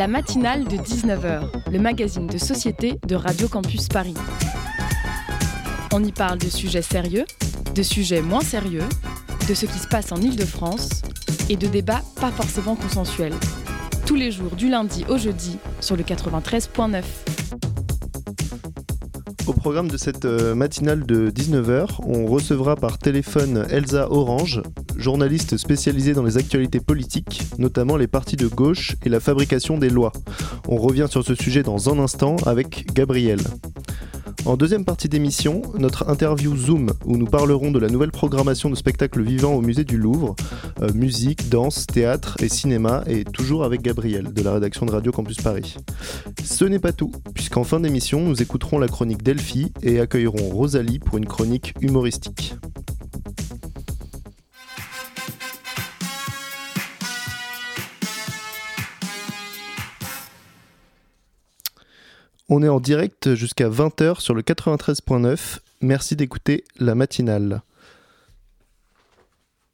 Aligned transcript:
La 0.00 0.08
matinale 0.08 0.64
de 0.64 0.78
19h, 0.78 1.70
le 1.70 1.78
magazine 1.78 2.26
de 2.26 2.38
société 2.38 2.98
de 3.06 3.14
Radio 3.14 3.48
Campus 3.48 3.86
Paris. 3.88 4.14
On 5.92 6.02
y 6.02 6.10
parle 6.10 6.38
de 6.38 6.48
sujets 6.48 6.80
sérieux, 6.80 7.26
de 7.74 7.82
sujets 7.82 8.22
moins 8.22 8.40
sérieux, 8.40 8.88
de 9.46 9.52
ce 9.52 9.66
qui 9.66 9.78
se 9.78 9.86
passe 9.86 10.10
en 10.10 10.16
Ile-de-France 10.16 11.02
et 11.50 11.56
de 11.56 11.66
débats 11.66 12.00
pas 12.18 12.30
forcément 12.30 12.76
consensuels. 12.76 13.34
Tous 14.06 14.14
les 14.14 14.30
jours 14.30 14.56
du 14.56 14.70
lundi 14.70 15.04
au 15.10 15.18
jeudi 15.18 15.58
sur 15.82 15.96
le 15.96 16.02
93.9. 16.02 17.02
Au 19.46 19.52
programme 19.52 19.88
de 19.88 19.98
cette 19.98 20.24
euh, 20.24 20.54
matinale 20.54 21.04
de 21.04 21.28
19h, 21.28 21.98
on 22.06 22.24
recevra 22.24 22.74
par 22.74 22.96
téléphone 22.96 23.66
Elsa 23.68 24.10
Orange, 24.10 24.62
journaliste 25.00 25.56
spécialisée 25.56 26.12
dans 26.12 26.22
les 26.22 26.36
actualités 26.36 26.80
politiques, 26.80 27.42
notamment 27.58 27.96
les 27.96 28.06
partis 28.06 28.36
de 28.36 28.46
gauche 28.46 28.96
et 29.04 29.08
la 29.08 29.20
fabrication 29.20 29.78
des 29.78 29.90
lois. 29.90 30.12
On 30.68 30.76
revient 30.76 31.06
sur 31.08 31.24
ce 31.24 31.34
sujet 31.34 31.62
dans 31.62 31.92
un 31.92 31.98
instant 31.98 32.36
avec 32.46 32.92
Gabriel. 32.92 33.40
En 34.46 34.56
deuxième 34.56 34.84
partie 34.84 35.08
d'émission, 35.08 35.60
notre 35.78 36.08
interview 36.08 36.56
Zoom, 36.56 36.92
où 37.04 37.18
nous 37.18 37.26
parlerons 37.26 37.70
de 37.70 37.78
la 37.78 37.88
nouvelle 37.88 38.10
programmation 38.10 38.70
de 38.70 38.74
spectacles 38.74 39.22
vivants 39.22 39.54
au 39.54 39.60
musée 39.60 39.84
du 39.84 39.98
Louvre, 39.98 40.34
euh, 40.80 40.92
musique, 40.94 41.50
danse, 41.50 41.86
théâtre 41.86 42.36
et 42.42 42.48
cinéma, 42.48 43.04
et 43.06 43.24
toujours 43.24 43.64
avec 43.64 43.82
Gabriel, 43.82 44.32
de 44.32 44.42
la 44.42 44.54
rédaction 44.54 44.86
de 44.86 44.92
Radio 44.92 45.12
Campus 45.12 45.36
Paris. 45.36 45.76
Ce 46.42 46.64
n'est 46.64 46.78
pas 46.78 46.92
tout, 46.92 47.12
puisqu'en 47.34 47.64
fin 47.64 47.80
d'émission, 47.80 48.20
nous 48.20 48.40
écouterons 48.40 48.78
la 48.78 48.88
chronique 48.88 49.22
Delphi 49.22 49.72
et 49.82 50.00
accueillerons 50.00 50.48
Rosalie 50.50 51.00
pour 51.00 51.18
une 51.18 51.26
chronique 51.26 51.74
humoristique. 51.82 52.54
On 62.52 62.64
est 62.64 62.68
en 62.68 62.80
direct 62.80 63.36
jusqu'à 63.36 63.68
20h 63.68 64.18
sur 64.18 64.34
le 64.34 64.42
93.9. 64.42 65.60
Merci 65.82 66.16
d'écouter 66.16 66.64
la 66.80 66.96
matinale. 66.96 67.62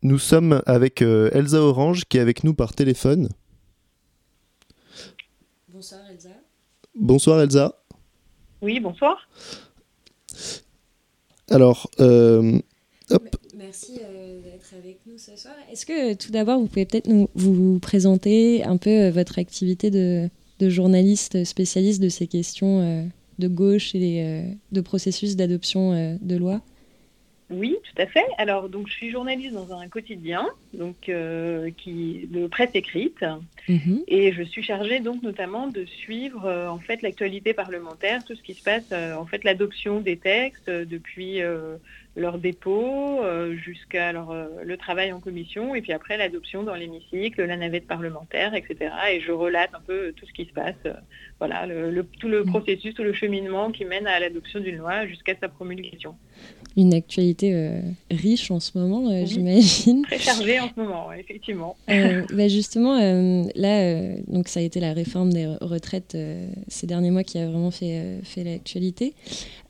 Nous 0.03 0.19
sommes 0.19 0.63
avec 0.67 1.01
euh, 1.01 1.31
Elsa 1.33 1.57
Orange 1.57 2.05
qui 2.05 2.19
est 2.19 2.21
avec 2.21 2.45
nous 2.45 2.53
par 2.53 2.75
téléphone. 2.75 3.31
Bonsoir 5.69 6.03
Elsa. 6.11 6.29
Bonsoir 6.95 7.41
Elsa. 7.41 7.81
Oui, 8.61 8.79
bonsoir. 8.79 9.27
Alors, 11.49 11.89
euh, 12.01 12.61
hop. 13.09 13.37
Merci 13.57 14.01
euh, 14.05 14.43
d'être 14.43 14.75
avec 14.77 15.01
nous 15.07 15.17
ce 15.17 15.35
soir. 15.35 15.55
Est-ce 15.73 15.87
que 15.87 16.13
tout 16.13 16.31
d'abord, 16.31 16.61
vous 16.61 16.67
pouvez 16.67 16.85
peut-être 16.85 17.09
nous 17.09 17.31
vous 17.35 17.79
présenter 17.79 18.65
un 18.65 18.77
peu 18.77 19.09
votre 19.09 19.39
activité 19.39 19.91
de, 19.91 20.29
de 20.59 20.69
journaliste 20.69 21.45
spécialiste 21.45 22.03
de 22.03 22.09
ces 22.09 22.27
questions 22.27 23.11
de 23.39 23.49
gauche 23.49 23.95
et 23.95 24.43
de 24.73 24.81
processus 24.81 25.37
d'adoption 25.37 26.19
de 26.21 26.37
loi 26.37 26.61
oui, 27.49 27.77
tout 27.85 28.03
à 28.03 28.07
fait. 28.07 28.27
Alors, 28.39 28.69
donc, 28.69 28.89
je 28.89 28.93
suis 28.95 29.13
journaliste 29.13 29.55
dans 29.55 29.73
un 29.73 29.87
quotidien, 29.87 30.49
donc 30.75 30.97
qui 31.77 32.29
de 32.29 32.47
presse 32.49 32.71
écrite, 32.75 33.25
Mhm. 33.69 34.05
et 34.07 34.33
je 34.33 34.43
suis 34.43 34.63
chargée 34.63 35.01
donc 35.01 35.23
notamment 35.23 35.67
de 35.67 35.85
suivre 35.85 36.45
euh, 36.47 36.69
en 36.69 36.79
fait 36.79 37.03
l'actualité 37.03 37.53
parlementaire, 37.53 38.25
tout 38.25 38.37
ce 38.37 38.43
qui 38.43 38.55
se 38.55 38.63
passe, 38.63 38.85
euh, 38.93 39.15
en 39.15 39.27
fait 39.27 39.43
l'adoption 39.43 40.01
des 40.01 40.17
textes 40.17 40.69
euh, 40.69 40.85
depuis 40.85 41.41
leur 42.17 42.39
dépôt 42.39 43.21
jusqu'à 43.63 44.13
le 44.13 44.77
travail 44.77 45.13
en 45.13 45.21
commission, 45.21 45.75
et 45.75 45.83
puis 45.83 45.93
après 45.93 46.17
l'adoption 46.17 46.63
dans 46.63 46.75
l'hémicycle, 46.75 47.45
la 47.45 47.57
navette 47.57 47.87
parlementaire, 47.87 48.55
etc. 48.55 48.91
Et 49.13 49.21
je 49.21 49.33
relate 49.33 49.71
un 49.75 49.81
peu 49.87 50.13
tout 50.17 50.27
ce 50.27 50.33
qui 50.33 50.47
se 50.47 50.53
passe, 50.53 50.75
voilà, 51.39 51.67
le, 51.67 52.03
tout 52.19 52.29
le 52.29 52.45
processus, 52.45 52.95
tout 52.95 53.03
le 53.03 53.13
cheminement 53.13 53.71
qui 53.71 53.85
mène 53.85 54.07
à 54.07 54.19
l'adoption 54.19 54.61
d'une 54.61 54.77
loi 54.77 55.07
jusqu'à 55.07 55.35
sa 55.39 55.49
promulgation. 55.49 56.15
Une 56.79 56.93
actualité 56.95 57.53
euh, 57.55 57.81
riche 58.11 58.51
en 58.51 58.61
ce 58.61 58.77
moment, 58.79 59.09
euh, 59.11 59.21
Oui. 59.21 59.27
j'imagine. 59.27 60.03
Très 60.05 60.19
chargée 60.19 60.61
en 60.61 60.69
ce 60.75 60.81
moment, 60.81 61.13
effectivement. 61.13 61.77
Euh, 61.91 62.23
bah, 62.33 62.49
justement, 62.49 62.99
euh, 62.99 63.45
là, 63.55 63.81
euh, 63.81 64.17
donc 64.27 64.49
ça 64.49 64.61
a 64.61 64.63
été 64.63 64.81
la 64.81 64.93
réforme 64.93 65.33
des 65.33 65.45
re- 65.47 65.59
retraites 65.65 66.15
euh, 66.15 66.47
ces 66.69 66.87
derniers 66.87 67.11
mois 67.11 67.25
qui 67.25 67.39
a 67.39 67.47
vraiment 67.47 67.71
fait, 67.71 67.99
euh, 67.99 68.21
fait 68.25 68.45
l'actualité. 68.45 69.15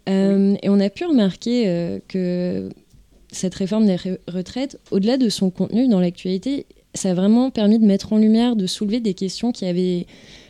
Euh, 0.09 0.55
Et 0.63 0.69
on 0.69 0.79
a 0.81 0.91
pu 0.91 1.05
remarquer 1.05 1.65
euh, 1.67 1.99
que 2.09 2.69
cette 3.33 3.55
réforme 3.55 3.87
des 3.87 3.97
re- 3.97 4.19
retraites, 4.29 4.79
au-delà 4.91 5.17
de 5.17 5.29
son 5.29 5.51
contenu 5.51 5.89
dans 5.89 6.01
l'actualité, 6.01 6.67
ça 6.95 7.11
a 7.11 7.15
vraiment 7.15 7.51
permis 7.51 7.79
de 7.79 7.85
mettre 7.85 8.13
en 8.13 8.19
lumière, 8.19 8.57
de 8.57 8.67
soulever 8.67 9.01
des 9.01 9.15
questions 9.15 9.53
qui 9.53 9.65
avaient 9.67 10.07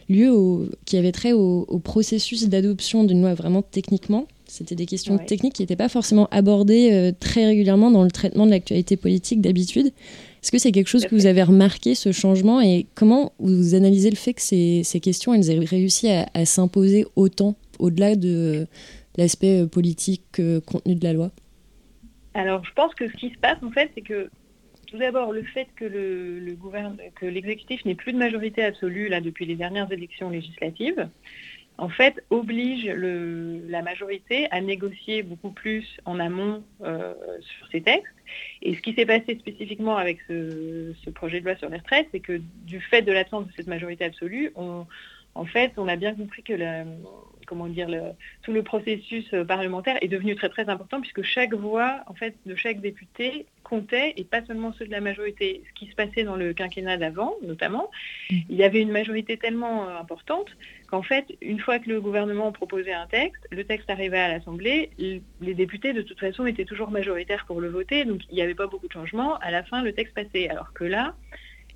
lieu, 0.09 0.31
au, 0.33 0.67
qui 0.85 0.97
avaient 0.97 1.11
trait 1.13 1.33
au, 1.33 1.65
au 1.69 1.79
processus 1.79 2.49
d'adoption 2.49 3.03
d'une 3.05 3.23
loi 3.23 3.35
vraiment 3.35 3.63
techniquement. 3.63 4.27
C'était 4.47 4.77
des 4.77 4.87
questions 4.87 5.17
Ouais. 5.17 5.25
techniques 5.27 5.55
qui 5.55 5.63
n'étaient 5.63 5.75
pas 5.75 5.89
forcément 5.89 6.29
abordées 6.31 6.91
euh, 6.93 7.11
très 7.19 7.47
régulièrement 7.47 7.91
dans 7.91 8.05
le 8.05 8.11
traitement 8.13 8.47
de 8.47 8.53
l'actualité 8.53 8.97
politique 8.97 9.41
d'habitude. 9.41 9.87
Est-ce 9.87 10.53
que 10.53 10.59
c'est 10.59 10.71
quelque 10.71 10.87
chose 10.87 11.05
que 11.07 11.17
vous 11.17 11.27
avez 11.27 11.43
remarqué, 11.43 11.97
ce 11.97 12.13
changement, 12.13 12.61
et 12.61 12.87
comment 12.95 13.33
vous 13.41 13.75
analysez 13.75 14.11
le 14.11 14.17
fait 14.17 14.35
que 14.35 14.43
ces, 14.43 14.83
ces 14.85 15.01
questions, 15.01 15.35
elles 15.35 15.51
aient 15.51 15.59
réussi 15.59 16.09
à, 16.09 16.29
à 16.35 16.45
s'imposer 16.45 17.05
autant, 17.17 17.57
au-delà 17.81 18.15
de 18.15 18.69
l'aspect 19.17 19.63
euh, 19.63 19.67
politique, 19.67 20.41
euh, 20.41 20.61
contenu 20.61 20.95
de 20.95 21.05
la 21.05 21.13
loi 21.13 21.31
Alors, 22.35 22.65
je 22.65 22.73
pense 22.73 22.95
que 22.95 23.09
ce 23.09 23.17
qui 23.17 23.31
se 23.31 23.39
passe, 23.39 23.63
en 23.63 23.71
fait, 23.71 23.91
c'est 23.95 24.03
que 24.03 24.31
tout 24.87 24.99
d'abord, 24.99 25.33
le 25.33 25.43
fait 25.43 25.67
que 25.75 25.85
l'exécutif 27.23 27.85
n'ait 27.85 27.97
plus 27.97 28.13
de 28.13 28.19
majorité 28.19 28.63
absolue 28.63 29.09
là 29.09 29.21
depuis 29.21 29.45
les 29.45 29.57
dernières 29.57 29.91
élections 29.91 30.31
législatives, 30.31 31.09
en 31.79 31.89
fait, 31.91 32.25
oblige 32.31 32.87
la 32.87 33.83
majorité 33.83 34.49
à 34.51 34.61
négocier 34.61 35.23
beaucoup 35.23 35.51
plus 35.51 35.85
en 36.07 36.19
amont 36.19 36.65
euh, 36.83 37.13
sur 37.41 37.69
ces 37.71 37.83
textes. 37.83 38.15
Et 38.63 38.75
ce 38.75 38.81
qui 38.81 38.95
s'est 38.95 39.05
passé 39.05 39.37
spécifiquement 39.39 39.97
avec 39.97 40.19
ce, 40.27 40.95
ce 41.05 41.11
projet 41.11 41.41
de 41.41 41.45
loi 41.45 41.57
sur 41.57 41.69
les 41.69 41.77
retraites, 41.77 42.09
c'est 42.13 42.21
que 42.21 42.41
du 42.65 42.81
fait 42.81 43.03
de 43.03 43.13
l'absence 43.13 43.47
de 43.47 43.53
cette 43.57 43.67
majorité 43.67 44.05
absolue, 44.05 44.53
on, 44.57 44.87
en 45.37 45.45
fait, 45.45 45.73
on 45.77 45.89
a 45.89 45.97
bien 45.97 46.15
compris 46.15 46.43
que 46.43 46.55
comment 47.47 47.69
dire, 47.69 47.89
le, 47.89 48.01
tout 48.43 48.53
le 48.53 48.65
processus 48.65 49.25
euh, 49.33 49.45
parlementaire 49.45 49.97
est 50.01 50.09
devenu 50.09 50.35
très 50.35 50.49
très 50.49 50.69
important 50.69 51.01
puisque 51.01 51.23
chaque 51.23 51.55
voix 51.55 52.01
en 52.09 52.15
fait 52.15 52.35
de 52.45 52.57
chaque 52.57 52.81
député 52.81 53.47
comptait 53.63 54.15
et 54.17 54.25
pas 54.25 54.45
seulement 54.45 54.73
ceux 54.73 54.85
de 54.85 54.91
la 54.91 55.01
majorité. 55.01 55.63
Ce 55.69 55.73
qui 55.79 55.89
se 55.89 55.95
passait 55.95 56.25
dans 56.25 56.35
le 56.35 56.53
quinquennat 56.55 56.97
d'avant, 56.97 57.35
notamment, 57.43 57.89
Mm. 58.31 58.37
il 58.49 58.57
y 58.57 58.65
avait 58.65 58.81
une 58.81 58.91
majorité 58.91 59.37
tellement 59.37 59.89
euh, 59.89 59.99
importante 59.99 60.49
qu'en 60.89 61.03
fait, 61.03 61.37
une 61.41 61.61
fois 61.61 61.79
que 61.79 61.89
le 61.89 62.01
gouvernement 62.01 62.53
proposait 62.53 62.93
un 62.93 63.07
texte, 63.07 63.47
le 63.51 63.65
texte 63.65 63.91
arrivait 63.91 64.19
à 64.19 64.29
l'Assemblée, 64.29 64.91
les 64.99 65.55
députés 65.55 65.93
de 65.93 66.03
toute 66.03 66.21
façon 66.21 66.47
étaient 66.47 66.65
toujours 66.65 66.91
majoritaires 66.91 67.45
pour 67.47 67.61
le 67.61 67.69
voter, 67.69 68.05
donc 68.05 68.23
il 68.31 68.35
n'y 68.35 68.43
avait 68.43 68.55
pas 68.55 68.67
beaucoup 68.67 68.87
de 68.87 68.93
changements. 68.93 69.37
À 69.39 69.51
la 69.51 69.63
fin, 69.63 69.83
le 69.83 69.93
texte 69.93 70.15
passait. 70.15 70.49
Alors 70.49 70.73
que 70.73 70.85
là, 70.85 71.15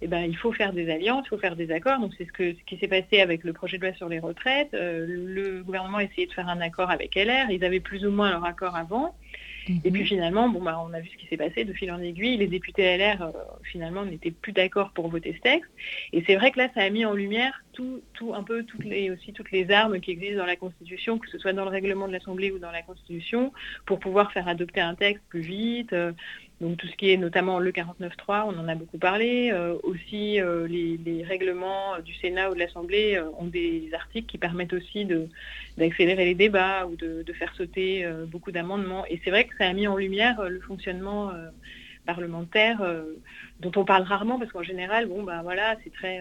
eh 0.03 0.07
ben, 0.07 0.21
il 0.21 0.37
faut 0.37 0.53
faire 0.53 0.73
des 0.73 0.91
alliances, 0.91 1.27
il 1.27 1.29
faut 1.31 1.39
faire 1.39 1.57
des 1.57 1.71
accords. 1.71 1.99
Donc 1.99 2.13
c'est 2.17 2.25
ce, 2.25 2.33
que, 2.33 2.55
ce 2.55 2.65
qui 2.67 2.79
s'est 2.79 2.89
passé 2.89 3.21
avec 3.21 3.45
le 3.45 3.53
projet 3.53 3.79
de 3.79 3.87
loi 3.87 3.95
sur 3.95 4.09
les 4.09 4.19
retraites. 4.19 4.73
Euh, 4.75 5.07
le 5.07 5.63
gouvernement 5.63 5.99
a 5.99 6.05
essayé 6.05 6.27
de 6.27 6.33
faire 6.33 6.49
un 6.49 6.61
accord 6.61 6.91
avec 6.91 7.15
LR. 7.15 7.51
Ils 7.51 7.65
avaient 7.65 7.81
plus 7.81 8.07
ou 8.07 8.11
moins 8.11 8.31
leur 8.31 8.45
accord 8.45 8.77
avant. 8.77 9.15
Et 9.85 9.91
puis 9.91 10.05
finalement, 10.05 10.49
bon, 10.49 10.63
bah, 10.63 10.83
on 10.85 10.93
a 10.95 11.01
vu 11.01 11.09
ce 11.13 11.17
qui 11.17 11.27
s'est 11.27 11.37
passé 11.37 11.65
de 11.65 11.73
fil 11.73 11.93
en 11.93 12.01
aiguille. 12.01 12.37
Les 12.39 12.49
députés 12.49 12.97
LR, 12.97 13.23
euh, 13.23 13.31
finalement, 13.63 14.05
n'étaient 14.05 14.31
plus 14.31 14.53
d'accord 14.53 14.91
pour 14.91 15.09
voter 15.09 15.35
ce 15.35 15.41
texte. 15.41 15.71
Et 16.13 16.25
c'est 16.27 16.35
vrai 16.35 16.51
que 16.51 16.59
là, 16.59 16.69
ça 16.75 16.81
a 16.83 16.91
mis 16.91 17.05
en 17.05 17.13
lumière 17.13 17.63
tout, 17.73 18.35
un 18.35 18.43
peu 18.43 18.65
toutes 18.65 18.85
les, 18.85 19.11
aussi 19.11 19.33
toutes 19.33 19.51
les 19.51 19.71
armes 19.71 20.01
qui 20.01 20.11
existent 20.11 20.39
dans 20.39 20.47
la 20.47 20.57
Constitution, 20.57 21.19
que 21.19 21.29
ce 21.29 21.39
soit 21.39 21.53
dans 21.53 21.65
le 21.65 21.71
règlement 21.71 22.09
de 22.09 22.13
l'Assemblée 22.13 22.51
ou 22.51 22.59
dans 22.59 22.71
la 22.71 22.83
Constitution, 22.83 23.53
pour 23.87 23.99
pouvoir 23.99 24.33
faire 24.33 24.49
adopter 24.49 24.81
un 24.81 24.95
texte 24.95 25.23
plus 25.29 25.41
vite. 25.41 25.93
Euh, 25.93 26.13
donc 26.61 26.77
tout 26.77 26.87
ce 26.87 26.97
qui 26.97 27.11
est 27.11 27.17
notamment 27.17 27.59
le 27.59 27.73
49.3, 27.73 28.45
on 28.47 28.59
en 28.59 28.69
a 28.69 28.75
beaucoup 28.75 28.99
parlé. 28.99 29.51
Euh, 29.53 29.77
aussi, 29.83 30.41
euh, 30.41 30.67
les, 30.69 31.25
règlements 31.25 31.99
du 32.05 32.15
Sénat 32.15 32.51
ou 32.51 32.55
de 32.55 32.59
l'Assemblée 32.59 33.21
ont 33.39 33.47
des 33.47 33.91
articles 33.95 34.27
qui 34.27 34.39
permettent 34.39 34.73
aussi 34.73 35.07
d'accélérer 35.77 36.25
les 36.25 36.35
débats 36.35 36.87
ou 36.87 36.97
de, 36.97 37.23
de 37.23 37.33
faire 37.33 37.55
sauter 37.55 38.07
beaucoup 38.27 38.53
d'amendements. 38.53 39.05
Et 39.07 39.21
c'est 39.23 39.31
vrai 39.31 39.45
que 39.45 39.57
ça 39.57 39.67
a 39.69 39.73
mis 39.73 39.87
en 39.87 39.97
lumière 39.97 40.43
le 40.49 40.61
fonctionnement 40.61 41.31
parlementaire 42.07 42.83
dont 43.61 43.73
on 43.77 43.85
parle 43.85 44.03
rarement 44.03 44.39
parce 44.39 44.51
qu'en 44.51 44.63
général, 44.63 45.07
bon 45.07 45.23
ben 45.23 45.43
voilà, 45.43 45.77
c'est 45.85 45.93
très, 45.93 46.21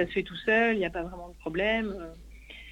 ça 0.00 0.06
se 0.06 0.12
fait 0.12 0.22
tout 0.22 0.36
seul, 0.36 0.74
il 0.74 0.78
n'y 0.78 0.86
a 0.86 0.90
pas 0.90 1.02
vraiment 1.02 1.28
de 1.28 1.34
problème. 1.34 1.94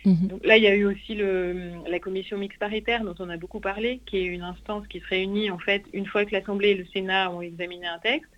Mhm. 0.05 0.29
Donc 0.29 0.47
là, 0.47 0.57
il 0.57 0.63
y 0.63 0.67
a 0.67 0.75
eu 0.75 0.87
aussi 0.87 1.15
le, 1.15 1.73
la 1.89 1.99
commission 1.99 2.39
mixte 2.39 2.59
paritaire 2.59 3.05
dont 3.05 3.15
on 3.19 3.29
a 3.29 3.37
beaucoup 3.37 3.61
parlé, 3.61 4.01
qui 4.07 4.19
est 4.19 4.25
une 4.25 4.43
instance 4.43 4.87
qui 4.89 5.01
se 5.01 5.07
réunit 5.09 5.51
en 5.51 5.59
fait 5.59 5.83
une 5.93 6.07
fois 6.07 6.25
que 6.25 6.33
l'Assemblée 6.33 6.71
et 6.71 6.75
le 6.75 6.87
Sénat 6.87 7.31
ont 7.31 7.43
examiné 7.43 7.87
un 7.87 7.99
texte. 7.99 8.31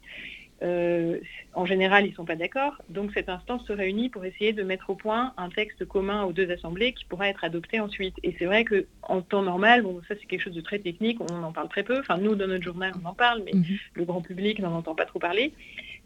Euh, 0.62 1.18
en 1.54 1.64
général, 1.64 2.04
ils 2.04 2.10
ne 2.10 2.14
sont 2.14 2.26
pas 2.26 2.36
d'accord. 2.36 2.74
Donc 2.90 3.12
cette 3.14 3.30
instance 3.30 3.64
se 3.66 3.72
réunit 3.72 4.10
pour 4.10 4.24
essayer 4.26 4.52
de 4.52 4.62
mettre 4.62 4.90
au 4.90 4.94
point 4.94 5.32
un 5.38 5.48
texte 5.48 5.86
commun 5.86 6.24
aux 6.24 6.32
deux 6.32 6.50
assemblées 6.50 6.92
qui 6.92 7.06
pourra 7.06 7.28
être 7.28 7.44
adopté 7.44 7.80
ensuite. 7.80 8.16
Et 8.22 8.34
c'est 8.38 8.44
vrai 8.44 8.66
qu'en 8.66 9.22
temps 9.22 9.42
normal, 9.42 9.82
bon, 9.82 10.00
ça 10.06 10.14
c'est 10.20 10.26
quelque 10.26 10.42
chose 10.42 10.54
de 10.54 10.60
très 10.60 10.78
technique, 10.78 11.18
on 11.20 11.42
en 11.42 11.52
parle 11.52 11.70
très 11.70 11.82
peu. 11.82 11.98
Enfin, 12.00 12.18
nous, 12.18 12.34
dans 12.34 12.46
notre 12.46 12.64
journal, 12.64 12.92
on 13.02 13.08
en 13.08 13.14
parle, 13.14 13.42
mais 13.44 13.54
Mhm. 13.54 13.78
le 13.94 14.04
grand 14.04 14.20
public 14.20 14.58
n'en 14.58 14.74
entend 14.76 14.94
pas 14.94 15.06
trop 15.06 15.18
parler. 15.18 15.54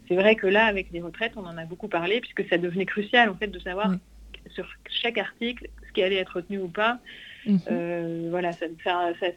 C'est 0.07 0.15
vrai 0.15 0.35
que 0.35 0.47
là, 0.47 0.65
avec 0.65 0.91
les 0.91 1.01
retraites, 1.01 1.33
on 1.35 1.45
en 1.45 1.57
a 1.57 1.65
beaucoup 1.65 1.87
parlé, 1.87 2.21
puisque 2.21 2.47
ça 2.49 2.57
devenait 2.57 2.85
crucial 2.85 3.29
en 3.29 3.35
fait 3.35 3.47
de 3.47 3.59
savoir 3.59 3.91
sur 4.53 4.67
chaque 4.89 5.17
article 5.17 5.67
ce 5.87 5.93
qui 5.93 6.03
allait 6.03 6.17
être 6.17 6.37
retenu 6.37 6.59
ou 6.59 6.67
pas. 6.67 6.99
Mhm. 7.45 7.59
Euh, 7.69 8.27
voilà, 8.31 8.51
ça, 8.53 8.65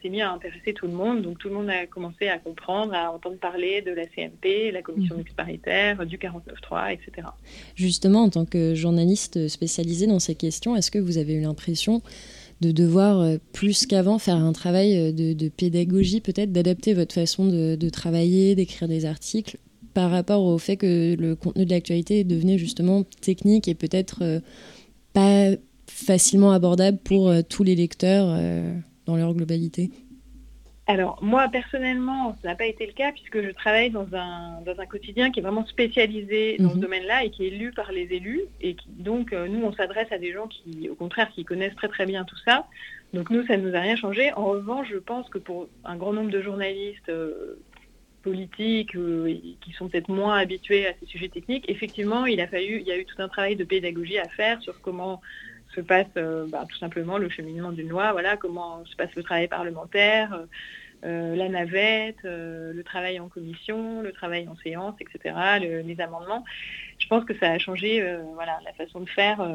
s'est 0.02 0.08
mis 0.08 0.22
à 0.22 0.30
intéresser 0.32 0.72
tout 0.72 0.86
le 0.86 0.92
monde. 0.92 1.22
Donc 1.22 1.38
tout 1.38 1.48
le 1.48 1.54
monde 1.54 1.68
a 1.68 1.86
commencé 1.86 2.28
à 2.28 2.38
comprendre, 2.38 2.94
à 2.94 3.12
entendre 3.12 3.36
parler 3.36 3.82
de 3.82 3.92
la 3.92 4.06
CMP, 4.06 4.70
la 4.72 4.82
commission 4.82 5.14
mhm. 5.14 5.20
mixte 5.20 5.36
paritaire, 5.36 6.06
du 6.06 6.16
49.3, 6.16 6.92
etc. 6.92 7.28
Justement, 7.74 8.22
en 8.22 8.30
tant 8.30 8.44
que 8.44 8.74
journaliste 8.74 9.48
spécialisé 9.48 10.06
dans 10.06 10.18
ces 10.18 10.34
questions, 10.34 10.76
est-ce 10.76 10.90
que 10.90 10.98
vous 10.98 11.18
avez 11.18 11.34
eu 11.34 11.40
l'impression 11.40 12.02
de 12.60 12.72
devoir 12.72 13.20
euh, 13.20 13.36
plus 13.52 13.86
qu'avant 13.86 14.18
faire 14.18 14.36
un 14.36 14.52
travail 14.52 14.96
euh, 14.96 15.12
de, 15.12 15.48
pédagogie, 15.48 16.20
peut-être 16.20 16.52
d'adapter 16.52 16.94
votre 16.94 17.14
façon 17.14 17.46
de, 17.46 17.88
travailler, 17.90 18.54
d'écrire 18.54 18.88
des 18.88 19.04
articles 19.04 19.58
par 19.98 20.12
rapport 20.12 20.44
au 20.44 20.58
fait 20.58 20.76
que 20.76 21.16
le 21.16 21.34
contenu 21.34 21.64
de 21.66 21.70
l'actualité 21.70 22.22
devenait 22.22 22.56
justement 22.56 23.02
technique 23.02 23.66
et 23.66 23.74
peut-être 23.74 24.40
pas 25.12 25.56
facilement 25.88 26.52
abordable 26.52 26.98
pour 26.98 27.28
euh, 27.28 27.40
tous 27.42 27.64
les 27.64 27.74
lecteurs 27.74 28.26
euh, 28.28 28.74
dans 29.06 29.16
leur 29.16 29.34
globalité 29.34 29.90
alors, 30.90 31.18
moi, 31.20 31.48
personnellement, 31.52 32.34
ça 32.40 32.48
n'a 32.48 32.54
pas 32.54 32.64
été 32.64 32.86
le 32.86 32.94
cas 32.94 33.12
puisque 33.12 33.42
je 33.42 33.50
travaille 33.50 33.90
dans 33.90 34.06
un, 34.14 34.62
dans 34.64 34.80
un 34.80 34.86
quotidien 34.86 35.30
qui 35.30 35.40
est 35.40 35.42
vraiment 35.42 35.66
spécialisé 35.66 36.56
dans 36.58 36.70
ce 36.70 36.76
mhm. 36.76 36.80
domaine-là 36.80 37.24
et 37.24 37.30
qui 37.30 37.46
est 37.46 37.50
lu 37.50 37.72
par 37.72 37.92
les 37.92 38.04
élus. 38.10 38.40
Et 38.62 38.74
donc, 38.96 39.34
euh, 39.34 39.48
nous, 39.48 39.62
on 39.66 39.72
s'adresse 39.74 40.10
à 40.12 40.16
des 40.16 40.32
gens 40.32 40.46
qui, 40.46 40.88
au 40.88 40.94
contraire, 40.94 41.28
qui 41.34 41.44
connaissent 41.44 41.74
très 41.74 41.88
très 41.88 42.06
bien 42.06 42.24
tout 42.24 42.38
ça. 42.42 42.66
Donc, 43.12 43.28
nous, 43.28 43.44
ça 43.44 43.58
ne 43.58 43.68
nous 43.68 43.76
a 43.76 43.80
rien 43.80 43.96
changé. 43.96 44.32
En 44.32 44.46
revanche, 44.46 44.88
je 44.90 44.96
pense 44.96 45.28
que 45.28 45.36
pour 45.36 45.68
un 45.84 45.96
grand 45.96 46.14
nombre 46.14 46.30
de 46.30 46.40
journalistes 46.40 47.12
politiques 48.28 48.92
qui 49.60 49.72
sont 49.72 49.88
peut-être 49.88 50.08
moins 50.08 50.36
habitués 50.38 50.86
à 50.86 50.92
ces 51.00 51.06
sujets 51.06 51.28
techniques, 51.28 51.64
effectivement, 51.69 52.26
il 52.26 52.40
a 52.40 52.46
fallu, 52.46 52.80
il 52.80 52.86
y 52.86 52.92
a 52.92 52.98
eu 52.98 53.04
tout 53.04 53.20
un 53.20 53.28
travail 53.28 53.56
de 53.56 53.64
pédagogie 53.64 54.19
à 54.19 54.28
faire 54.28 54.60
sur 54.62 54.80
comment 54.80 55.20
se 55.75 55.80
passe 55.80 56.06
euh, 56.16 56.46
bah, 56.48 56.64
tout 56.69 56.76
simplement 56.78 57.19
le 57.19 57.28
cheminement 57.28 57.72
d'une 57.72 57.88
loi, 57.88 58.12
voilà, 58.12 58.36
comment 58.36 58.84
se 58.84 58.96
passe 58.96 59.14
le 59.14 59.22
travail 59.22 59.48
parlementaire, 59.48 60.44
euh, 61.04 61.36
la 61.36 61.48
navette, 61.48 62.25
euh, 62.25 62.72
le 62.72 62.82
travail 62.82 63.20
en 63.20 63.28
commission, 63.28 64.02
le 64.02 64.12
travail 64.12 64.48
en 64.48 64.56
séance, 64.56 64.94
etc., 65.00 65.34
les 65.60 66.00
amendements. 66.00 66.44
Je 66.98 67.06
pense 67.06 67.25
que 67.25 67.36
ça 67.38 67.50
a 67.50 67.58
changé 67.58 68.02
voilà, 68.34 68.58
la 68.64 68.72
façon 68.72 69.00
de 69.00 69.08
faire 69.08 69.46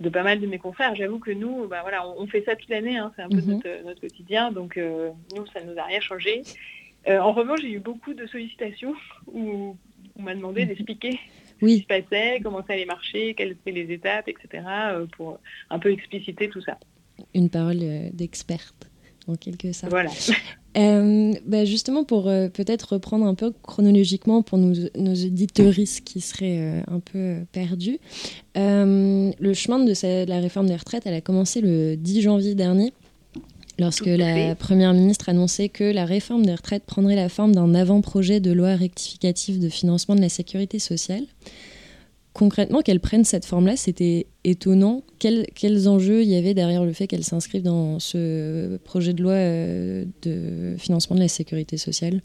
de 0.00 0.08
pas 0.08 0.22
mal 0.22 0.40
de 0.40 0.46
mes 0.46 0.58
confrères. 0.58 0.94
J'avoue 0.94 1.18
que 1.18 1.30
nous, 1.30 1.68
bah, 1.68 1.80
voilà, 1.82 2.08
on, 2.08 2.26
fait 2.26 2.42
ça 2.44 2.56
toute 2.56 2.70
l'année, 2.70 2.96
hein, 2.96 3.12
c'est 3.14 3.22
un 3.22 3.28
peu 3.28 3.36
mhm. 3.36 3.60
notre, 3.84 4.00
quotidien, 4.00 4.50
donc 4.50 4.76
nous, 4.76 5.46
ça 5.52 5.62
ne 5.62 5.72
nous 5.72 5.78
a 5.78 5.84
rien 5.84 6.00
changé. 6.00 6.42
En 7.06 7.32
revanche, 7.32 7.60
j'ai 7.62 7.72
eu 7.72 7.80
beaucoup 7.80 8.14
de 8.14 8.26
sollicitations 8.26 8.94
où 9.26 9.76
on 10.16 10.22
m'a 10.22 10.34
demandé 10.34 10.64
d'expliquer 10.66 11.18
oui. 11.62 11.72
ce 11.72 11.76
qui 11.76 11.82
se 11.82 11.86
passait, 11.86 12.40
comment 12.42 12.62
ça 12.66 12.74
allait 12.74 12.84
marcher, 12.84 13.34
quelles 13.34 13.52
étaient 13.52 13.70
les 13.70 13.92
étapes, 13.92 14.28
etc., 14.28 14.64
euh, 14.66 15.06
pour 15.16 15.38
un 15.70 15.78
peu 15.78 15.90
expliciter 15.90 16.48
tout 16.48 16.60
ça. 16.60 16.78
Une 17.34 17.48
parole 17.48 17.78
euh, 17.82 18.10
d'experte, 18.12 18.90
en 19.26 19.36
quelque 19.36 19.72
sorte. 19.72 19.90
Voilà. 19.90 20.10
Euh, 20.78 21.34
bah, 21.44 21.66
justement, 21.66 22.02
pour 22.02 22.24
peut-être 22.24 22.94
reprendre 22.94 23.26
un 23.26 23.34
peu 23.34 23.52
chronologiquement 23.62 24.40
pour 24.40 24.56
nos, 24.56 24.72
nos 24.96 25.12
auditeuristes 25.12 26.02
qui 26.02 26.22
seraient 26.22 26.82
un 26.88 26.98
peu 26.98 27.40
perdus, 27.52 27.98
le 28.54 29.52
chemin 29.52 29.80
de, 29.80 30.26
la 30.26 30.40
réforme 30.40 30.68
des 30.68 30.76
retraites, 30.76 31.02
elle 31.04 31.12
a 31.12 31.20
commencé 31.20 31.60
le 31.60 31.96
10 31.96 32.22
janvier 32.22 32.54
dernier 32.54 32.94
lorsque 33.78 34.06
la 34.06 34.54
Première 34.54 34.92
ministre 34.92 35.28
annonçait 35.28 35.68
que 35.68 35.84
la 35.84 36.04
réforme 36.04 36.44
des 36.44 36.54
retraites 36.54 36.84
prendrait 36.84 37.16
la 37.16 37.28
forme 37.28 37.54
d'un 37.54 37.74
avant-projet 37.74 38.40
de 38.40 38.52
loi 38.52 38.76
rectificative 38.76 39.60
de 39.60 39.68
financement 39.68 40.14
de 40.14 40.20
la 40.20 40.28
sécurité 40.28 40.78
sociale. 40.78 41.24
Concrètement, 42.32 42.80
qu'elle 42.80 43.00
prenne 43.00 43.24
cette 43.24 43.44
forme-là, 43.44 43.76
c'était 43.76 44.26
étonnant. 44.44 45.02
Quels, 45.18 45.88
enjeux 45.88 46.22
il 46.22 46.28
y 46.28 46.36
avait 46.36 46.54
derrière 46.54 46.84
le 46.84 46.94
fait 46.94 47.06
qu'elle 47.06 47.24
s'inscrive 47.24 47.62
dans 47.62 47.98
ce 47.98 48.78
projet 48.78 49.12
de 49.12 49.22
loi 49.22 49.32
euh, 49.32 50.04
de 50.22 50.74
financement 50.78 51.14
de 51.14 51.20
la 51.20 51.28
sécurité 51.28 51.76
sociale? 51.76 52.22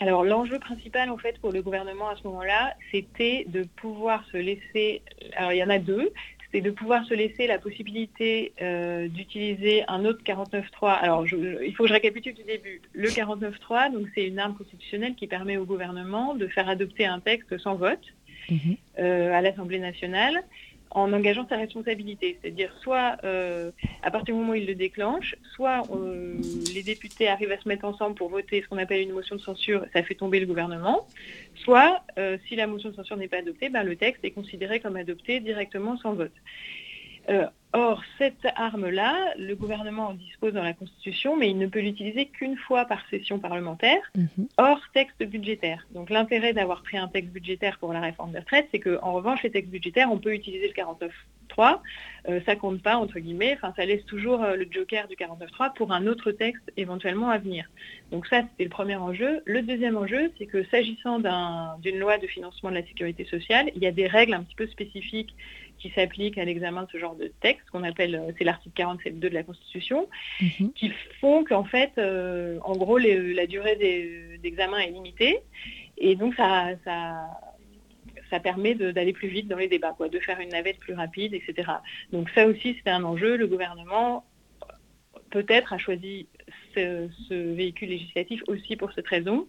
Alors 0.00 0.22
l'enjeu 0.22 0.60
principal 0.60 1.10
en 1.10 1.18
fait 1.18 1.36
pour 1.40 1.50
le 1.50 1.60
gouvernement 1.60 2.08
à 2.08 2.16
ce 2.16 2.22
moment-là, 2.28 2.74
c'était 2.92 3.44
de 3.48 3.64
pouvoir 3.76 4.24
se 4.30 4.36
laisser. 4.36 5.02
Alors 5.36 5.52
il 5.52 5.56
y 5.56 5.64
en 5.64 5.70
a 5.70 5.80
deux 5.80 6.12
c'est 6.52 6.60
de 6.60 6.70
pouvoir 6.70 7.04
se 7.04 7.14
laisser 7.14 7.46
la 7.46 7.58
possibilité 7.58 8.52
euh, 8.62 9.08
d'utiliser 9.08 9.84
un 9.88 10.04
autre 10.04 10.20
49.3. 10.24 10.92
Alors, 10.92 11.26
il 11.26 11.74
faut 11.74 11.82
que 11.82 11.88
je 11.88 11.94
récapitule 11.94 12.34
du 12.34 12.44
début. 12.44 12.80
Le 12.94 13.08
49.3, 13.08 13.92
donc 13.92 14.06
c'est 14.14 14.26
une 14.26 14.38
arme 14.38 14.54
constitutionnelle 14.54 15.14
qui 15.14 15.26
permet 15.26 15.56
au 15.58 15.64
gouvernement 15.64 16.34
de 16.34 16.46
faire 16.46 16.68
adopter 16.68 17.04
un 17.04 17.20
texte 17.20 17.58
sans 17.58 17.74
vote 17.74 18.00
mhm. 18.50 18.76
euh, 18.98 19.32
à 19.32 19.42
l'Assemblée 19.42 19.78
nationale 19.78 20.42
en 20.90 21.12
engageant 21.12 21.46
sa 21.48 21.56
responsabilité. 21.56 22.38
C'est-à-dire 22.40 22.72
soit 22.82 23.16
euh, 23.24 23.70
à 24.02 24.10
partir 24.10 24.34
du 24.34 24.40
moment 24.40 24.52
où 24.52 24.56
il 24.56 24.66
le 24.66 24.74
déclenche, 24.74 25.36
soit 25.54 25.82
euh, 25.90 26.34
les 26.74 26.82
députés 26.82 27.28
arrivent 27.28 27.52
à 27.52 27.60
se 27.60 27.68
mettre 27.68 27.84
ensemble 27.84 28.14
pour 28.16 28.28
voter 28.28 28.62
ce 28.62 28.68
qu'on 28.68 28.78
appelle 28.78 29.02
une 29.02 29.12
motion 29.12 29.36
de 29.36 29.40
censure, 29.40 29.84
ça 29.92 30.02
fait 30.02 30.14
tomber 30.14 30.40
le 30.40 30.46
gouvernement, 30.46 31.06
soit 31.56 32.02
euh, 32.18 32.38
si 32.48 32.56
la 32.56 32.66
motion 32.66 32.90
de 32.90 32.94
censure 32.94 33.16
n'est 33.16 33.28
pas 33.28 33.38
adoptée, 33.38 33.68
ben, 33.68 33.82
le 33.82 33.96
texte 33.96 34.24
est 34.24 34.30
considéré 34.30 34.80
comme 34.80 34.96
adopté 34.96 35.40
directement 35.40 35.96
sans 35.98 36.14
vote. 36.14 36.32
Or, 37.74 38.02
cette 38.16 38.46
arme-là, 38.56 39.34
le 39.38 39.54
gouvernement 39.54 40.08
en 40.08 40.14
dispose 40.14 40.54
dans 40.54 40.62
la 40.62 40.72
Constitution, 40.72 41.36
mais 41.36 41.50
il 41.50 41.58
ne 41.58 41.66
peut 41.66 41.80
l'utiliser 41.80 42.24
qu'une 42.26 42.56
fois 42.56 42.86
par 42.86 43.06
session 43.10 43.38
parlementaire, 43.38 44.00
mhm. 44.16 44.48
hors 44.56 44.80
texte 44.94 45.22
budgétaire. 45.22 45.86
Donc 45.92 46.08
l'intérêt 46.08 46.54
d'avoir 46.54 46.82
pris 46.82 46.96
un 46.96 47.08
texte 47.08 47.30
budgétaire 47.30 47.76
pour 47.78 47.92
la 47.92 48.00
réforme 48.00 48.32
des 48.32 48.38
retraites, 48.38 48.68
c'est 48.72 48.80
qu'en 48.80 49.12
revanche, 49.12 49.42
les 49.42 49.50
textes 49.50 49.70
budgétaires, 49.70 50.10
on 50.10 50.16
peut 50.16 50.32
utiliser 50.32 50.66
le 50.66 50.72
49.3, 50.72 51.80
euh, 52.30 52.40
ça 52.46 52.56
compte 52.56 52.80
pas, 52.80 52.96
entre 52.96 53.18
guillemets, 53.18 53.54
enfin 53.54 53.74
ça 53.76 53.84
laisse 53.84 54.04
toujours 54.06 54.42
euh, 54.42 54.56
le 54.56 54.66
joker 54.70 55.06
du 55.06 55.16
49.3 55.16 55.74
pour 55.74 55.92
un 55.92 56.06
autre 56.06 56.32
texte 56.32 56.72
éventuellement 56.78 57.28
à 57.28 57.36
venir. 57.36 57.68
Donc 58.10 58.26
ça, 58.28 58.40
c'était 58.50 58.64
le 58.64 58.70
premier 58.70 58.96
enjeu. 58.96 59.42
Le 59.44 59.60
deuxième 59.60 59.98
enjeu, 59.98 60.32
c'est 60.38 60.46
que 60.46 60.64
s'agissant 60.64 61.18
d'une 61.80 61.98
loi 61.98 62.16
de 62.16 62.26
financement 62.26 62.70
de 62.70 62.76
la 62.76 62.86
sécurité 62.86 63.26
sociale, 63.26 63.70
il 63.76 63.82
y 63.82 63.86
a 63.86 63.92
des 63.92 64.06
règles 64.06 64.32
un 64.32 64.42
petit 64.42 64.56
peu 64.56 64.66
spécifiques 64.68 65.34
qui 65.78 65.90
s'appliquent 65.90 66.38
à 66.38 66.44
l'examen 66.44 66.84
de 66.84 66.88
ce 66.90 66.98
genre 66.98 67.14
de 67.14 67.32
texte, 67.40 67.68
qu'on 67.70 67.84
appelle, 67.84 68.14
euh, 68.14 68.32
c'est 68.38 68.44
l'article 68.44 68.80
47.2 68.80 69.18
de 69.18 69.28
la 69.28 69.42
Constitution, 69.42 70.08
mhm. 70.40 70.72
qui 70.72 70.92
font 71.20 71.44
qu'en 71.44 71.64
fait, 71.64 71.92
euh, 71.98 72.58
en 72.64 72.76
gros, 72.76 72.98
la 72.98 73.46
durée 73.46 74.38
d'examen 74.42 74.78
est 74.78 74.90
limitée. 74.90 75.38
Et 75.96 76.14
donc, 76.14 76.34
ça, 76.34 76.70
ça, 76.84 77.26
ça 78.30 78.40
permet 78.40 78.74
d'aller 78.74 79.12
plus 79.12 79.28
vite 79.28 79.48
dans 79.48 79.56
les 79.56 79.68
débats, 79.68 79.94
quoi, 79.96 80.08
de 80.08 80.18
faire 80.20 80.40
une 80.40 80.50
navette 80.50 80.78
plus 80.78 80.94
rapide, 80.94 81.34
etc. 81.34 81.70
Donc 82.12 82.28
ça 82.30 82.46
aussi, 82.46 82.74
c'était 82.74 82.90
un 82.90 83.04
enjeu. 83.04 83.36
Le 83.36 83.46
gouvernement, 83.46 84.24
peut-être, 85.30 85.72
a 85.72 85.78
choisi 85.78 86.28
ce 86.74 87.54
véhicule 87.54 87.88
législatif 87.88 88.42
aussi 88.46 88.76
pour 88.76 88.92
cette 88.92 89.08
raison. 89.08 89.48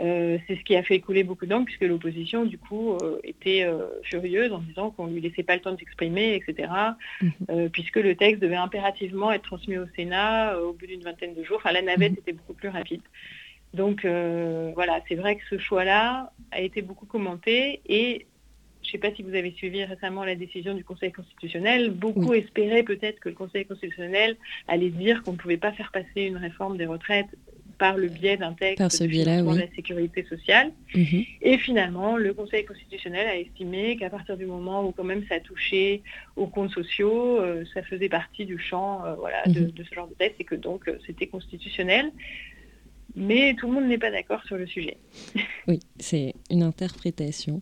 Euh, 0.00 0.38
c'est 0.46 0.56
ce 0.56 0.64
qui 0.64 0.76
a 0.76 0.82
fait 0.82 1.00
couler 1.00 1.24
beaucoup 1.24 1.46
d'encre 1.46 1.66
puisque 1.66 1.82
l'opposition, 1.82 2.44
du 2.44 2.58
coup, 2.58 2.92
euh, 3.02 3.20
était 3.22 3.64
euh, 3.64 3.86
furieuse 4.04 4.52
en 4.52 4.58
disant 4.58 4.90
qu'on 4.90 5.06
ne 5.06 5.14
lui 5.14 5.20
laissait 5.20 5.42
pas 5.42 5.54
le 5.54 5.60
temps 5.60 5.72
de 5.72 5.78
s'exprimer, 5.78 6.34
etc., 6.34 6.72
mhm. 7.20 7.68
puisque 7.70 7.96
le 7.96 8.14
texte 8.14 8.40
devait 8.40 8.56
impérativement 8.56 9.30
être 9.32 9.42
transmis 9.42 9.78
au 9.78 9.86
Sénat 9.96 10.58
au 10.58 10.72
bout 10.72 10.86
d'une 10.86 11.02
vingtaine 11.02 11.34
de 11.34 11.42
jours. 11.44 11.58
Enfin, 11.58 11.72
la 11.72 11.82
navette 11.82 12.12
mhm. 12.12 12.18
était 12.18 12.32
beaucoup 12.32 12.54
plus 12.54 12.68
rapide. 12.68 13.02
Donc, 13.74 14.04
voilà, 14.04 15.00
c'est 15.08 15.14
vrai 15.14 15.36
que 15.36 15.42
ce 15.48 15.58
choix-là 15.58 16.32
a 16.50 16.60
été 16.60 16.82
beaucoup 16.82 17.06
commenté 17.06 17.80
et 17.86 18.26
je 18.82 18.88
ne 18.88 18.92
sais 18.92 18.98
pas 18.98 19.14
si 19.14 19.22
vous 19.22 19.34
avez 19.34 19.52
suivi 19.52 19.84
récemment 19.84 20.24
la 20.24 20.34
décision 20.34 20.74
du 20.74 20.84
Conseil 20.84 21.12
constitutionnel. 21.12 21.90
Beaucoup 21.90 22.32
espéraient 22.32 22.82
peut-être 22.82 23.20
que 23.20 23.28
le 23.28 23.34
Conseil 23.34 23.66
constitutionnel 23.66 24.36
allait 24.68 24.88
dire 24.88 25.22
qu'on 25.22 25.32
ne 25.32 25.36
pouvait 25.36 25.58
pas 25.58 25.72
faire 25.72 25.92
passer 25.92 26.22
une 26.22 26.38
réforme 26.38 26.78
des 26.78 26.86
retraites 26.86 27.28
par 27.80 27.96
le 27.96 28.08
biais 28.08 28.36
d'un 28.36 28.52
texte 28.52 29.02
de, 29.02 29.58
la 29.58 29.74
sécurité 29.74 30.22
sociale. 30.24 30.70
Mhm. 30.94 31.24
Et 31.40 31.56
finalement, 31.56 32.18
le 32.18 32.34
Conseil 32.34 32.66
constitutionnel 32.66 33.26
a 33.26 33.36
estimé 33.38 33.96
qu'à 33.96 34.10
partir 34.10 34.36
du 34.36 34.44
moment 34.44 34.86
où 34.86 34.92
quand 34.92 35.02
même 35.02 35.24
ça 35.30 35.40
touchait 35.40 36.02
aux 36.36 36.46
comptes 36.46 36.72
sociaux, 36.72 37.40
euh, 37.40 37.64
ça 37.72 37.82
faisait 37.82 38.10
partie 38.10 38.44
du 38.44 38.58
champ 38.58 39.02
euh, 39.06 39.14
voilà, 39.14 39.42
mhm. 39.46 39.70
de, 39.70 39.82
ce 39.82 39.94
genre 39.94 40.08
de 40.08 40.14
texte 40.14 40.42
et 40.42 40.44
que 40.44 40.54
donc 40.54 40.88
euh, 40.88 40.98
c'était 41.06 41.26
constitutionnel. 41.26 42.12
Mais 43.16 43.56
tout 43.58 43.66
le 43.66 43.72
monde 43.72 43.88
n'est 43.88 43.98
pas 43.98 44.10
d'accord 44.10 44.44
sur 44.44 44.56
le 44.56 44.66
sujet. 44.66 44.98
oui, 45.66 45.80
c'est 45.98 46.34
une 46.50 46.62
interprétation. 46.62 47.60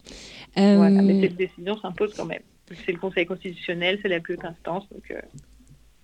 Voilà, 0.56 1.00
mais 1.00 1.22
cette 1.22 1.37
décision 1.37 1.78
s'impose 1.80 2.12
quand 2.14 2.26
même. 2.26 2.42
C'est 2.84 2.92
le 2.92 2.98
Conseil 2.98 3.25
constitutionnel, 3.25 4.00
c'est 4.02 4.08
la 4.08 4.18
plus 4.18 4.34
haute 4.34 4.44
instance, 4.44 4.84
donc 4.90 5.14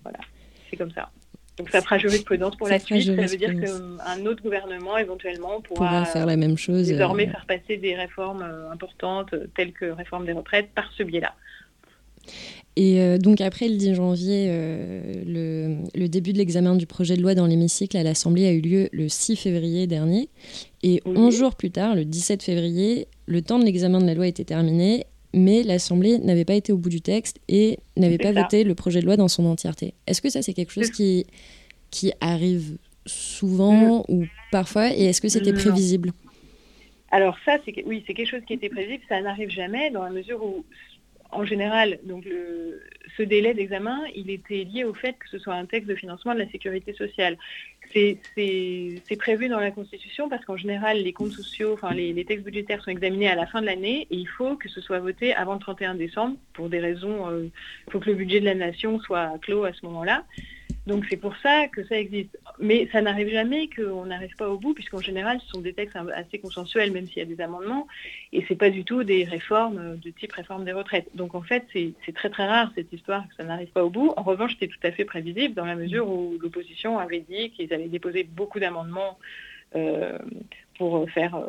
voilà, 0.03 0.19
c'est 0.69 0.77
comme 0.77 0.91
ça. 0.91 1.11
Donc 1.57 1.69
ça 1.69 1.81
fera 1.81 1.97
jurisprudence 1.97 2.55
pour 2.55 2.67
la 2.67 2.79
suite. 2.79 3.15
Ça 3.15 3.25
veut 3.25 3.37
dire 3.37 3.53
qu'un 3.59 4.25
autre 4.25 4.43
gouvernement 4.43 4.97
éventuellement 4.97 5.61
pourra, 5.61 6.05
faire 6.05 6.25
la 6.25 6.35
même 6.35 6.57
chose. 6.57 6.87
Désormais 6.87 7.27
euh, 7.27 7.31
faire 7.31 7.45
passer 7.47 7.77
des 7.77 7.95
réformes 7.95 8.41
euh, 8.41 8.71
importantes 8.71 9.33
telles 9.55 9.71
que 9.71 9.85
réforme 9.85 10.25
des 10.25 10.33
retraites 10.33 10.69
par 10.75 10.91
ce 10.97 11.03
biais-là. 11.03 11.33
Et 12.75 12.99
euh, 12.99 13.17
donc 13.17 13.39
après 13.39 13.69
le 13.69 13.77
10 13.77 13.95
janvier, 13.95 14.47
euh, 14.49 15.79
le, 15.95 16.07
début 16.07 16.33
de 16.33 16.37
l'examen 16.37 16.75
du 16.75 16.85
projet 16.85 17.15
de 17.15 17.21
loi 17.21 17.33
dans 17.33 17.45
l'hémicycle 17.45 17.95
à 17.95 18.03
l'Assemblée 18.03 18.45
a 18.47 18.51
eu 18.51 18.59
lieu 18.59 18.89
le 18.91 19.07
6 19.07 19.37
février 19.37 19.87
dernier. 19.87 20.29
Et 20.83 21.01
11 21.05 21.35
jours 21.35 21.55
plus 21.55 21.71
tard, 21.71 21.95
le 21.95 22.03
17 22.03 22.43
février, 22.43 23.07
le 23.27 23.41
temps 23.41 23.59
de 23.59 23.65
l'examen 23.65 23.99
de 23.99 24.05
la 24.05 24.13
loi 24.13 24.27
était 24.27 24.43
terminé, 24.43 25.05
mais 25.35 25.63
l'Assemblée 25.63 26.17
n'avait 26.19 26.45
pas 26.45 26.55
été 26.55 26.71
au 26.71 26.77
bout 26.77 26.89
du 26.89 27.01
texte 27.01 27.39
et 27.47 27.77
n'avait 27.97 28.17
pas 28.17 28.31
voté 28.31 28.63
le 28.63 28.73
projet 28.73 29.01
de 29.01 29.05
loi 29.05 29.17
dans 29.17 29.27
son 29.27 29.45
entièreté. 29.45 29.93
Est-ce 30.07 30.21
que 30.21 30.29
ça 30.29 30.41
c'est 30.41 30.53
quelque 30.53 30.71
chose 30.71 30.89
qui, 30.89 31.27
qui 31.91 32.13
arrive 32.21 32.77
souvent 33.05 33.99
mm. 33.99 34.03
ou 34.07 34.25
parfois 34.51 34.91
Et 34.95 35.05
est-ce 35.05 35.21
que 35.21 35.29
c'était 35.29 35.53
prévisible? 35.53 36.11
Alors 37.11 37.37
ça, 37.45 37.57
c'est 37.65 37.83
oui, 37.85 38.03
c'est 38.07 38.13
quelque 38.13 38.29
chose 38.29 38.43
qui 38.47 38.53
était 38.53 38.69
prévisible. 38.69 39.03
Ça 39.07 39.21
n'arrive 39.21 39.49
jamais 39.49 39.91
dans 39.91 40.03
la 40.03 40.09
mesure 40.09 40.43
où 40.43 40.65
en 41.31 41.45
général, 41.45 41.99
donc 42.03 42.27
ce 43.17 43.23
délai 43.23 43.53
d'examen, 43.53 44.01
il 44.15 44.29
était 44.29 44.63
lié 44.63 44.83
au 44.83 44.93
fait 44.93 45.13
que 45.13 45.29
ce 45.29 45.39
soit 45.39 45.53
un 45.53 45.65
texte 45.65 45.89
de 45.89 45.95
financement 45.95 46.33
de 46.33 46.39
la 46.39 46.49
sécurité 46.49 46.93
sociale. 46.93 47.37
C'est 47.93 48.19
prévu 49.17 49.47
dans 49.47 49.59
la 49.59 49.71
Constitution 49.71 50.27
parce 50.27 50.43
qu'en 50.43 50.57
général, 50.57 51.01
les 51.01 51.13
comptes 51.13 51.31
sociaux, 51.31 51.73
enfin 51.73 51.93
les, 51.93 52.25
textes 52.25 52.43
budgétaires 52.43 52.83
sont 52.83 52.91
examinés 52.91 53.29
à 53.29 53.35
la 53.35 53.45
fin 53.45 53.61
de 53.61 53.65
l'année 53.65 54.07
et 54.11 54.15
il 54.15 54.27
faut 54.27 54.55
que 54.55 54.67
ce 54.67 54.81
soit 54.81 54.99
voté 54.99 55.33
avant 55.33 55.53
le 55.53 55.59
31 55.59 55.95
décembre 55.95 56.37
pour 56.53 56.69
des 56.69 56.79
raisons, 56.79 57.29
euh, 57.29 57.49
il 57.87 57.91
faut 57.91 57.99
que 57.99 58.09
le 58.09 58.15
budget 58.15 58.39
de 58.39 58.45
la 58.45 58.55
nation 58.55 58.99
soit 58.99 59.37
clos 59.41 59.63
à 59.63 59.73
ce 59.73 59.85
moment-là. 59.85 60.25
Donc 60.87 61.05
c'est 61.09 61.17
pour 61.17 61.35
ça 61.37 61.67
que 61.67 61.83
ça 61.85 61.97
existe. 61.97 62.37
Mais 62.59 62.87
ça 62.91 63.01
n'arrive 63.01 63.29
jamais 63.29 63.69
qu'on 63.69 64.05
n'arrive 64.05 64.35
pas 64.35 64.49
au 64.49 64.57
bout, 64.57 64.73
puisqu'en 64.73 64.99
général, 65.01 65.39
ce 65.41 65.47
sont 65.47 65.61
des 65.61 65.73
textes 65.73 65.97
assez 66.13 66.39
consensuels, 66.39 66.91
même 66.91 67.07
s'il 67.07 67.17
y 67.17 67.21
a 67.21 67.25
des 67.25 67.41
amendements, 67.41 67.87
et 68.31 68.41
ce 68.43 68.53
n'est 68.53 68.57
pas 68.57 68.69
du 68.69 68.83
tout 68.83 69.03
des 69.03 69.23
réformes 69.23 69.97
de 69.97 70.09
type 70.11 70.31
réforme 70.31 70.63
des 70.63 70.73
retraites. 70.73 71.09
Donc 71.15 71.35
en 71.35 71.41
fait, 71.41 71.65
c'est 71.73 72.13
très 72.13 72.29
très 72.29 72.47
rare 72.47 72.71
cette 72.75 72.91
histoire 72.93 73.27
que 73.27 73.35
ça 73.35 73.43
n'arrive 73.43 73.69
pas 73.69 73.83
au 73.83 73.89
bout. 73.89 74.13
En 74.17 74.23
revanche, 74.23 74.53
c'était 74.53 74.67
tout 74.67 74.79
à 74.83 74.91
fait 74.91 75.05
prévisible 75.05 75.55
dans 75.55 75.65
la 75.65 75.75
mesure 75.75 76.07
où 76.07 76.37
l'opposition 76.39 76.99
avait 76.99 77.25
dit 77.27 77.51
qu'ils 77.51 77.73
avaient 77.73 77.87
déposé 77.87 78.23
beaucoup 78.23 78.59
d'amendements 78.59 79.17
euh, 79.75 80.17
pour 80.77 81.09
faire 81.09 81.35
euh, 81.35 81.47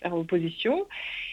faire 0.00 0.14
opposition. 0.14 0.86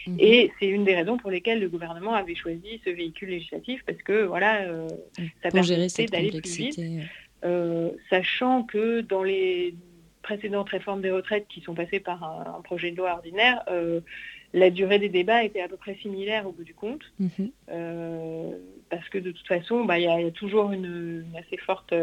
Mhm. 0.06 0.16
Et 0.18 0.52
c'est 0.58 0.66
une 0.66 0.84
des 0.84 0.94
raisons 0.94 1.16
pour 1.16 1.30
lesquelles 1.30 1.60
le 1.60 1.68
gouvernement 1.68 2.14
avait 2.14 2.34
choisi 2.34 2.80
ce 2.84 2.90
véhicule 2.90 3.30
législatif, 3.30 3.82
parce 3.86 3.98
que 4.02 4.24
voilà, 4.24 4.62
euh, 4.62 4.88
ça 5.42 5.50
permettait 5.50 6.06
d'aller 6.06 6.40
plus 6.40 6.56
vite, 6.56 6.80
euh, 7.44 7.90
sachant 8.10 8.62
que 8.62 9.00
dans 9.00 9.22
les 9.22 9.74
précédentes 10.22 10.68
réformes 10.68 11.00
des 11.00 11.10
retraites 11.10 11.46
qui 11.48 11.60
sont 11.60 11.74
passées 11.74 12.00
par 12.00 12.22
un, 12.24 12.60
projet 12.62 12.90
de 12.90 12.96
loi 12.96 13.12
ordinaire, 13.12 13.62
euh, 13.68 14.00
la 14.52 14.70
durée 14.70 14.98
des 14.98 15.08
débats 15.08 15.44
était 15.44 15.60
à 15.60 15.68
peu 15.68 15.76
près 15.76 15.94
similaire 15.96 16.46
au 16.46 16.52
bout 16.52 16.64
du 16.64 16.74
compte, 16.74 17.02
mhm. 17.18 17.50
parce 18.90 19.08
que 19.10 19.18
de 19.18 19.30
toute 19.30 19.46
façon, 19.46 19.84
bah, 19.84 19.98
il 19.98 20.04
y, 20.04 20.08
a 20.08 20.30
toujours 20.30 20.72
une 20.72 21.24
assez 21.38 21.56
forte 21.58 21.94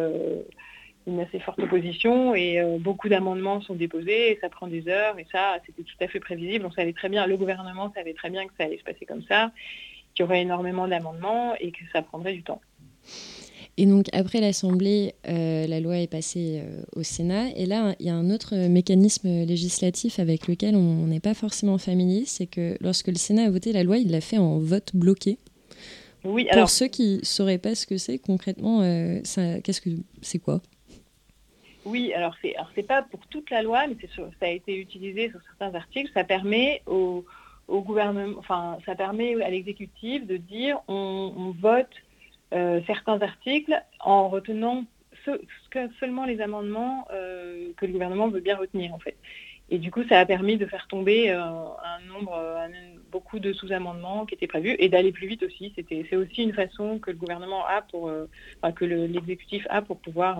une 1.07 1.19
assez 1.19 1.39
forte 1.39 1.59
opposition 1.59 2.33
et 2.33 2.59
euh, 2.59 2.77
beaucoup 2.79 3.09
d'amendements 3.09 3.61
sont 3.61 3.75
déposés 3.75 4.31
et 4.31 4.39
ça 4.41 4.49
prend 4.49 4.67
des 4.67 4.87
heures 4.87 5.19
et 5.19 5.27
ça 5.31 5.57
c'était 5.65 5.83
tout 5.83 5.95
à 5.99 6.07
fait 6.07 6.19
prévisible. 6.19 6.65
On 6.65 6.71
savait 6.71 6.93
très 6.93 7.09
bien, 7.09 7.27
le 7.27 7.37
gouvernement 7.37 7.91
savait 7.93 8.13
très 8.13 8.29
bien 8.29 8.45
que 8.45 8.53
ça 8.57 8.65
allait 8.65 8.77
se 8.77 8.83
passer 8.83 9.05
comme 9.05 9.23
ça, 9.23 9.51
qu'il 10.13 10.23
y 10.23 10.27
aurait 10.27 10.41
énormément 10.41 10.87
d'amendements 10.87 11.53
et 11.59 11.71
que 11.71 11.83
ça 11.93 12.01
prendrait 12.01 12.33
du 12.33 12.43
temps. 12.43 12.61
Et 13.77 13.85
donc 13.85 14.05
après 14.13 14.39
l'Assemblée, 14.39 15.13
euh, 15.27 15.67
la 15.67 15.79
loi 15.79 15.97
est 15.97 16.07
passée 16.07 16.61
euh, 16.63 16.81
au 16.95 17.03
Sénat. 17.03 17.49
Et 17.55 17.65
là, 17.65 17.93
il 17.99 18.05
y 18.05 18.09
a 18.09 18.15
un 18.15 18.31
autre 18.31 18.55
mécanisme 18.55 19.27
législatif 19.45 20.17
avec 20.17 20.47
lequel 20.47 20.75
on 20.75 21.07
n'est 21.07 21.19
pas 21.19 21.33
forcément 21.33 21.77
familier, 21.77 22.23
c'est 22.25 22.47
que 22.47 22.77
lorsque 22.79 23.09
le 23.09 23.15
Sénat 23.15 23.43
a 23.43 23.49
voté 23.49 23.73
la 23.73 23.83
loi, 23.83 23.97
il 23.97 24.11
l'a 24.11 24.21
fait 24.21 24.37
en 24.37 24.57
vote 24.59 24.95
bloqué. 24.95 25.37
Oui, 26.23 26.47
alors... 26.49 26.63
Pour 26.63 26.69
ceux 26.71 26.87
qui 26.87 27.17
ne 27.17 27.25
sauraient 27.25 27.59
pas 27.59 27.75
ce 27.75 27.85
que 27.85 27.97
c'est 27.97 28.17
concrètement, 28.17 28.79
qu'est-ce 28.81 29.81
que 29.81 29.89
c'est 30.21 30.39
quoi? 30.39 30.61
Oui, 31.85 32.13
alors 32.13 32.35
c'est 32.41 32.55
alors 32.55 32.71
pas 32.87 33.03
pour 33.03 33.25
toute 33.27 33.51
la 33.51 33.61
loi, 33.61 33.85
mais 33.87 33.95
ça 34.15 34.23
a 34.41 34.49
été 34.49 34.75
utilisé 34.79 35.29
sur 35.29 35.39
certains 35.43 35.75
articles. 35.75 36.11
Ça 36.13 36.23
permet 36.23 36.81
au, 36.87 37.23
gouvernement, 37.69 38.37
enfin 38.39 38.77
ça 38.85 38.95
permet 38.95 39.41
à 39.43 39.49
l'exécutif 39.49 40.25
de 40.25 40.37
dire 40.37 40.79
on, 40.87 41.53
vote 41.59 41.89
euh, 42.53 42.81
certains 42.87 43.21
articles 43.21 43.79
en 43.99 44.29
retenant 44.29 44.85
seulement 45.99 46.25
les 46.25 46.41
amendements 46.41 47.07
euh, 47.11 47.71
que 47.77 47.85
le 47.85 47.91
gouvernement 47.91 48.27
veut 48.27 48.41
bien 48.41 48.57
retenir 48.57 48.93
en 48.93 48.99
fait. 48.99 49.17
Et 49.69 49.79
du 49.79 49.89
coup, 49.89 50.03
ça 50.07 50.19
a 50.19 50.25
permis 50.27 50.57
de 50.57 50.67
faire 50.67 50.87
tomber 50.87 51.31
euh, 51.31 51.39
un 51.41 51.99
nombre, 52.07 52.39
beaucoup 53.11 53.39
de 53.39 53.51
sous-amendements 53.53 54.25
qui 54.27 54.35
étaient 54.35 54.45
prévus 54.47 54.75
et 54.77 54.89
d'aller 54.89 55.11
plus 55.11 55.27
vite 55.27 55.43
aussi. 55.43 55.73
c'est 55.75 56.15
aussi 56.15 56.43
une 56.43 56.53
façon 56.53 56.99
que 56.99 57.11
le 57.11 57.17
gouvernement 57.17 57.65
a 57.65 57.81
pour, 57.81 58.11
que 58.75 58.85
l'exécutif 58.85 59.65
a 59.69 59.81
pour 59.81 59.99
pouvoir 59.99 60.39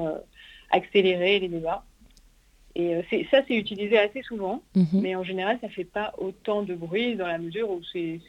accélérer 0.76 1.40
les 1.40 1.48
débats. 1.48 1.84
Et 2.78 2.96
euh, 2.96 3.02
ça, 3.32 3.42
c'est 3.48 3.56
utilisé 3.56 3.98
assez 3.98 4.22
souvent, 4.22 4.62
mhm. 4.76 4.88
mais 5.02 5.16
en 5.16 5.24
général, 5.24 5.58
ça 5.62 5.68
ne 5.68 5.72
fait 5.72 5.86
pas 5.86 6.14
autant 6.18 6.62
de 6.62 6.76
bruit 6.76 7.16
dans 7.16 7.28
la 7.28 7.38
mesure 7.38 7.70
où 7.70 7.82
c'est 7.94 8.20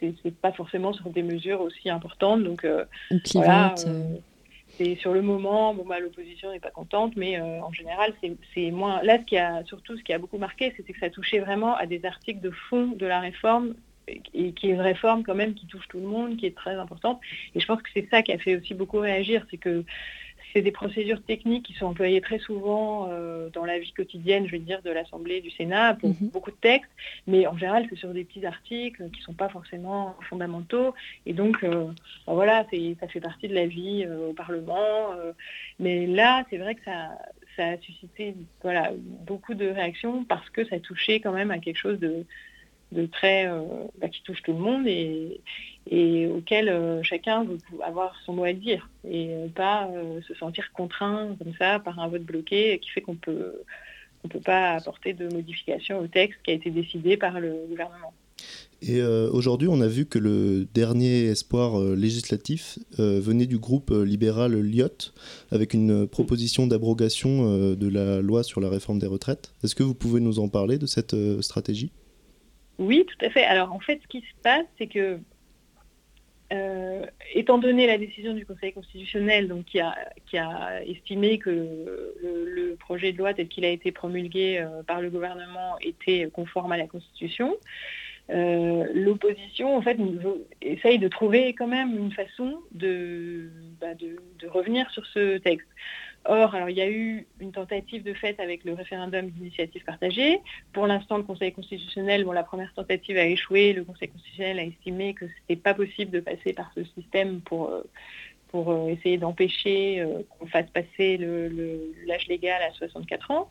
pas 0.41 0.53
forcément 0.53 0.93
sur 0.93 1.11
des 1.11 1.25
mesures 1.25 1.61
aussi 1.61 1.91
importantes. 1.91 2.45
Donc, 2.45 2.65
euh, 2.65 2.85
voilà, 3.35 3.75
euh, 3.88 4.05
c'est 4.79 4.95
sur 4.97 5.12
le 5.12 5.23
moment, 5.23 5.75
bon, 5.75 5.85
bah, 5.85 5.99
l'opposition 5.99 6.53
n'est 6.53 6.61
pas 6.61 6.71
contente, 6.71 7.17
mais 7.17 7.41
en 7.41 7.73
général, 7.73 8.12
c'est 8.55 8.71
moins. 8.71 9.03
Là, 9.03 9.19
ce 9.19 9.25
qui 9.25 9.37
a, 9.37 9.65
surtout, 9.65 9.97
ce 9.97 10.05
qui 10.05 10.12
a 10.12 10.19
beaucoup 10.19 10.38
marqué, 10.38 10.73
c'était 10.76 10.93
que 10.93 11.00
ça 11.00 11.11
touchait 11.11 11.41
vraiment 11.41 11.75
à 11.75 11.87
des 11.87 12.05
articles 12.05 12.41
de 12.41 12.50
fond 12.50 12.93
de 12.95 13.07
la 13.07 13.19
réforme 13.19 13.75
et 14.35 14.53
qui 14.53 14.69
est 14.69 14.75
une 14.75 14.81
réforme 14.81 15.25
quand 15.25 15.35
même 15.35 15.55
qui 15.55 15.67
touche 15.67 15.88
tout 15.88 15.99
le 15.99 16.07
monde, 16.07 16.37
qui 16.37 16.47
est 16.47 16.55
très 16.55 16.75
importante. 16.75 17.21
Et 17.57 17.61
je 17.61 17.67
pense 17.67 17.83
que 17.83 17.88
c'est 17.93 18.09
ça 18.11 18.23
qui 18.23 18.33
a 18.33 18.38
fait 18.38 18.55
aussi 18.55 18.75
beaucoup 18.75 18.99
réagir, 18.99 19.45
c'est 19.50 19.57
que 19.57 19.85
c'est 20.53 20.62
des 20.62 20.71
procédures 20.71 21.23
techniques 21.23 21.67
qui 21.67 21.75
sont 21.75 21.87
employées 21.87 22.21
très 22.21 22.38
souvent 22.38 23.09
euh, 23.11 23.50
dans 23.50 23.65
la 23.65 23.79
vie 23.79 23.93
quotidienne, 23.93 24.47
je 24.47 24.53
veux 24.53 24.62
dire, 24.62 24.83
de 24.83 24.91
l'Assemblée, 24.91 25.41
du 25.41 25.50
Sénat, 25.50 25.95
pour 25.95 26.11
mhm. 26.11 26.31
beaucoup 26.33 26.50
de 26.50 26.57
textes, 26.57 26.91
mais 27.26 27.47
en 27.47 27.57
général, 27.57 27.87
c'est 27.91 27.97
sur 27.97 28.12
des 28.12 28.25
petits 28.25 28.45
articles 28.47 29.11
qui 29.11 29.21
ne 29.21 29.25
sont 29.25 29.35
pas 29.35 29.49
forcément 29.49 30.17
fondamentaux. 30.29 30.95
Et 31.26 31.33
donc, 31.33 31.62
euh, 31.62 31.87
ben 32.26 32.35
voilà, 32.35 32.67
ça 33.00 33.09
fait 33.09 33.21
partie 33.21 33.49
de 33.49 33.55
la 33.55 33.67
vie 33.67 34.05
euh, 34.07 34.31
au 34.31 34.33
Parlement. 34.33 35.11
mais 35.79 36.07
là, 36.07 36.45
c'est 36.50 36.59
vrai 36.59 36.75
que 36.75 36.85
ça, 36.85 37.19
ça 37.57 37.69
a 37.69 37.79
suscité 37.79 38.35
voilà, 38.62 38.93
beaucoup 39.26 39.55
de 39.55 39.67
réactions 39.67 40.25
parce 40.25 40.49
que 40.50 40.65
ça 40.67 40.79
touchait 40.81 41.21
quand 41.21 41.33
même 41.33 41.50
à 41.50 41.59
quelque 41.59 41.79
chose 41.79 41.99
de, 41.99 42.25
de 42.93 43.07
très 43.07 43.49
bah, 44.00 44.09
qui 44.09 44.23
touche 44.23 44.43
tout 44.43 44.53
le 44.53 44.59
monde 44.59 44.87
et, 44.87 45.41
et 45.88 46.26
auquel 46.26 46.69
euh, 46.69 47.02
chacun 47.02 47.45
veut 47.45 47.59
avoir 47.83 48.16
son 48.25 48.35
mot 48.35 48.45
à 48.45 48.52
dire 48.52 48.88
et 49.09 49.28
euh, 49.31 49.49
pas 49.49 49.88
se 50.26 50.35
sentir 50.35 50.73
contraint 50.73 51.37
comme 51.38 51.55
ça 51.59 51.78
par 51.78 51.99
un 51.99 52.09
vote 52.09 52.23
bloqué 52.23 52.78
qui 52.81 52.90
fait 52.90 53.00
qu'on 53.00 53.14
peut 53.14 53.62
on 54.25 54.28
peut 54.28 54.40
pas 54.40 54.73
apporter 54.73 55.12
de 55.12 55.28
modification 55.33 56.00
au 56.00 56.09
texte 56.09 56.40
qui 56.45 56.50
a 56.50 56.55
été 56.55 56.71
décidé 56.71 57.16
par 57.16 57.38
le 57.38 57.66
gouvernement. 57.69 58.12
Et 58.83 59.00
aujourd'hui, 59.00 59.69
on 59.69 59.81
a 59.81 59.87
vu 59.87 60.05
que 60.05 60.19
le 60.19 60.66
dernier 60.75 61.26
espoir 61.26 61.81
législatif 61.81 62.78
venait 62.99 63.47
du 63.47 63.59
groupe 63.59 63.90
libéral 63.90 64.61
LIOT 64.61 65.12
avec 65.50 65.75
une 65.75 66.09
proposition 66.09 66.66
d'abrogation 66.66 67.75
de 67.75 67.88
la 67.88 68.21
loi 68.21 68.43
sur 68.43 68.61
la 68.61 68.69
réforme 68.69 68.99
des 68.99 69.07
retraites. 69.07 69.55
Est-ce 69.62 69.75
que 69.75 69.85
vous 69.85 69.95
pouvez 69.95 70.21
nous 70.21 70.40
en 70.40 70.49
parler 70.49 70.76
de 70.76 70.87
cette 70.87 71.14
stratégie? 71.40 71.93
Oui, 72.78 73.07
tout 73.07 73.25
à 73.25 73.31
fait. 73.31 73.45
Alors 73.45 73.73
en 73.73 73.81
fait, 73.81 74.00
ce 74.02 74.09
qui 74.09 74.21
se 74.21 74.43
passe, 74.43 74.66
c'est 74.78 74.87
que, 74.87 75.19
euh, 76.53 77.05
étant 77.35 77.59
donné 77.59 77.87
la 77.87 77.99
décision 77.99 78.33
du 78.33 78.47
Conseil 78.47 78.73
constitutionnel, 78.73 79.49
donc 79.49 79.65
qui 79.65 79.81
a, 79.81 80.85
estimé 80.87 81.38
que 81.38 81.50
le, 81.50 82.76
projet 82.79 83.12
de 83.12 83.19
loi 83.19 83.35
tel 83.35 83.49
qu'il 83.49 83.65
a 83.65 83.71
été 83.71 83.91
promulgué 83.91 84.59
euh, 84.59 84.83
par 84.85 85.00
le 85.00 85.11
gouvernement 85.11 85.76
était 85.81 86.29
conforme 86.33 86.71
à 86.73 86.76
la 86.76 86.87
Constitution, 86.87 87.57
euh, 88.31 88.85
l'opposition 88.93 89.76
en 89.76 89.83
fait 89.83 89.97
essaye 90.61 90.99
de 90.99 91.09
trouver 91.09 91.55
quand 91.55 91.69
même 91.69 91.97
une 91.97 92.12
façon 92.12 92.59
de, 92.73 93.49
bah, 93.81 93.88
revenir 94.49 94.91
sur 94.91 95.07
ce 95.07 95.38
texte. 95.38 95.69
Or, 96.28 96.54
alors, 96.54 96.71
il 96.71 96.76
y 96.76 96.80
a 96.80 96.88
eu 96.88 97.26
une 97.40 97.52
tentative 97.52 98.02
de 98.02 98.12
fait 98.12 98.38
avec 98.40 98.64
le 98.64 98.75
référendum 98.75 99.28
d'initiative 99.30 99.85
partagée. 99.85 100.40
Pour 100.73 100.87
l'instant, 100.87 101.18
le 101.18 101.23
Conseil 101.23 101.52
constitutionnel, 101.52 102.25
bon, 102.25 102.33
la 102.33 102.42
première 102.42 102.73
tentative 102.75 103.16
a 103.16 103.26
échoué. 103.26 103.73
Le 103.73 103.85
Conseil 103.85 104.09
constitutionnel 104.09 104.59
a 104.59 104.64
estimé 104.64 105.14
que 105.14 105.26
ce 105.26 105.33
n'était 105.42 105.61
pas 105.61 105.75
possible 105.75 106.11
de 106.11 106.21
passer 106.21 106.52
par 106.52 106.71
ce 106.75 106.85
système 106.85 107.40
pour, 107.42 107.68
euh, 107.68 107.83
pour 108.49 108.71
euh, 108.71 108.88
essayer 108.88 109.18
d'empêcher 109.18 110.00
euh, 110.00 110.23
qu'on 110.30 110.47
fasse 110.47 110.68
passer 110.71 111.16
l'âge 112.06 112.26
légal 112.26 112.61
à 112.62 112.73
64 112.73 113.30
ans. 113.30 113.50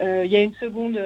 il 0.00 0.30
y 0.30 0.36
a 0.36 0.42
une 0.42 0.54
seconde, 0.54 1.00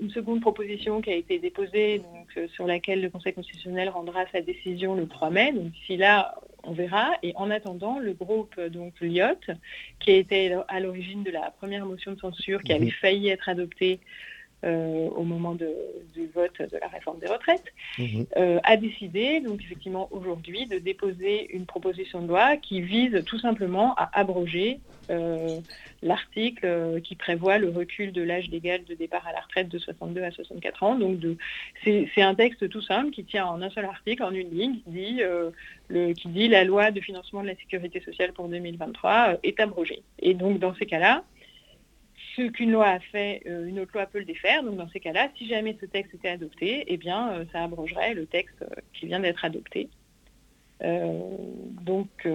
une 0.00 0.10
seconde 0.10 0.40
proposition 0.40 1.02
qui 1.02 1.10
a 1.10 1.14
été 1.14 1.38
déposée, 1.38 1.98
donc, 1.98 2.48
sur 2.50 2.66
laquelle 2.66 3.02
le 3.02 3.10
Conseil 3.10 3.34
constitutionnel 3.34 3.90
rendra 3.90 4.24
sa 4.32 4.40
décision 4.40 4.94
le 4.94 5.06
3 5.06 5.30
mai. 5.30 5.52
Donc 5.52 5.72
là, 5.90 6.34
on 6.66 6.72
verra. 6.72 7.12
Et 7.22 7.32
en 7.36 7.50
attendant, 7.50 7.98
le 7.98 8.12
groupe 8.12 8.60
donc 8.60 8.94
LIOT, 9.00 9.54
qui 10.00 10.12
était 10.12 10.54
à 10.68 10.80
l'origine 10.80 11.22
de 11.22 11.30
la 11.30 11.50
première 11.50 11.86
motion 11.86 12.12
de 12.12 12.20
censure, 12.20 12.62
qui 12.62 12.72
avait 12.72 12.86
mhm. 12.86 12.92
failli 12.92 13.28
être 13.28 13.48
adoptée 13.48 14.00
euh, 14.66 15.08
au 15.14 15.22
moment 15.22 15.54
du 15.54 16.26
vote 16.34 16.58
de 16.58 16.76
la 16.78 16.88
réforme 16.88 17.20
des 17.20 17.28
retraites, 17.28 17.72
mhm. 17.98 18.26
euh, 18.36 18.58
a 18.64 18.76
décidé, 18.76 19.40
donc 19.40 19.62
effectivement 19.62 20.08
aujourd'hui, 20.10 20.66
de 20.66 20.78
déposer 20.78 21.54
une 21.54 21.66
proposition 21.66 22.20
de 22.20 22.26
loi 22.26 22.56
qui 22.56 22.80
vise 22.80 23.22
tout 23.26 23.38
simplement 23.38 23.94
à 23.94 24.10
abroger 24.12 24.80
euh, 25.08 25.60
l'article 26.02 27.00
qui 27.04 27.14
prévoit 27.14 27.58
le 27.58 27.68
recul 27.68 28.10
de 28.10 28.22
l'âge 28.22 28.48
légal 28.48 28.82
de 28.84 28.94
départ 28.94 29.24
à 29.28 29.32
la 29.32 29.40
retraite 29.40 29.68
de 29.68 29.78
62 29.78 30.22
à 30.24 30.32
64 30.32 30.82
ans. 30.82 30.94
Donc 30.96 31.20
c'est 31.84 32.22
un 32.22 32.34
texte 32.34 32.68
tout 32.68 32.82
simple 32.82 33.10
qui 33.10 33.24
tient 33.24 33.46
en 33.46 33.62
un 33.62 33.70
seul 33.70 33.84
article, 33.84 34.24
en 34.24 34.32
une 34.32 34.50
ligne, 34.50 34.78
qui 34.84 34.90
dit, 34.90 35.20
le, 35.88 36.12
qui 36.12 36.28
dit 36.28 36.48
la 36.48 36.64
loi 36.64 36.90
de 36.90 37.00
financement 37.00 37.42
de 37.42 37.48
la 37.48 37.54
sécurité 37.54 38.00
sociale 38.00 38.32
pour 38.32 38.48
2023 38.48 39.38
est 39.44 39.60
abrogée. 39.60 40.02
Et 40.18 40.34
donc 40.34 40.58
dans 40.58 40.74
ces 40.74 40.86
cas-là, 40.86 41.22
ce 42.36 42.42
qu'une 42.48 42.70
loi 42.70 42.86
a 42.88 43.00
fait, 43.00 43.42
euh, 43.46 43.66
une 43.66 43.80
autre 43.80 43.92
loi 43.94 44.06
peut 44.06 44.18
le 44.18 44.24
défaire. 44.24 44.62
Donc 44.62 44.76
dans 44.76 44.88
ces 44.90 45.00
cas-là, 45.00 45.28
si 45.36 45.48
jamais 45.48 45.76
ce 45.80 45.86
texte 45.86 46.14
était 46.14 46.28
adopté, 46.28 46.84
eh 46.86 46.96
bien, 46.96 47.32
euh, 47.32 47.44
ça 47.52 47.64
abrogerait 47.64 48.14
le 48.14 48.26
texte 48.26 48.62
euh, 48.62 48.80
qui 48.92 49.06
vient 49.06 49.20
d'être 49.20 49.44
adopté. 49.44 49.88
donc, 50.80 52.28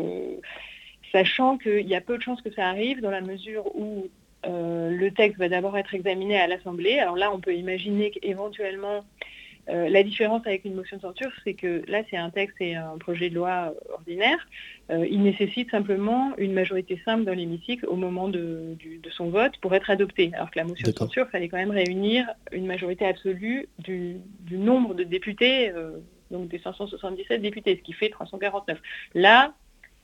sachant 1.11 1.57
qu'il 1.57 1.87
y 1.87 1.95
a 1.95 2.01
peu 2.01 2.17
de 2.17 2.23
chances 2.23 2.41
que 2.41 2.51
ça 2.51 2.67
arrive 2.67 3.01
dans 3.01 3.11
la 3.11 3.21
mesure 3.21 3.63
où 3.75 4.07
le 4.43 5.09
texte 5.09 5.37
va 5.37 5.47
d'abord 5.47 5.77
être 5.77 5.93
examiné 5.93 6.39
à 6.39 6.47
l'Assemblée. 6.47 6.97
Alors 6.97 7.15
là, 7.15 7.31
on 7.31 7.39
peut 7.39 7.53
imaginer 7.53 8.09
qu'éventuellement, 8.09 9.01
euh, 9.71 9.89
la 9.89 10.03
différence 10.03 10.45
avec 10.45 10.65
une 10.65 10.75
motion 10.75 10.97
de 10.97 11.01
censure, 11.01 11.31
c'est 11.43 11.53
que 11.53 11.83
là, 11.87 12.01
c'est 12.09 12.17
un 12.17 12.29
texte 12.29 12.57
et 12.59 12.75
un 12.75 12.97
projet 12.97 13.29
de 13.29 13.35
loi 13.35 13.73
euh, 13.73 13.93
ordinaire. 13.93 14.37
Euh, 14.89 15.07
il 15.09 15.23
nécessite 15.23 15.71
simplement 15.71 16.33
une 16.37 16.51
majorité 16.51 17.01
simple 17.05 17.23
dans 17.23 17.33
l'hémicycle 17.33 17.85
au 17.85 17.95
moment 17.95 18.27
de, 18.27 18.75
son 19.11 19.29
vote 19.29 19.53
pour 19.61 19.73
être 19.73 19.89
adopté. 19.89 20.31
Alors 20.33 20.51
que 20.51 20.59
la 20.59 20.65
motion 20.65 20.91
de 20.91 20.97
censure, 20.97 21.25
il 21.27 21.31
fallait 21.31 21.47
quand 21.47 21.57
même 21.57 21.71
réunir 21.71 22.27
une 22.51 22.65
majorité 22.65 23.05
absolue 23.05 23.69
du, 23.79 24.19
nombre 24.51 24.93
de 24.93 25.03
députés, 25.03 25.71
donc 26.31 26.49
des 26.49 26.59
577 26.59 27.41
députés, 27.41 27.77
ce 27.77 27.81
qui 27.81 27.93
fait 27.93 28.09
349. 28.09 28.79
Là, 29.13 29.53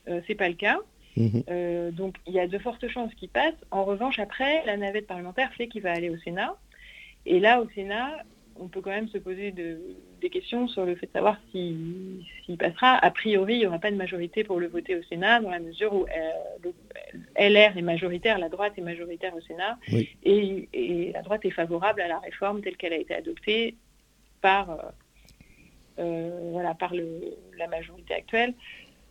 ce 0.06 0.12
n'est 0.26 0.34
pas 0.34 0.48
le 0.48 0.54
cas. 0.54 0.78
Mhm. 1.16 1.90
donc 1.92 2.14
il 2.28 2.34
y 2.34 2.38
a 2.38 2.46
de 2.46 2.58
fortes 2.58 2.86
chances 2.88 3.12
qu'il 3.14 3.28
passe. 3.28 3.54
En 3.70 3.84
revanche, 3.84 4.18
après, 4.18 4.64
la 4.66 4.76
navette 4.76 5.06
parlementaire 5.06 5.52
fait 5.54 5.68
qu'il 5.68 5.82
va 5.82 5.92
aller 5.92 6.10
au 6.10 6.16
Sénat. 6.18 6.56
Et 7.26 7.40
là, 7.40 7.60
au 7.60 7.68
Sénat, 7.70 8.18
on 8.60 8.68
peut 8.68 8.80
quand 8.80 8.90
même 8.90 9.08
se 9.08 9.18
poser 9.18 9.52
des 9.52 10.30
questions 10.30 10.68
sur 10.68 10.84
le 10.84 10.94
fait 10.94 11.06
de 11.06 11.12
savoir 11.12 11.36
s'il 11.50 12.24
passera. 12.58 12.96
A 12.96 13.10
priori, 13.10 13.54
il 13.54 13.58
n'y 13.60 13.66
aura 13.66 13.78
pas 13.78 13.90
de 13.90 13.96
majorité 13.96 14.44
pour 14.44 14.60
le 14.60 14.66
voter 14.66 14.96
au 14.96 15.02
Sénat, 15.04 15.40
dans 15.40 15.50
la 15.50 15.60
mesure 15.60 15.94
où 15.94 16.06
euh, 16.06 16.70
LR 17.36 17.76
est 17.76 17.82
majoritaire, 17.82 18.38
la 18.38 18.48
droite 18.48 18.74
est 18.76 18.82
majoritaire 18.82 19.34
au 19.34 19.40
Sénat, 19.40 19.78
et, 20.24 21.12
la 21.12 21.22
droite 21.22 21.44
est 21.44 21.50
favorable 21.50 22.00
à 22.00 22.08
la 22.08 22.18
réforme 22.18 22.60
telle 22.60 22.76
qu'elle 22.76 22.92
a 22.92 22.98
été 22.98 23.14
adoptée 23.14 23.76
par, 24.40 24.70
euh, 24.70 24.76
euh, 26.00 26.50
voilà, 26.52 26.74
par 26.74 26.92
la 26.94 27.66
majorité 27.68 28.14
actuelle. 28.14 28.54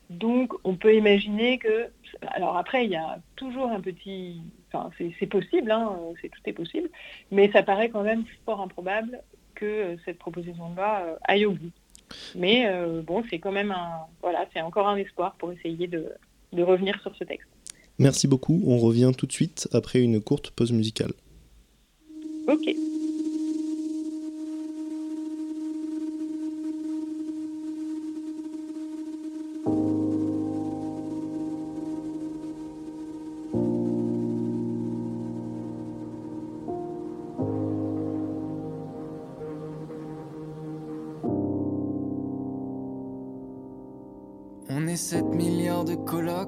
Donc, 0.09 0.53
on 0.63 0.75
peut 0.75 0.95
imaginer 0.95 1.57
que. 1.57 1.89
Alors, 2.29 2.55
après, 2.55 2.85
il 2.85 2.91
y 2.91 2.95
a 2.95 3.19
toujours 3.35 3.69
un 3.69 3.81
petit. 3.81 4.41
Enfin, 4.71 4.89
c'est 5.19 5.27
possible, 5.27 5.71
hein, 5.71 5.97
c'est 6.21 6.29
tout 6.29 6.39
est 6.45 6.53
possible, 6.53 6.89
mais 7.31 7.51
ça 7.51 7.63
paraît 7.63 7.89
quand 7.89 8.03
même 8.03 8.23
fort 8.45 8.61
improbable 8.61 9.21
que 9.57 9.65
euh, 9.65 9.95
cette 10.05 10.19
proposition 10.19 10.69
de 10.69 10.75
loi 10.75 11.01
euh, 11.05 11.15
aille 11.23 11.45
au 11.45 11.51
bout. 11.51 11.71
Mais 12.35 12.67
euh, 12.67 13.01
bon, 13.01 13.23
c'est 13.29 13.39
quand 13.39 13.51
même 13.51 13.71
un, 13.71 14.05
voilà, 14.21 14.45
c'est 14.53 14.61
encore 14.61 14.87
un 14.87 14.95
espoir 14.97 15.35
pour 15.37 15.51
essayer 15.51 15.87
de, 15.87 16.05
de 16.53 16.63
revenir 16.63 16.99
sur 17.01 17.13
ce 17.15 17.23
texte. 17.25 17.49
Merci 17.99 18.27
beaucoup. 18.27 18.61
On 18.65 18.77
revient 18.77 19.11
tout 19.17 19.25
de 19.25 19.31
suite 19.31 19.67
après 19.73 19.99
une 20.01 20.21
courte 20.21 20.51
pause 20.51 20.71
musicale. 20.71 21.11
Ok. 22.47 22.69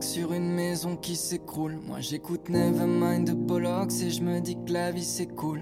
Sur 0.01 0.33
une 0.33 0.51
maison 0.51 0.95
qui 0.95 1.15
s'écroule. 1.15 1.77
Moi 1.87 1.99
j'écoute 1.99 2.49
Nevermind 2.49 3.27
de 3.27 3.33
Bollocks 3.33 4.01
et 4.01 4.09
je 4.09 4.21
me 4.21 4.39
dis 4.39 4.55
que 4.65 4.71
la 4.71 4.91
vie 4.91 5.03
c'est 5.03 5.27
cool. 5.27 5.61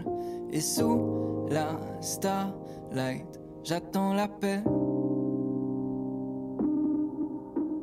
Et 0.51 0.61
sous 0.61 1.47
la 1.49 1.79
starlight, 2.01 3.25
j'attends 3.63 4.13
la 4.13 4.27
paix. 4.27 4.63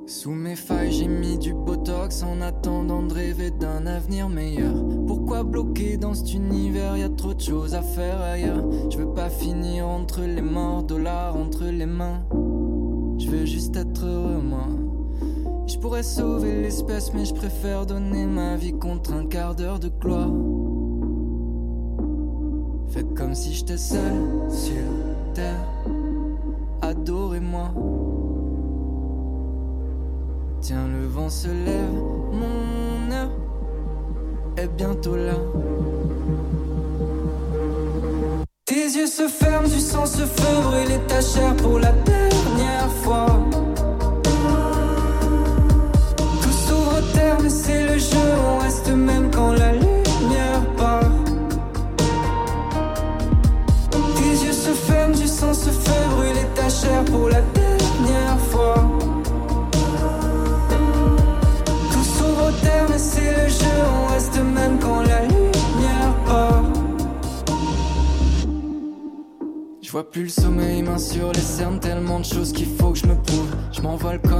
Sous 0.06 0.32
mes 0.32 0.54
failles, 0.54 0.92
j'ai 0.92 1.08
mis 1.08 1.38
du 1.38 1.54
botox 1.54 2.22
en 2.22 2.42
attendant 2.42 3.02
de 3.02 3.14
rêver 3.14 3.50
d'un 3.50 3.86
avenir 3.86 4.28
meilleur. 4.28 4.74
Pourquoi 5.06 5.44
bloquer 5.44 5.96
dans 5.96 6.12
cet 6.12 6.34
univers, 6.34 6.96
y 6.98 7.02
a 7.02 7.08
trop 7.08 7.32
de 7.32 7.40
choses 7.40 7.74
à 7.74 7.80
faire 7.80 8.20
ailleurs. 8.20 8.64
Je 8.90 8.98
veux 8.98 9.14
pas 9.14 9.30
finir 9.30 9.88
entre 9.88 10.20
les 10.20 10.42
morts, 10.42 10.82
dollars 10.82 11.36
entre 11.36 11.64
les 11.64 11.86
mains. 11.86 12.22
Je 13.18 13.30
veux 13.30 13.46
juste 13.46 13.76
être 13.76 14.04
heureux, 14.04 14.42
moi. 14.42 14.68
Je 15.74 15.78
pourrais 15.80 16.04
sauver 16.04 16.62
l'espèce, 16.62 17.12
mais 17.12 17.24
je 17.24 17.34
préfère 17.34 17.84
donner 17.84 18.26
ma 18.26 18.54
vie 18.54 18.78
contre 18.78 19.12
un 19.12 19.26
quart 19.26 19.56
d'heure 19.56 19.80
de 19.80 19.88
gloire. 19.88 20.30
Faites 22.90 23.12
comme 23.14 23.34
si 23.34 23.52
j'étais 23.52 23.76
seul 23.76 24.14
sur 24.48 25.34
terre. 25.34 25.66
Adorez-moi. 26.80 27.74
Tiens, 30.60 30.86
le 30.86 31.06
vent 31.06 31.28
se 31.28 31.48
lève, 31.48 31.92
mon 32.32 33.12
heure 33.12 33.32
est 34.56 34.68
bientôt 34.76 35.16
là. 35.16 35.34
Tes 38.64 38.96
yeux 38.96 39.08
se 39.08 39.26
ferment, 39.26 39.68
du 39.68 39.80
sang 39.80 40.06
se 40.06 40.22
fait 40.22 40.62
brûler 40.62 41.00
ta 41.08 41.20
chair 41.20 41.56
pour 41.56 41.80
la 41.80 41.90
dernière 41.90 42.90
fois. 43.02 43.26
Cernes, 71.54 71.78
tellement 71.78 72.18
de 72.18 72.24
choses 72.24 72.52
qu'il 72.52 72.66
faut 72.66 72.90
que 72.90 72.98
je 72.98 73.06
me 73.06 73.14
prouve. 73.14 73.54
Je 73.72 73.80
m'envole 73.80 74.20
comme 74.20 74.33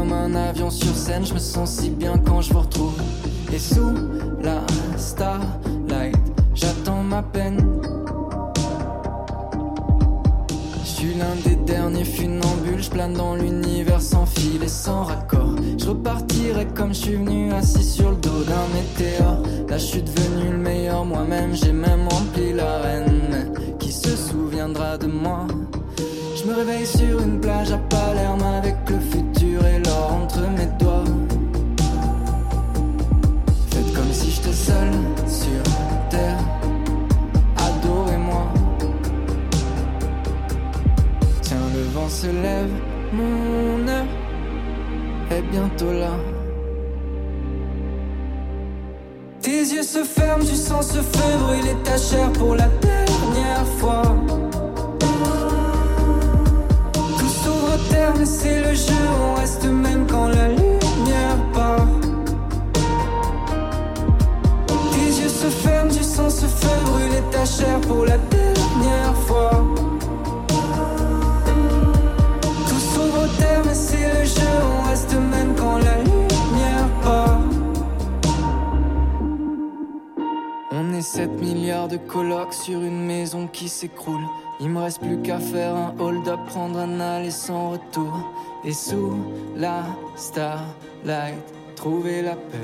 milliards 81.41 81.89
de 81.89 81.97
colocs 81.97 82.55
sur 82.55 82.81
une 82.81 83.05
maison 83.05 83.47
qui 83.47 83.69
s'écroule. 83.69 84.25
Il 84.61 84.71
me 84.71 84.81
reste 84.81 85.01
plus 85.01 85.21
qu'à 85.21 85.39
faire 85.39 85.75
un 85.75 85.95
hold-up, 85.99 86.41
prendre 86.47 86.79
un 86.79 86.99
aller 87.01 87.31
sans 87.31 87.73
retour. 87.73 88.33
Et 88.65 88.73
sous 88.73 89.13
la 89.57 89.85
starlight, 90.17 91.45
trouver 91.77 92.23
la 92.23 92.37
paix. 92.37 92.59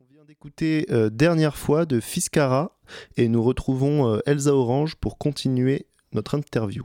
On 0.00 0.04
vient 0.10 0.24
d'écouter 0.26 0.86
euh, 0.90 1.10
Dernière 1.10 1.56
fois 1.56 1.84
de 1.84 2.00
Fiscara 2.00 2.78
et 3.16 3.28
nous 3.28 3.42
retrouvons 3.42 4.08
euh, 4.08 4.20
Elsa 4.24 4.54
Orange 4.54 4.96
pour 4.96 5.18
continuer 5.18 5.86
notre 6.12 6.34
interview. 6.34 6.84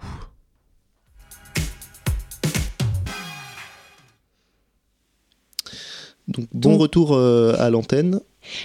Donc, 6.28 6.48
bon 6.54 6.78
retour 6.78 7.14
euh, 7.14 7.56
à 7.60 7.70
l'antenne. 7.70 8.20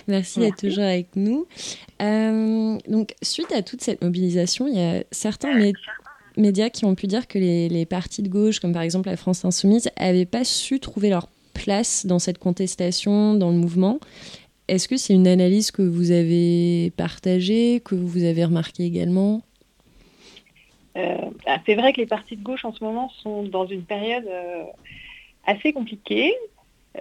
Merci 0.07 0.41
d'être 0.41 0.59
toujours 0.59 0.85
avec 0.85 1.09
nous. 1.17 1.47
Euh, 2.01 2.79
donc, 2.89 3.15
suite 3.23 3.53
à 3.53 3.63
toute 3.63 3.83
cette 3.83 4.03
mobilisation, 4.03 4.69
il 4.69 4.75
y 4.75 4.81
a 4.81 5.03
certains 5.11 5.73
médias 6.37 6.71
qui 6.71 6.85
ont 6.85 6.95
pu 6.95 7.07
dire 7.07 7.27
que 7.27 7.39
les, 7.39 7.69
les, 7.69 7.87
partis 7.87 8.23
de 8.23 8.29
gauche, 8.29 8.61
comme 8.61 8.73
par 8.73 8.83
exemple 8.83 9.09
la 9.09 9.17
France 9.17 9.45
Insoumise, 9.45 9.91
n'avaient 9.99 10.25
pas 10.25 10.45
su 10.45 10.79
trouver 10.79 11.11
leur 11.11 11.29
place 11.53 12.07
dans 12.07 12.21
cette 12.21 12.39
contestation, 12.39 13.35
dans 13.35 13.51
le 13.51 13.57
mouvement. 13.57 13.99
Est-ce 14.69 14.87
que 14.87 14.97
c'est 14.97 15.15
une 15.15 15.27
analyse 15.27 15.71
que 15.71 15.83
vous 15.83 16.13
avez 16.13 16.93
partagée, 16.97 17.81
que 17.85 17.95
vous 17.95 18.23
avez 18.23 18.45
remarqué 18.45 18.85
également? 18.85 19.43
Euh, 20.97 21.17
ah, 21.47 21.59
C'est 21.67 21.75
vrai 21.75 21.93
que 21.93 22.01
les 22.01 22.07
partis 22.07 22.37
de 22.37 22.43
gauche 22.43 22.65
en 22.65 22.73
ce 22.73 22.85
moment 22.85 23.11
sont 23.23 23.43
dans 23.45 23.67
une 23.67 23.83
période 23.83 24.29
assez 25.45 25.73
compliquée. 25.73 26.35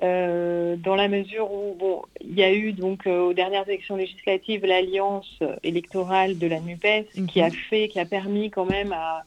Euh, 0.03 0.75
dans 0.75 0.95
la 0.95 1.07
mesure 1.07 1.51
où 1.51 1.73
bon, 1.73 2.03
il 2.21 2.37
y 2.37 2.43
a 2.43 2.53
eu 2.53 2.73
donc 2.73 3.07
euh, 3.07 3.21
aux 3.21 3.33
dernières 3.33 3.67
élections 3.67 3.95
législatives 3.95 4.65
l'alliance 4.65 5.39
électorale 5.63 6.37
de 6.37 6.45
la 6.45 6.59
NUPES 6.59 7.07
qui 7.27 7.41
a 7.41 7.47
mhm. 7.47 7.53
fait, 7.53 7.87
qui 7.87 7.99
a 7.99 8.05
permis 8.05 8.51
quand 8.51 8.65
même 8.65 8.91
à, 8.91 9.23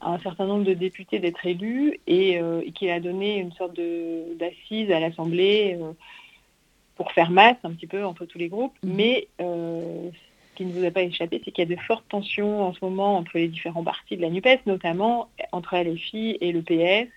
un 0.00 0.18
certain 0.20 0.46
nombre 0.46 0.64
de 0.64 0.74
députés 0.74 1.18
d'être 1.18 1.44
élus 1.44 1.98
et, 2.06 2.40
euh, 2.40 2.62
qui 2.74 2.88
a 2.88 3.00
donné 3.00 3.38
une 3.38 3.52
sorte 3.52 3.78
d'assise 4.38 4.90
à 4.92 5.00
l'Assemblée 5.00 5.76
pour 6.94 7.10
faire 7.10 7.30
masse 7.30 7.56
un 7.64 7.72
petit 7.72 7.88
peu 7.88 8.04
entre 8.04 8.24
tous 8.24 8.38
les 8.38 8.48
groupes. 8.48 8.76
Mhm. 8.84 8.94
Mais 8.94 9.28
ce 9.40 10.10
qui 10.54 10.64
ne 10.64 10.72
vous 10.72 10.84
a 10.84 10.92
pas 10.92 11.02
échappé, 11.02 11.42
c'est 11.44 11.50
qu'il 11.50 11.68
y 11.68 11.72
a 11.72 11.76
de 11.76 11.80
fortes 11.82 12.08
tensions 12.08 12.62
en 12.62 12.72
ce 12.72 12.78
moment 12.82 13.16
entre 13.16 13.32
les 13.34 13.48
différents 13.48 13.84
partis 13.84 14.16
de 14.16 14.22
la 14.22 14.30
NUPES, 14.30 14.60
notamment 14.66 15.28
entre 15.50 15.76
LFI 15.76 16.38
et 16.40 16.52
le 16.52 16.62
PS 16.62 17.10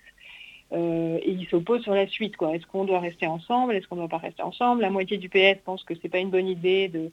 euh, 0.72 1.18
et 1.22 1.30
ils 1.30 1.46
s'opposent 1.48 1.82
sur 1.82 1.94
la 1.94 2.06
suite. 2.06 2.34
Est-ce 2.52 2.66
qu'on 2.66 2.84
doit 2.84 3.00
rester 3.00 3.26
ensemble? 3.26 3.74
Est-ce 3.74 3.86
qu'on 3.86 3.96
ne 3.96 4.00
doit 4.00 4.08
pas 4.08 4.18
rester 4.18 4.42
ensemble? 4.42 4.82
La 4.82 4.90
moitié 4.90 5.18
du 5.18 5.28
PS 5.28 5.58
pense 5.64 5.84
que 5.84 5.94
ce 5.94 6.00
n'est 6.02 6.10
pas 6.10 6.18
une 6.18 6.30
bonne 6.30 6.48
idée 6.48 6.88
de, 6.88 7.10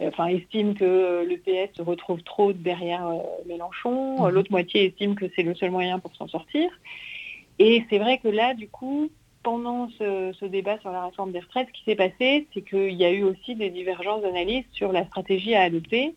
euh, 0.00 0.08
enfin, 0.08 0.26
estime 0.26 0.74
que 0.74 1.26
le 1.28 1.36
PS 1.36 1.76
se 1.76 1.82
retrouve 1.82 2.22
trop 2.22 2.52
derrière 2.52 3.06
euh, 3.06 3.18
Mélenchon. 3.46 4.22
Mhm. 4.22 4.28
L'autre 4.28 4.52
moitié 4.52 4.86
estime 4.86 5.16
que 5.16 5.26
c'est 5.34 5.42
le 5.42 5.54
seul 5.54 5.70
moyen 5.70 5.98
pour 5.98 6.14
s'en 6.14 6.28
sortir. 6.28 6.70
Et 7.58 7.84
c'est 7.90 7.98
vrai 7.98 8.18
que 8.18 8.28
là, 8.28 8.54
du 8.54 8.68
coup, 8.68 9.10
pendant 9.42 9.88
ce, 9.98 10.44
débat 10.44 10.78
sur 10.78 10.90
la 10.90 11.06
réforme 11.06 11.32
des 11.32 11.40
retraites, 11.40 11.68
ce 11.68 11.72
qui 11.72 11.84
s'est 11.84 11.96
passé, 11.96 12.46
c'est 12.54 12.62
qu'il 12.62 12.94
y 12.94 13.04
a 13.04 13.10
eu 13.10 13.24
aussi 13.24 13.56
des 13.56 13.70
divergences 13.70 14.22
d'analyse 14.22 14.64
sur 14.72 14.92
la 14.92 15.04
stratégie 15.06 15.54
à 15.54 15.62
adopter. 15.62 16.14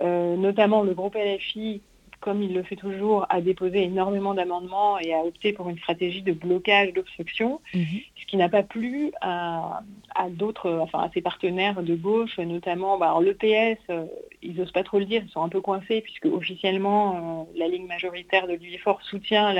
notamment 0.00 0.82
le 0.82 0.92
groupe 0.92 1.14
LFI 1.14 1.80
comme 2.24 2.42
il 2.42 2.54
le 2.54 2.62
fait 2.62 2.76
toujours, 2.76 3.26
a 3.28 3.42
déposé 3.42 3.82
énormément 3.82 4.32
d'amendements 4.32 4.98
et 4.98 5.12
a 5.12 5.18
opté 5.18 5.52
pour 5.52 5.68
une 5.68 5.76
stratégie 5.76 6.22
de 6.22 6.32
blocage, 6.32 6.94
d'obstruction, 6.94 7.60
mhm. 7.74 8.00
ce 8.18 8.24
qui 8.24 8.38
n'a 8.38 8.48
pas 8.48 8.62
plu 8.62 9.12
à, 9.20 9.82
d'autres, 10.30 10.70
enfin 10.80 11.00
à 11.00 11.10
ses 11.12 11.20
partenaires 11.20 11.82
de 11.82 11.94
gauche, 11.94 12.38
notamment 12.38 12.96
bah, 12.96 13.14
l'EPS, 13.20 13.78
euh, 13.90 14.06
ils 14.40 14.56
n'osent 14.56 14.72
pas 14.72 14.84
trop 14.84 15.00
le 15.00 15.04
dire, 15.04 15.22
ils 15.22 15.30
sont 15.32 15.42
un 15.42 15.50
peu 15.50 15.60
coincés 15.60 16.00
puisque 16.00 16.24
officiellement 16.24 17.44
euh, 17.52 17.58
la 17.58 17.68
ligne 17.68 17.86
majoritaire 17.86 18.46
de 18.46 18.54
l'UIFOR 18.54 19.02
soutient 19.02 19.52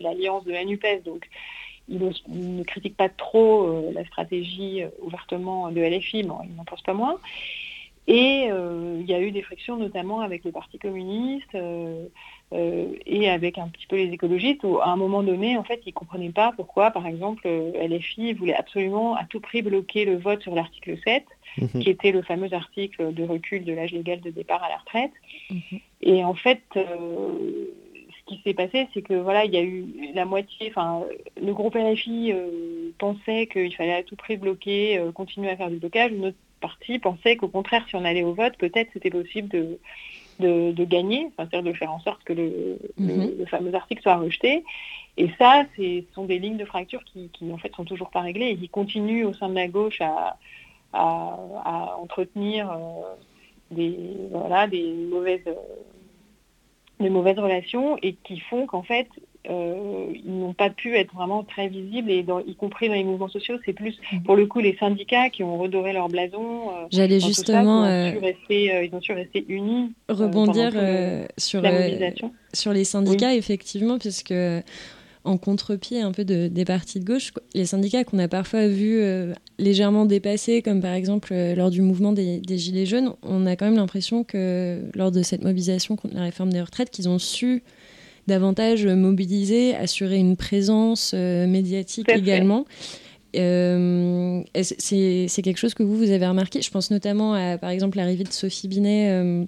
l'alliance 0.00 0.44
de 0.44 0.50
la 0.50 0.64
NUPES, 0.64 1.04
donc 1.04 1.28
ils, 1.86 2.00
ne 2.26 2.64
critiquent 2.64 2.96
pas 2.96 3.08
trop 3.08 3.68
euh, 3.68 3.92
la 3.92 4.04
stratégie 4.04 4.82
ouvertement 5.00 5.70
de 5.70 5.80
LFI, 5.80 6.24
bon, 6.24 6.38
ils 6.42 6.56
n'en 6.56 6.64
pensent 6.64 6.82
pas 6.82 6.92
moins. 6.92 7.20
Et 8.10 8.48
euh, 8.50 8.96
il 8.98 9.08
y 9.08 9.14
a 9.14 9.20
eu 9.20 9.30
des 9.30 9.40
frictions 9.40 9.76
notamment 9.76 10.20
avec 10.20 10.42
le 10.42 10.50
Parti 10.50 10.80
communiste 10.80 11.54
euh, 11.54 12.06
euh, 12.52 12.88
et 13.06 13.30
avec 13.30 13.56
un 13.56 13.68
petit 13.68 13.86
peu 13.86 13.94
les 13.94 14.12
écologistes 14.12 14.64
où 14.64 14.80
à 14.80 14.88
un 14.88 14.96
moment 14.96 15.22
donné, 15.22 15.56
en 15.56 15.62
fait, 15.62 15.80
ils 15.86 15.90
ne 15.90 15.94
comprenaient 15.94 16.32
pas 16.32 16.52
pourquoi, 16.56 16.90
par 16.90 17.06
exemple, 17.06 17.46
LFI 17.46 18.32
voulait 18.32 18.56
absolument 18.56 19.14
à 19.14 19.24
tout 19.26 19.38
prix 19.38 19.62
bloquer 19.62 20.06
le 20.06 20.16
vote 20.16 20.42
sur 20.42 20.56
l'article 20.56 20.98
7, 21.04 21.24
mhm. 21.58 21.68
qui 21.68 21.88
était 21.88 22.10
le 22.10 22.22
fameux 22.22 22.52
article 22.52 23.14
de 23.14 23.22
recul 23.22 23.64
de 23.64 23.72
l'âge 23.72 23.92
légal 23.92 24.20
de 24.20 24.30
départ 24.30 24.64
à 24.64 24.70
la 24.70 24.78
retraite. 24.78 25.12
Mhm. 25.48 25.78
Et 26.02 26.24
en 26.24 26.34
fait, 26.34 26.62
ce 26.74 28.24
qui 28.26 28.40
s'est 28.42 28.54
passé, 28.54 28.88
c'est 28.92 29.02
que 29.02 29.14
voilà, 29.14 29.44
il 29.44 29.54
y 29.54 29.56
a 29.56 29.62
eu 29.62 29.86
la 30.14 30.24
moitié, 30.24 30.66
enfin, 30.68 31.04
le 31.40 31.54
groupe 31.54 31.76
LFI 31.76 32.34
pensait 32.98 33.46
qu'il 33.46 33.72
fallait 33.76 33.94
à 33.94 34.02
tout 34.02 34.16
prix 34.16 34.36
bloquer, 34.36 35.00
continuer 35.14 35.50
à 35.50 35.56
faire 35.56 35.70
du 35.70 35.76
blocage. 35.76 36.10
Une 36.10 36.26
autre 36.26 36.36
parti 36.60 36.98
pensait 36.98 37.36
qu'au 37.36 37.48
contraire, 37.48 37.84
si 37.88 37.96
on 37.96 38.04
allait 38.04 38.22
au 38.22 38.34
vote, 38.34 38.56
peut-être 38.56 38.90
c'était 38.92 39.10
possible 39.10 39.48
de, 39.48 39.78
de, 40.72 40.84
gagner, 40.84 41.30
c'est-à-dire 41.36 41.62
de 41.62 41.72
faire 41.72 41.92
en 41.92 42.00
sorte 42.00 42.22
que 42.24 42.32
mhm. 42.32 43.38
le, 43.38 43.46
fameux 43.46 43.74
article 43.74 44.02
soit 44.02 44.16
rejeté. 44.16 44.64
Et 45.16 45.28
ça, 45.38 45.64
ce 45.76 46.02
sont 46.14 46.24
des 46.24 46.38
lignes 46.38 46.56
de 46.56 46.64
fracture 46.64 47.02
qui, 47.04 47.30
en 47.52 47.58
fait 47.58 47.74
sont 47.74 47.84
toujours 47.84 48.10
pas 48.10 48.20
réglées 48.20 48.48
et 48.48 48.56
qui 48.56 48.68
continuent 48.68 49.26
au 49.26 49.34
sein 49.34 49.48
de 49.48 49.54
la 49.54 49.68
gauche 49.68 50.00
à, 50.00 50.38
à, 50.92 51.96
entretenir 51.98 52.70
euh, 52.70 53.14
des, 53.70 53.98
voilà, 54.30 54.66
des, 54.66 54.92
mauvaises, 54.92 55.48
des 56.98 57.10
mauvaises 57.10 57.38
relations 57.38 57.98
et 58.02 58.14
qui 58.14 58.40
font 58.40 58.66
qu'en 58.66 58.82
fait, 58.82 59.08
euh, 59.48 60.06
ils 60.14 60.38
n'ont 60.38 60.52
pas 60.52 60.68
pu 60.68 60.96
être 60.96 61.14
vraiment 61.14 61.42
très 61.44 61.68
visibles, 61.68 62.10
et 62.10 62.26
y 62.46 62.54
compris 62.56 62.88
dans 62.88 62.94
les 62.94 63.04
mouvements 63.04 63.28
sociaux, 63.28 63.56
c'est 63.64 63.72
plus 63.72 63.96
mhm. 64.12 64.22
pour 64.22 64.36
le 64.36 64.46
coup 64.46 64.60
les 64.60 64.76
syndicats 64.76 65.30
qui 65.30 65.42
ont 65.42 65.56
redoré 65.56 65.94
leur 65.94 66.08
blason. 66.08 66.68
Euh, 66.68 66.86
J'allais 66.90 67.20
justement. 67.20 67.86
ils, 67.86 68.90
ont 68.92 69.00
su 69.00 69.12
rester, 69.12 69.44
unis. 69.48 69.92
Rebondir 70.08 70.72
sur, 71.38 71.62
sur 72.52 72.72
les 72.72 72.84
syndicats, 72.84 73.34
effectivement, 73.34 73.98
puisque 73.98 74.34
en 75.24 75.36
contre-pied 75.36 76.00
un 76.00 76.12
peu 76.12 76.24
des 76.24 76.64
partis 76.66 77.00
de 77.00 77.04
gauche, 77.04 77.32
les 77.54 77.66
syndicats 77.66 78.04
qu'on 78.04 78.18
a 78.18 78.28
parfois 78.28 78.68
vus 78.68 79.02
légèrement 79.58 80.04
dépassés, 80.04 80.60
comme 80.60 80.82
par 80.82 80.92
exemple 80.92 81.34
lors 81.56 81.70
du 81.70 81.80
mouvement 81.80 82.12
des, 82.12 82.40
des, 82.40 82.58
Gilets 82.58 82.86
jaunes, 82.86 83.14
on 83.22 83.46
a 83.46 83.56
quand 83.56 83.64
même 83.64 83.76
l'impression 83.76 84.22
que 84.22 84.82
lors 84.94 85.10
de 85.10 85.22
cette 85.22 85.42
mobilisation 85.42 85.96
contre 85.96 86.14
la 86.14 86.22
réforme 86.22 86.52
des 86.52 86.60
retraites, 86.60 86.90
qu'ils 86.90 87.08
ont 87.08 87.18
su 87.18 87.62
davantage 88.26 88.86
mobiliser, 88.86 89.74
assurer 89.74 90.16
une 90.16 90.36
présence 90.36 91.12
euh, 91.14 91.46
médiatique 91.46 92.08
également. 92.08 92.66
Euh, 93.36 94.42
c'est 94.62 95.42
quelque 95.42 95.58
chose 95.58 95.74
que 95.74 95.82
vous, 95.82 95.96
vous 95.96 96.10
avez 96.10 96.26
remarqué? 96.26 96.62
Je 96.62 96.70
pense 96.70 96.90
notamment 96.90 97.34
à, 97.34 97.58
par 97.58 97.70
exemple, 97.70 97.96
l'arrivée 97.96 98.24
de 98.24 98.32
Sophie 98.32 98.68
Binet 98.68 99.10
euh, 99.10 99.44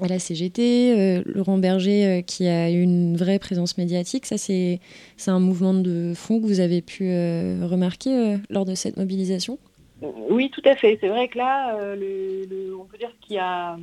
à 0.00 0.08
la 0.08 0.18
CGT, 0.18 1.22
Laurent 1.24 1.58
Berger 1.58 2.22
qui 2.26 2.46
a 2.46 2.70
eu 2.70 2.80
une 2.80 3.16
vraie 3.16 3.38
présence 3.38 3.76
médiatique. 3.78 4.26
Ça, 4.26 4.38
c'est 4.38 4.80
un 5.26 5.40
mouvement 5.40 5.74
de 5.74 6.12
fond 6.14 6.40
que 6.40 6.46
vous 6.46 6.60
avez 6.60 6.82
pu 6.82 7.10
remarquer 7.62 8.36
lors 8.48 8.64
de 8.64 8.76
cette 8.76 8.96
mobilisation? 8.96 9.58
Oui, 10.30 10.50
tout 10.50 10.62
à 10.64 10.76
fait. 10.76 10.98
C'est 11.00 11.08
vrai 11.08 11.26
que 11.26 11.38
là, 11.38 11.76
on 11.76 12.84
peut 12.84 12.96
dire 12.96 13.10
qu'il 13.20 13.34
y 13.34 13.38
a 13.40 13.76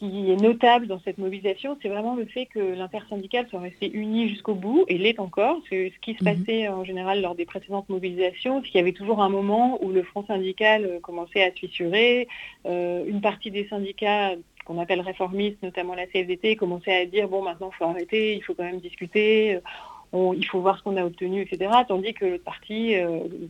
qui 0.00 0.30
est 0.30 0.36
notable 0.36 0.86
dans 0.86 0.98
cette 1.00 1.18
mobilisation, 1.18 1.76
c'est 1.82 1.90
vraiment 1.90 2.14
le 2.14 2.24
fait 2.24 2.46
que 2.46 2.58
l'intersyndicale 2.58 3.46
soit 3.50 3.60
resté 3.60 3.92
uni 3.92 4.30
jusqu'au 4.30 4.54
bout, 4.54 4.86
et 4.88 4.96
l'est 4.96 5.20
encore. 5.20 5.60
C'est 5.68 5.92
ce 5.94 6.00
qui 6.00 6.14
se 6.14 6.24
mhm. 6.24 6.38
passait 6.38 6.68
en 6.68 6.84
général 6.84 7.20
lors 7.20 7.34
des 7.34 7.44
précédentes 7.44 7.88
mobilisations, 7.90 8.62
c'est 8.62 8.70
qu'il 8.70 8.78
y 8.78 8.82
avait 8.82 8.92
toujours 8.92 9.20
un 9.20 9.28
moment 9.28 9.78
où 9.84 9.90
le 9.90 10.02
front 10.02 10.24
syndical 10.24 10.86
euh, 10.86 11.00
commençait 11.00 11.42
à 11.42 11.50
se 11.50 11.58
fissurer. 11.58 12.28
Euh, 12.64 13.04
une 13.06 13.20
partie 13.20 13.50
des 13.50 13.68
syndicats 13.68 14.32
qu'on 14.64 14.78
appelle 14.78 15.02
réformistes, 15.02 15.62
notamment 15.62 15.94
la 15.94 16.06
CFDT, 16.06 16.56
commençait 16.56 16.96
à 16.96 17.04
dire 17.04 17.28
bon 17.28 17.42
maintenant 17.42 17.70
il 17.70 17.76
faut 17.76 17.84
arrêter, 17.84 18.34
il 18.34 18.42
faut 18.42 18.54
quand 18.54 18.64
même 18.64 18.80
discuter. 18.80 19.56
Euh, 19.56 19.60
il 20.34 20.44
faut 20.46 20.60
voir 20.60 20.78
ce 20.78 20.82
qu'on 20.82 20.96
a 20.96 21.04
obtenu, 21.04 21.42
etc. 21.42 21.70
Tandis 21.86 22.14
que 22.14 22.24
le 22.24 22.38
parti 22.38 22.96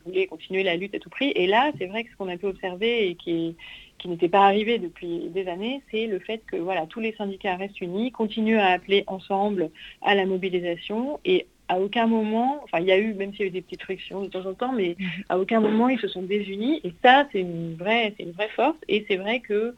voulait 0.05 0.27
continuer 0.27 0.63
la 0.63 0.77
lutte 0.77 0.95
à 0.95 0.99
tout 0.99 1.09
prix. 1.09 1.33
Et 1.35 1.47
là, 1.47 1.73
c'est 1.79 1.87
vrai 1.87 2.05
que 2.05 2.11
ce 2.11 2.17
qu'on 2.17 2.29
a 2.29 2.37
pu 2.37 2.45
observer 2.45 3.09
et 3.09 3.15
qui 3.15 3.31
est, 3.31 3.55
qui 4.01 4.09
n'était 4.09 4.29
pas 4.29 4.47
arrivé 4.47 4.79
depuis 4.79 5.29
des 5.29 5.47
années, 5.47 5.83
c'est 5.91 6.07
le 6.07 6.19
fait 6.19 6.43
que 6.47 6.57
voilà, 6.57 6.87
tous 6.87 7.01
les 7.01 7.13
syndicats 7.13 7.57
restent 7.57 7.81
unis, 7.81 8.11
continuent 8.11 8.59
à 8.59 8.69
appeler 8.69 9.05
ensemble 9.07 9.71
à 10.03 10.15
la 10.15 10.27
mobilisation 10.27 11.21
et 11.25 11.47
à 11.69 11.79
aucun 11.79 12.07
moment, 12.07 12.61
enfin 12.65 12.81
il 12.81 12.87
y 12.87 12.93
a 12.93 12.99
eu, 12.99 13.15
même 13.15 13.33
s'il 13.33 13.41
y 13.41 13.45
a 13.45 13.47
eu 13.47 13.51
des 13.51 13.61
petites 13.61 13.83
frictions 13.83 14.23
de 14.23 14.29
temps 14.29 14.45
en 14.47 14.55
temps, 14.55 14.73
mais 14.73 14.97
mhm. 14.99 15.09
à 15.29 15.39
aucun 15.39 15.61
moment 15.61 15.89
ils 15.89 16.01
se 16.01 16.09
sont 16.09 16.23
désunis 16.23 16.81
et 16.83 16.93
ça 17.05 17.29
c'est 17.31 17.41
une 17.41 17.75
vraie, 17.75 18.15
c'est 18.17 18.25
une 18.25 18.33
vraie 18.33 18.49
force 18.49 18.79
et 18.89 19.05
c'est 19.07 19.17
vrai 19.17 19.41
que 19.41 19.75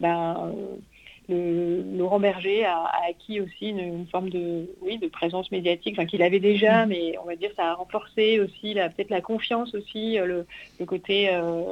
ben, 0.00 0.52
le, 1.28 1.82
Laurent 1.96 2.18
Berger 2.18 2.64
a, 2.64 2.90
acquis 3.08 3.40
aussi 3.40 3.68
une, 3.68 4.06
forme 4.08 4.30
de, 4.30 4.68
oui, 4.82 4.98
de 4.98 5.06
présence 5.06 5.50
médiatique, 5.52 5.94
enfin 5.96 6.06
qu'il 6.06 6.22
avait 6.22 6.40
déjà, 6.40 6.84
mhm. 6.84 6.88
mais 6.90 7.14
on 7.22 7.26
va 7.26 7.36
dire 7.36 7.50
ça 7.56 7.70
a 7.70 7.74
renforcé 7.74 8.40
aussi 8.40 8.74
peut-être 8.74 9.10
la 9.10 9.20
confiance 9.20 9.74
aussi, 9.74 10.18
le, 10.18 10.44
côté 10.84 11.30
euh, 11.30 11.62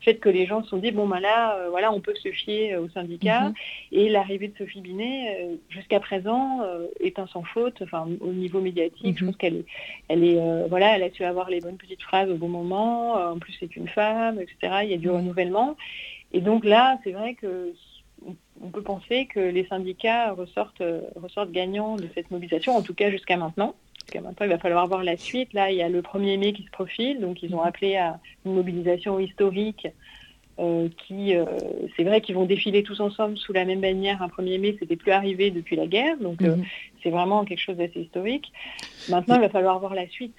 fait 0.00 0.16
que 0.16 0.28
les 0.28 0.46
gens 0.46 0.62
se 0.62 0.70
sont 0.70 0.76
dit, 0.78 0.90
bon, 0.90 1.06
ben 1.06 1.20
là, 1.20 1.68
voilà, 1.70 1.92
on 1.92 2.00
peut 2.00 2.14
se 2.14 2.30
fier 2.30 2.76
au 2.76 2.88
syndicat. 2.88 3.48
Mhm. 3.48 3.54
Et 3.92 4.08
l'arrivée 4.08 4.48
de 4.48 4.56
Sophie 4.56 4.80
Binet, 4.80 5.48
jusqu'à 5.68 6.00
présent, 6.00 6.60
est 7.00 7.18
un 7.18 7.26
sans 7.26 7.42
faute, 7.42 7.82
enfin, 7.82 8.08
au 8.20 8.32
niveau 8.32 8.60
médiatique, 8.60 9.18
je 9.18 9.24
mhm. 9.24 9.30
pense 9.30 9.38
qu'elle 9.38 9.56
est, 9.56 9.64
elle 10.08 10.24
est 10.24 10.68
voilà, 10.68 10.96
elle 10.96 11.02
a 11.02 11.10
su 11.10 11.24
avoir 11.24 11.50
les 11.50 11.60
bonnes 11.60 11.76
petites 11.76 12.02
phrases 12.02 12.30
au 12.30 12.36
bon 12.36 12.48
moment. 12.48 13.14
En 13.14 13.38
plus, 13.38 13.54
c'est 13.58 13.76
une 13.76 13.88
femme, 13.88 14.40
etc. 14.40 14.80
Il 14.84 14.90
y 14.90 14.94
a 14.94 14.98
du 14.98 15.10
renouvellement. 15.10 15.76
Et 16.32 16.40
donc 16.40 16.64
là, 16.64 16.98
c'est 17.04 17.12
vrai 17.12 17.34
que 17.34 17.72
on 18.60 18.70
peut 18.70 18.82
penser 18.82 19.26
que 19.26 19.40
les 19.40 19.66
syndicats 19.66 20.32
ressortent, 20.32 20.82
ressortent 21.16 21.50
gagnants 21.50 21.96
de 21.96 22.08
cette 22.14 22.30
mobilisation, 22.30 22.76
en 22.76 22.82
tout 22.82 22.94
cas 22.94 23.10
jusqu'à 23.10 23.36
maintenant. 23.36 23.74
Jusqu'à 24.04 24.20
maintenant, 24.20 24.46
il 24.46 24.50
va 24.50 24.58
falloir 24.58 24.86
voir 24.86 25.02
la 25.02 25.16
suite. 25.16 25.52
Là, 25.52 25.70
il 25.70 25.76
y 25.76 25.82
a 25.82 25.88
le 25.88 26.02
1er 26.02 26.38
mai 26.38 26.52
qui 26.52 26.64
se 26.64 26.70
profile, 26.70 27.20
donc 27.20 27.42
ils 27.42 27.54
ont 27.54 27.62
appelé 27.62 27.96
à 27.96 28.18
une 28.44 28.54
mobilisation 28.54 29.18
historique 29.18 29.86
euh, 30.60 30.88
qui, 31.08 31.34
euh, 31.34 31.44
c'est 31.96 32.04
vrai 32.04 32.20
qu'ils 32.20 32.36
vont 32.36 32.44
défiler 32.44 32.84
tous 32.84 33.00
ensemble 33.00 33.36
sous 33.36 33.52
la 33.52 33.64
même 33.64 33.80
bannière 33.80 34.22
un 34.22 34.28
1er 34.28 34.60
mai, 34.60 34.76
c'était 34.78 34.94
plus 34.94 35.10
arrivé 35.10 35.50
depuis 35.50 35.74
la 35.74 35.88
guerre, 35.88 36.16
donc 36.20 36.42
euh, 36.42 36.54
mhm. 36.54 36.64
c'est 37.02 37.10
vraiment 37.10 37.44
quelque 37.44 37.58
chose 37.58 37.76
d'assez 37.76 38.02
historique. 38.02 38.52
Maintenant, 39.08 39.34
il 39.34 39.40
va 39.40 39.48
falloir 39.48 39.80
voir 39.80 39.96
la 39.96 40.08
suite. 40.08 40.34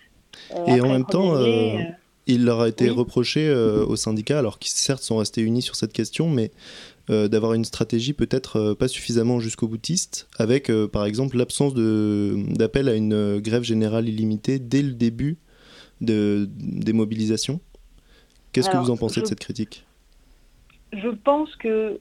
Et 0.68 0.80
en 0.80 0.88
même 0.88 1.06
temps, 1.06 1.34
il 2.28 2.46
leur 2.46 2.62
a 2.62 2.70
été 2.70 2.90
reproché 2.90 3.52
aux 3.52 3.96
syndicats, 3.98 4.40
alors 4.40 4.58
qu'ils 4.58 4.72
certes 4.72 5.04
sont 5.04 5.18
restés 5.18 5.42
unis 5.42 5.62
sur 5.62 5.76
cette 5.76 5.94
question, 5.94 6.30
mais 6.30 6.52
euh, 7.12 7.28
d'avoir 7.28 7.54
une 7.54 7.66
stratégie 7.66 8.14
peut-être 8.14 8.58
euh, 8.58 8.74
pas 8.74 8.88
suffisamment 8.88 9.40
jusqu'au 9.40 9.68
boutiste, 9.68 10.28
avec 10.40 10.72
euh, 10.72 10.88
par 10.88 11.06
exemple 11.06 11.38
l'absence 11.38 11.76
d'appel 11.76 12.90
à 12.90 12.96
une 12.96 13.40
grève 13.40 13.62
générale 13.62 14.10
illimitée 14.10 14.58
dès 14.58 14.82
le 14.82 14.94
début 14.94 15.38
de, 16.02 16.50
des 16.50 16.94
mobilisations. 16.94 17.60
Qu'est-ce 18.54 18.72
que 18.72 18.78
vous 18.78 18.90
en 18.90 18.98
pensez 18.98 19.22
de 19.22 19.28
cette 19.28 19.40
critique? 19.40 19.86
Je 20.94 21.10
pense 21.10 21.56
que, 21.58 22.00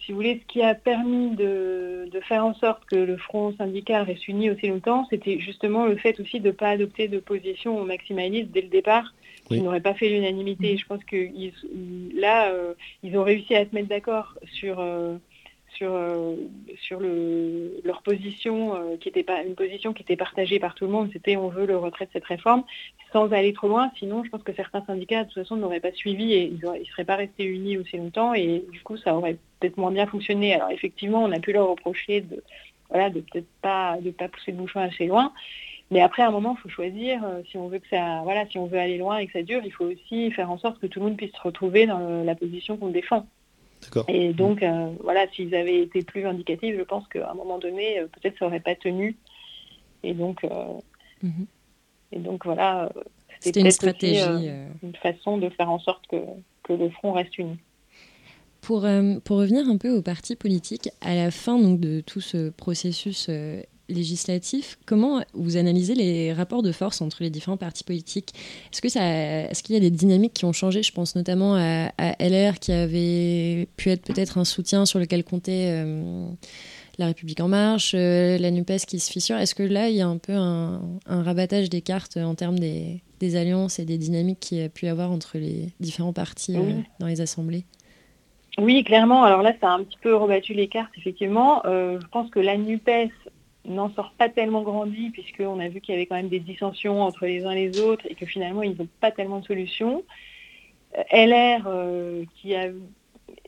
si 0.00 0.12
vous 0.12 0.16
voulez, 0.16 0.42
ce 0.42 0.52
qui 0.52 0.62
a 0.62 0.74
permis 0.74 1.34
de, 1.36 2.08
faire 2.28 2.44
en 2.44 2.54
sorte 2.54 2.84
que 2.84 2.96
le 2.96 3.16
front 3.16 3.54
syndical 3.56 4.04
reste 4.04 4.28
uni 4.28 4.50
aussi 4.50 4.68
longtemps, 4.68 5.06
c'était 5.10 5.40
justement 5.40 5.86
le 5.86 5.96
fait 5.96 6.20
aussi 6.20 6.38
de 6.38 6.48
ne 6.48 6.52
pas 6.52 6.68
adopter 6.68 7.08
de 7.08 7.18
position 7.18 7.84
maximaliste 7.84 8.50
dès 8.50 8.60
le 8.60 8.68
départ 8.68 9.12
qui 9.48 9.60
n'auraient 9.60 9.80
pas 9.80 9.94
fait 9.94 10.08
l'unanimité. 10.08 10.74
Mm. 10.74 10.78
Je 10.78 10.86
pense 10.86 11.04
que 11.04 12.18
là, 12.18 12.50
euh, 12.50 12.74
ils 13.02 13.16
ont 13.18 13.24
réussi 13.24 13.54
à 13.54 13.64
se 13.64 13.74
mettre 13.74 13.88
d'accord 13.88 14.34
sur, 14.52 14.80
euh, 14.80 15.16
sur, 15.76 15.92
euh, 15.92 16.36
sur 16.80 17.00
le, 17.00 17.80
leur 17.84 18.02
position, 18.02 18.96
qui 19.00 19.08
était 19.08 19.22
pas 19.22 19.42
une 19.42 19.54
position 19.54 19.92
qui 19.92 20.02
était 20.02 20.16
partagée 20.16 20.58
par 20.58 20.74
tout 20.74 20.84
le 20.86 20.92
monde. 20.92 21.10
C'était 21.12 21.36
on 21.36 21.48
veut 21.48 21.66
le 21.66 21.76
retrait 21.76 22.06
de 22.06 22.10
cette 22.12 22.24
réforme, 22.24 22.64
sans 23.12 23.32
aller 23.32 23.52
trop 23.52 23.68
loin. 23.68 23.90
Sinon, 23.98 24.24
je 24.24 24.30
pense 24.30 24.42
que 24.42 24.52
certains 24.54 24.84
syndicats, 24.84 25.24
de 25.24 25.28
toute 25.28 25.42
façon, 25.42 25.56
n'auraient 25.56 25.80
pas 25.80 25.92
suivi 25.92 26.32
et 26.32 26.44
ils 26.44 26.54
ne 26.54 26.84
seraient 26.84 27.04
pas 27.04 27.16
restés 27.16 27.44
unis 27.44 27.76
aussi 27.76 27.96
longtemps. 27.96 28.34
Et 28.34 28.64
du 28.72 28.80
coup, 28.80 28.96
ça 28.96 29.14
aurait 29.14 29.36
peut-être 29.60 29.76
moins 29.76 29.92
bien 29.92 30.06
fonctionné. 30.06 30.54
Alors 30.54 30.70
effectivement, 30.70 31.22
on 31.22 31.32
a 31.32 31.40
pu 31.40 31.52
leur 31.52 31.68
reprocher 31.68 32.22
de 32.22 32.42
voilà, 32.90 33.10
de 33.10 33.20
peut-être 33.20 33.48
pas 33.62 33.98
de 34.00 34.10
pas 34.10 34.28
pousser 34.28 34.52
le 34.52 34.58
bouchon 34.58 34.80
assez 34.80 35.06
loin. 35.06 35.32
Mais 35.90 36.00
après, 36.00 36.22
à 36.22 36.28
un 36.28 36.30
moment, 36.30 36.56
il 36.58 36.62
faut 36.62 36.68
choisir. 36.68 37.24
Euh, 37.24 37.42
si 37.50 37.56
on 37.56 37.68
veut 37.68 37.78
que 37.78 37.88
ça, 37.88 38.20
voilà, 38.22 38.46
si 38.48 38.58
on 38.58 38.66
veut 38.66 38.78
aller 38.78 38.98
loin 38.98 39.18
et 39.18 39.26
que 39.26 39.32
ça 39.32 39.42
dure, 39.42 39.60
il 39.64 39.72
faut 39.72 39.84
aussi 39.84 40.30
faire 40.32 40.50
en 40.50 40.58
sorte 40.58 40.80
que 40.80 40.86
tout 40.86 41.00
le 41.00 41.06
monde 41.06 41.16
puisse 41.16 41.32
se 41.32 41.40
retrouver 41.40 41.86
dans 41.86 42.24
la 42.24 42.34
position 42.34 42.76
qu'on 42.76 42.88
défend. 42.88 43.26
Et 44.08 44.32
donc, 44.32 44.62
euh, 44.62 44.90
voilà, 45.02 45.26
s'ils 45.34 45.54
avaient 45.54 45.82
été 45.82 46.02
plus 46.02 46.22
vindicatifs, 46.22 46.74
je 46.76 46.82
pense 46.82 47.06
qu'à 47.08 47.30
un 47.30 47.34
moment 47.34 47.58
donné, 47.58 47.98
euh, 47.98 48.06
peut-être 48.06 48.38
ça 48.38 48.46
n'aurait 48.46 48.60
pas 48.60 48.74
tenu. 48.74 49.14
Et 50.02 50.14
donc, 50.14 50.42
mhm. 51.22 51.46
et 52.12 52.18
donc 52.18 52.44
voilà, 52.44 52.90
c'était 53.40 53.60
une 53.60 53.70
stratégie, 53.70 54.50
une 54.82 54.96
façon 54.96 55.38
de 55.38 55.48
faire 55.48 55.70
en 55.70 55.78
sorte 55.78 56.06
que, 56.08 56.16
que 56.62 56.74
le 56.74 56.90
front 56.90 57.12
reste 57.12 57.38
uni. 57.38 57.56
Pour, 58.60 58.86
pour, 59.24 59.38
revenir 59.38 59.66
un 59.66 59.78
peu 59.78 59.90
aux 59.90 60.02
partis 60.02 60.36
politiques, 60.36 60.90
à 61.00 61.14
la 61.14 61.30
fin 61.30 61.58
donc, 61.58 61.80
de 61.80 62.00
tout 62.00 62.20
ce 62.20 62.50
processus 62.50 63.30
législatif, 63.88 64.78
comment 64.86 65.22
vous 65.34 65.56
analysez 65.56 65.94
les 65.94 66.32
rapports 66.32 66.62
de 66.62 66.72
force 66.72 67.00
entre 67.00 67.22
les 67.22 67.30
différents 67.30 67.56
partis 67.56 67.84
politiques? 67.84 68.32
Est-ce 68.72 68.80
que 68.80 68.88
est-ce 68.88 69.62
qu'il 69.62 69.74
y 69.74 69.78
a 69.78 69.80
des 69.80 69.90
dynamiques 69.90 70.34
qui 70.34 70.44
ont 70.44 70.52
changé? 70.52 70.82
Je 70.82 70.92
pense 70.92 71.16
notamment 71.16 71.56
à, 71.56 71.90
LR 72.20 72.58
qui 72.58 72.72
avait 72.72 73.68
pu 73.76 73.90
être 73.90 74.02
peut-être 74.02 74.38
un 74.38 74.44
soutien 74.44 74.86
sur 74.86 74.98
lequel 74.98 75.24
comptait 75.24 75.68
euh, 75.68 76.26
la 76.98 77.06
République 77.06 77.40
en 77.40 77.48
marche, 77.48 77.92
euh, 77.94 78.38
la 78.38 78.50
Nupes 78.50 78.86
qui 78.86 79.00
se 79.00 79.10
fissure. 79.10 79.36
Est-ce 79.36 79.54
que 79.54 79.62
là 79.62 79.88
il 79.88 79.96
y 79.96 80.00
a 80.00 80.06
un 80.06 80.18
peu 80.18 80.32
un, 80.32 80.80
rabattage 81.06 81.68
des 81.68 81.82
cartes 81.82 82.16
en 82.16 82.34
termes 82.34 82.58
des, 82.58 83.00
alliances 83.36 83.78
et 83.78 83.86
des 83.86 83.96
dynamiques 83.96 84.40
qu'il 84.40 84.58
y 84.58 84.62
a 84.62 84.68
pu 84.68 84.86
avoir 84.86 85.10
entre 85.10 85.38
les 85.38 85.70
différents 85.80 86.12
partis 86.12 86.56
euh, 86.56 86.80
dans 87.00 87.06
les 87.06 87.20
assemblées? 87.20 87.64
Oui, 88.58 88.84
clairement. 88.84 89.24
Alors 89.24 89.42
là, 89.42 89.52
ça 89.60 89.70
a 89.70 89.72
un 89.72 89.82
petit 89.82 89.98
peu 90.00 90.14
rebattu 90.14 90.54
les 90.54 90.68
cartes, 90.68 90.92
effectivement. 90.96 91.62
je 91.64 92.06
pense 92.12 92.30
que 92.30 92.38
la 92.38 92.56
NUPES 92.56 93.10
n'en 93.66 93.92
sort 93.94 94.12
pas 94.18 94.28
tellement 94.28 94.62
grandi 94.62 95.10
puisqu'on 95.10 95.58
a 95.58 95.68
vu 95.68 95.80
qu'il 95.80 95.94
y 95.94 95.96
avait 95.96 96.06
quand 96.06 96.16
même 96.16 96.28
des 96.28 96.40
dissensions 96.40 97.02
entre 97.02 97.26
les 97.26 97.44
uns 97.44 97.52
et 97.52 97.68
les 97.68 97.80
autres 97.80 98.04
et 98.08 98.14
que 98.14 98.26
finalement 98.26 98.62
ils 98.62 98.76
n'ont 98.76 98.88
pas 99.00 99.10
tellement 99.10 99.40
de 99.40 99.46
solutions. 99.46 100.04
Euh, 100.98 101.02
LR 101.26 101.64
euh, 101.66 102.24
qui 102.36 102.54
a 102.54 102.68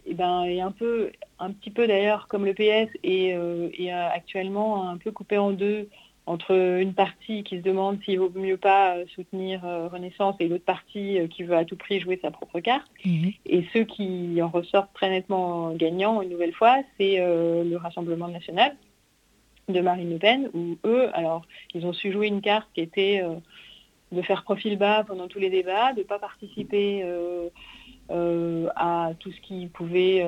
eh 0.09 0.15
ben, 0.15 0.45
est 0.45 0.61
un 0.61 0.73
peu 0.73 1.11
un 1.39 1.51
petit 1.51 1.71
peu 1.71 1.87
d'ailleurs 1.87 2.29
comme 2.29 2.45
le 2.45 2.55
PS 2.55 2.91
et, 3.03 3.35
euh, 3.35 3.69
actuellement 4.13 4.89
un 4.89 4.97
peu 4.97 5.11
coupé 5.11 5.37
en 5.37 5.51
deux 5.51 5.89
entre 6.27 6.53
une 6.81 6.93
partie 6.93 7.45
qui 7.45 7.59
se 7.59 7.63
demande 7.63 8.03
s'il 8.03 8.19
vaut 8.19 8.33
mieux 8.35 8.57
pas 8.57 8.97
soutenir 9.15 9.63
Renaissance 9.63 10.35
et 10.41 10.49
l'autre 10.49 10.65
partie 10.65 11.21
qui 11.31 11.45
veut 11.45 11.55
à 11.55 11.65
tout 11.65 11.77
prix 11.77 12.01
jouer 12.01 12.19
sa 12.21 12.33
propre 12.33 12.59
carte. 12.59 12.91
Mhm. 13.05 13.33
Et 13.47 13.65
ceux 13.73 13.85
qui 13.85 14.41
en 14.43 14.49
ressortent 14.49 14.93
très 14.93 15.09
nettement 15.09 15.71
gagnants 15.75 16.23
une 16.23 16.31
nouvelle 16.31 16.53
fois, 16.53 16.79
c'est 16.99 17.19
le 17.19 17.77
Rassemblement 17.77 18.27
national 18.27 18.75
de 19.69 19.81
Marine 19.81 20.11
Le 20.11 20.19
Pen, 20.19 20.49
où 20.55 20.77
eux, 20.85 21.09
alors, 21.15 21.43
ils 21.75 21.85
ont 21.87 21.93
su 21.93 22.13
jouer 22.13 22.29
une 22.29 22.41
carte 22.41 22.69
qui 22.75 22.81
était 22.81 23.21
euh, 23.23 23.35
de 24.13 24.23
faire 24.23 24.45
profil 24.45 24.79
bas 24.79 25.05
pendant 25.05 25.27
tous 25.27 25.41
les 25.41 25.51
débats, 25.51 25.93
de 25.93 26.01
ne 26.01 26.05
pas 26.05 26.19
participer 26.19 27.03
euh, 27.05 27.49
euh, 28.11 28.69
à 28.77 29.11
tout 29.19 29.33
ce 29.33 29.41
qui 29.41 29.67
pouvait 29.67 30.25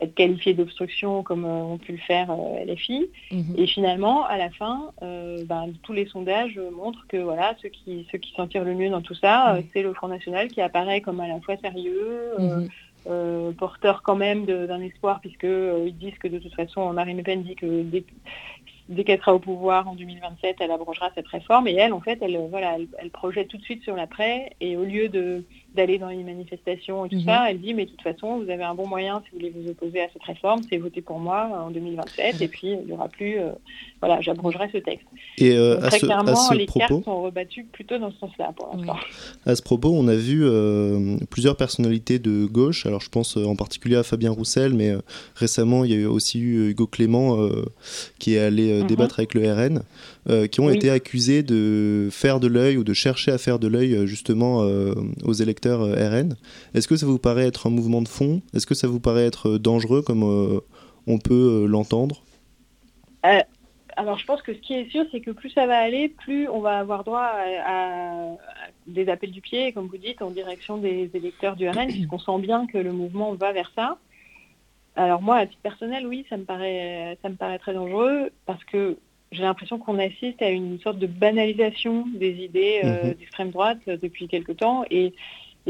être 0.00 0.14
qualifié 0.14 0.54
d'obstruction 0.54 1.22
comme 1.22 1.44
ont 1.44 1.76
pu 1.78 1.92
le 1.92 1.98
faire 1.98 2.34
LFI. 2.66 3.10
Mhm. 3.30 3.54
Et 3.58 3.66
finalement, 3.66 4.24
à 4.24 4.38
la 4.38 4.50
fin, 4.50 4.90
ben, 5.02 5.72
tous 5.82 5.92
les 5.92 6.06
sondages 6.06 6.58
montrent 6.72 7.06
que 7.06 7.18
voilà, 7.18 7.54
ceux 7.60 7.68
qui, 7.68 8.06
ceux 8.10 8.18
qui 8.18 8.32
s'en 8.32 8.46
tirent 8.46 8.64
le 8.64 8.74
mieux 8.74 8.88
dans 8.88 9.02
tout 9.02 9.14
ça, 9.14 9.58
c'est 9.72 9.82
le 9.82 9.92
Front 9.92 10.08
National 10.08 10.48
qui 10.48 10.62
apparaît 10.62 11.02
comme 11.02 11.20
à 11.20 11.28
la 11.28 11.40
fois 11.40 11.56
sérieux, 11.58 12.32
mhm. 12.38 12.68
Euh, 13.06 13.52
porteur 13.52 14.02
quand 14.02 14.16
même 14.16 14.46
d'un 14.46 14.80
espoir, 14.80 15.20
puisqu'ils 15.20 15.46
euh, 15.46 15.90
disent 15.90 16.16
que 16.18 16.28
de 16.28 16.38
toute 16.38 16.54
façon, 16.54 16.90
Marine 16.94 17.18
Le 17.18 17.22
Pen 17.22 17.42
dit 17.42 17.54
que 17.54 17.82
dès, 17.82 19.04
qu'elle 19.04 19.18
sera 19.18 19.34
au 19.34 19.38
pouvoir 19.38 19.86
en 19.88 19.94
2027, 19.94 20.56
elle 20.60 20.70
abrogera 20.70 21.10
cette 21.14 21.28
réforme. 21.28 21.68
Et 21.68 21.74
elle, 21.74 21.92
en 21.92 22.00
fait, 22.00 22.18
elle, 22.22 22.38
voilà, 22.48 22.78
elle 22.98 23.10
projette 23.10 23.48
tout 23.48 23.58
de 23.58 23.62
suite 23.62 23.82
sur 23.82 23.94
l'après. 23.94 24.52
Et 24.62 24.78
au 24.78 24.84
lieu 24.84 25.10
de 25.10 25.44
d'aller 25.74 25.98
dans 25.98 26.08
les 26.08 26.22
manifestations 26.22 27.04
et 27.04 27.08
tout 27.08 27.16
mhm. 27.16 27.24
ça, 27.24 27.50
elle 27.50 27.60
dit 27.60 27.74
mais 27.74 27.86
de 27.86 27.90
toute 27.90 28.02
façon 28.02 28.38
vous 28.38 28.50
avez 28.50 28.62
un 28.62 28.74
bon 28.74 28.86
moyen 28.86 29.22
si 29.24 29.30
vous 29.32 29.38
voulez 29.38 29.52
vous 29.56 29.70
opposer 29.70 30.00
à 30.00 30.08
cette 30.12 30.22
réforme, 30.22 30.60
c'est 30.68 30.78
voter 30.78 31.02
pour 31.02 31.18
moi 31.18 31.48
en 31.66 31.70
2027 31.70 32.40
et 32.40 32.48
puis 32.48 32.68
il 32.68 32.86
n'y 32.86 32.92
aura 32.92 33.08
plus, 33.08 33.38
euh, 33.38 33.50
voilà, 34.00 34.20
j'abrogerai 34.20 34.68
ce 34.72 34.78
texte. 34.78 35.06
Et 35.38 35.56
euh, 35.56 35.78
très 35.80 35.98
clairement, 35.98 36.50
les 36.52 36.66
propos, 36.66 36.78
cartes 36.78 37.04
sont 37.04 37.22
rebattues 37.22 37.64
plutôt 37.64 37.98
dans 37.98 38.10
ce 38.10 38.18
sens-là 38.18 38.52
pour 38.56 38.74
l'instant. 38.74 38.96
À 39.46 39.54
ce 39.54 39.62
propos, 39.62 39.90
on 39.90 40.08
a 40.08 40.14
vu 40.14 40.42
euh, 40.44 41.16
plusieurs 41.30 41.56
personnalités 41.56 42.18
de 42.18 42.46
gauche, 42.46 42.86
alors 42.86 43.00
je 43.00 43.10
pense 43.10 43.36
en 43.36 43.56
particulier 43.56 43.96
à 43.96 44.02
Fabien 44.02 44.30
Roussel, 44.30 44.74
mais 44.74 44.92
récemment 45.34 45.84
il 45.84 46.00
y 46.00 46.04
a 46.04 46.10
aussi 46.10 46.40
eu 46.40 46.70
Hugo 46.70 46.86
Clément 46.86 47.48
qui 48.18 48.34
est 48.34 48.40
allé 48.40 48.80
mhm. 48.80 48.86
débattre 48.86 49.18
avec 49.18 49.34
le 49.34 49.52
RN. 49.52 49.82
Qui 50.50 50.60
ont 50.60 50.70
été 50.70 50.88
accusés 50.88 51.42
de 51.42 52.08
faire 52.10 52.40
de 52.40 52.46
l'œil 52.46 52.78
ou 52.78 52.84
de 52.84 52.94
chercher 52.94 53.30
à 53.30 53.36
faire 53.36 53.58
de 53.58 53.68
l'œil 53.68 54.06
justement 54.06 54.66
aux 55.22 55.32
électeurs 55.34 55.63
RN. 55.70 56.36
Est-ce 56.74 56.88
que 56.88 56.96
ça 56.96 57.06
vous 57.06 57.18
paraît 57.18 57.46
être 57.46 57.66
un 57.66 57.70
mouvement 57.70 58.02
de 58.02 58.08
fond? 58.08 58.42
Est-ce 58.54 58.66
que 58.66 58.74
ça 58.74 58.88
vous 58.88 59.00
paraît 59.00 59.26
être 59.26 59.58
dangereux 59.58 60.02
comme 60.02 60.22
on 61.06 61.18
peut 61.18 61.66
l'entendre? 61.66 62.22
Alors 63.96 64.18
je 64.18 64.26
pense 64.26 64.42
que 64.42 64.52
ce 64.52 64.58
qui 64.58 64.74
est 64.74 64.90
sûr, 64.90 65.04
c'est 65.12 65.20
que 65.20 65.30
plus 65.30 65.50
ça 65.50 65.66
va 65.66 65.78
aller, 65.78 66.08
plus 66.08 66.48
on 66.48 66.60
va 66.60 66.78
avoir 66.78 67.04
droit 67.04 67.30
à, 67.64 68.30
des 68.86 69.08
appels 69.08 69.30
du 69.30 69.40
pied, 69.40 69.72
comme 69.72 69.86
vous 69.86 69.98
dites, 69.98 70.22
en 70.22 70.30
direction 70.30 70.78
des 70.78 71.10
électeurs 71.14 71.56
du 71.56 71.68
RN, 71.68 71.86
puisqu'on 71.88 72.18
sent 72.18 72.38
bien 72.40 72.66
que 72.66 72.78
le 72.78 72.92
mouvement 72.92 73.34
va 73.34 73.52
vers 73.52 73.70
ça. 73.74 73.98
Alors 74.96 75.22
moi, 75.22 75.36
à 75.36 75.46
titre 75.46 75.60
personnel, 75.62 76.06
oui, 76.06 76.24
ça 76.28 76.36
me 76.36 76.44
paraît, 76.44 77.18
ça 77.22 77.28
me 77.28 77.36
paraît 77.36 77.58
très 77.58 77.74
dangereux, 77.74 78.30
parce 78.46 78.62
que 78.64 78.96
j'ai 79.32 79.42
l'impression 79.42 79.78
qu'on 79.78 79.98
assiste 79.98 80.40
à 80.42 80.50
une 80.50 80.78
sorte 80.80 80.98
de 80.98 81.06
banalisation 81.06 82.04
des 82.14 82.44
idées 82.44 82.80
euh, 82.84 83.04
mhm. 83.04 83.14
d'extrême 83.14 83.50
droite 83.50 83.78
euh, 83.88 83.96
depuis 84.00 84.28
quelque 84.28 84.52
temps. 84.52 84.84
Et, 84.90 85.12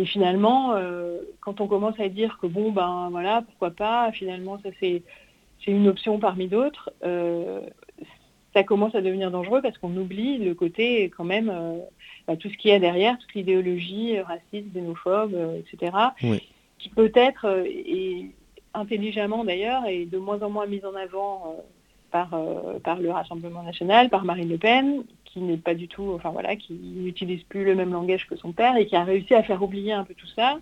finalement, 0.05 0.75
euh, 0.75 1.19
quand 1.41 1.61
on 1.61 1.69
commence 1.69 1.99
à 2.01 2.09
dire 2.09 2.39
que 2.41 2.47
bon, 2.47 2.73
ben 2.73 3.09
voilà, 3.11 3.43
pourquoi 3.43 3.71
pas, 3.71 4.11
finalement, 4.13 4.59
ça 4.63 4.71
c'est 4.81 5.03
une 5.67 5.89
option 5.89 6.19
parmi 6.19 6.49
d'autres, 6.49 6.93
ça 8.53 8.63
commence 8.65 8.95
à 8.95 9.01
devenir 9.01 9.31
dangereux 9.31 9.63
parce 9.63 9.79
qu'on 9.79 9.97
oublie 9.97 10.39
le 10.39 10.55
côté 10.55 11.11
quand 11.17 11.25
même 11.25 11.53
bah, 12.27 12.37
tout 12.37 12.51
ce 12.51 12.57
qu'il 12.57 12.71
y 12.71 12.75
a 12.75 12.79
derrière, 12.79 13.19
toute 13.19 13.35
l'idéologie 13.35 14.21
raciste, 14.21 14.73
xénophobe, 14.75 15.35
etc., 15.59 15.97
qui 16.79 16.89
peut-être 16.91 17.65
est 17.67 18.27
intelligemment 18.75 19.45
d'ailleurs 19.45 19.87
et 19.87 20.05
de 20.05 20.19
moins 20.19 20.43
en 20.43 20.51
moins 20.51 20.67
mise 20.67 20.85
en 20.85 20.95
avant 20.95 21.57
par, 22.11 22.39
par 22.83 23.01
le 23.01 23.11
Rassemblement 23.11 23.63
national, 23.63 24.11
par 24.11 24.25
Marine 24.25 24.51
Le 24.51 24.59
Pen, 24.59 25.05
qui 25.35 25.41
n'est 25.41 25.57
pas 25.57 25.75
du 25.75 25.89
tout, 25.89 26.13
enfin 26.15 26.31
voilà, 26.31 26.55
qui 26.55 26.73
n'utilise 26.73 27.43
plus 27.43 27.65
le 27.65 27.75
même 27.75 27.93
langage 27.93 28.27
que 28.29 28.37
son 28.37 28.53
père 28.53 28.77
et 28.77 28.87
qui 28.87 28.95
a 28.95 29.03
réussi 29.03 29.35
à 29.35 29.43
faire 29.43 29.63
oublier 29.63 29.93
un 29.93 30.05
peu 30.05 30.15
tout 30.15 30.29
ça 30.29 30.61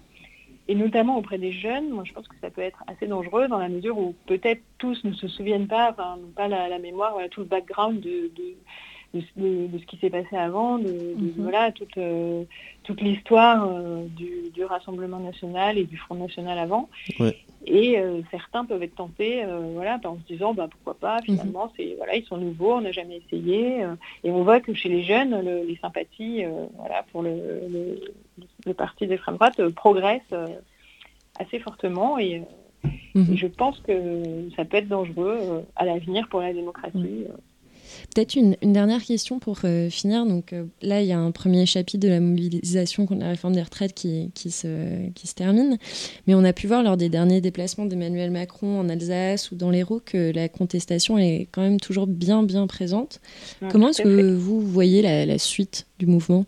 et 0.69 0.75
notamment 0.75 1.19
auprès 1.19 1.39
des 1.39 1.53
jeunes, 1.53 1.91
moi 1.91 2.05
je 2.07 2.13
pense 2.13 2.27
que 2.27 2.37
ça 2.41 2.49
peut 2.49 2.63
être 2.63 2.83
assez 2.87 3.07
dangereux 3.07 3.49
dans 3.49 3.59
la 3.59 3.69
mesure 3.69 3.99
où 3.99 4.15
peut-être 4.27 4.63
tous 4.79 5.03
ne 5.05 5.13
se 5.13 5.29
souviennent 5.29 5.67
pas, 5.67 5.91
enfin 5.91 6.17
n'ont 6.17 6.29
pas 6.29 6.49
la, 6.49 6.79
mémoire, 6.79 7.17
tout 7.31 7.41
le 7.41 7.47
background 7.47 8.01
de, 8.01 8.31
de, 8.35 9.79
ce 9.79 9.85
qui 9.87 9.99
s'est 9.99 10.09
passé 10.09 10.37
avant, 10.37 10.79
de, 10.79 10.89
mhm. 10.89 11.35
voilà, 11.37 11.73
toute, 11.73 11.99
euh, 11.99 12.45
toute 12.85 13.03
l'histoire 13.03 13.69
euh, 13.69 14.07
du, 14.07 14.65
Rassemblement 14.65 15.19
national 15.19 15.77
et 15.77 15.85
du 15.85 15.97
Front 15.99 16.15
national 16.15 16.59
avant. 16.59 16.89
Et 17.67 17.99
euh, 17.99 18.21
certains 18.31 18.65
peuvent 18.65 18.83
être 18.83 18.97
tentés 18.97 19.45
voilà, 19.75 20.01
en 20.05 20.17
se 20.17 20.33
disant 20.33 20.55
bah, 20.55 20.69
pourquoi 20.71 20.95
pas, 20.95 21.17
mhm. 21.19 21.25
finalement, 21.25 21.73
c'est, 21.77 21.95
voilà, 21.97 22.17
ils 22.17 22.25
sont 22.25 22.37
nouveaux, 22.37 22.75
on 22.75 22.81
n'a 22.81 22.93
jamais 22.93 23.23
essayé. 23.27 23.85
et 24.25 24.31
on 24.31 24.43
voit 24.43 24.61
que 24.61 24.75
chez 24.75 24.89
les 24.89 25.03
jeunes, 25.03 25.39
les 25.41 25.77
sympathies 25.77 26.45
voilà, 26.77 27.05
pour 27.13 27.23
le, 27.23 28.01
le, 28.67 28.75
parti 28.75 29.07
d'extrême 29.07 29.37
droite 29.37 29.69
progressent 29.71 30.35
assez 31.39 31.59
fortement. 31.59 32.19
Et, 32.19 32.43
mhm. 33.15 33.33
et, 33.33 33.37
je 33.37 33.47
pense 33.47 33.79
que 33.81 34.49
ça 34.57 34.65
peut 34.65 34.79
être 34.79 34.89
dangereux 34.89 35.65
à 35.77 35.85
l'avenir 35.85 36.29
pour 36.29 36.41
la 36.41 36.53
démocratie. 36.53 37.27
Peut-être 38.15 38.35
une, 38.37 38.57
dernière 38.63 39.03
question 39.03 39.39
pour 39.39 39.59
euh, 39.65 39.89
finir. 39.91 40.27
Donc 40.27 40.53
euh, 40.53 40.65
là, 40.83 41.01
il 41.01 41.07
y 41.07 41.13
a 41.13 41.19
un 41.19 41.31
premier 41.31 41.67
chapitre 41.67 42.07
de 42.07 42.09
la 42.09 42.21
mobilisation 42.21 43.07
contre 43.07 43.21
la 43.21 43.31
réforme 43.31 43.55
des 43.55 43.63
retraites 43.63 43.95
qui, 43.95 44.31
qui, 44.35 44.51
se, 44.51 45.09
qui 45.11 45.27
se 45.27 45.35
termine. 45.35 45.79
Mais 46.27 46.35
on 46.35 46.45
a 46.45 46.53
pu 46.53 46.67
voir 46.67 46.83
lors 46.83 46.97
des 46.97 47.09
derniers 47.09 47.41
déplacements 47.41 47.87
d'Emmanuel 47.87 48.31
Macron 48.31 48.81
en 48.81 48.89
Alsace 48.89 49.51
ou 49.51 49.57
dans 49.57 49.71
l'Hérault 49.71 50.03
que 50.05 50.33
la 50.33 50.49
contestation 50.49 51.19
est 51.19 51.49
quand 51.53 51.63
même 51.63 51.81
toujours 51.81 52.07
bien, 52.07 52.43
bien 52.43 52.67
présente. 52.67 53.21
Comment 53.71 53.89
est-ce 53.89 54.03
que 54.03 54.35
vous 54.35 54.61
voyez 54.61 55.03
la, 55.03 55.39
suite 55.39 55.87
du 55.99 56.07
mouvement? 56.07 56.45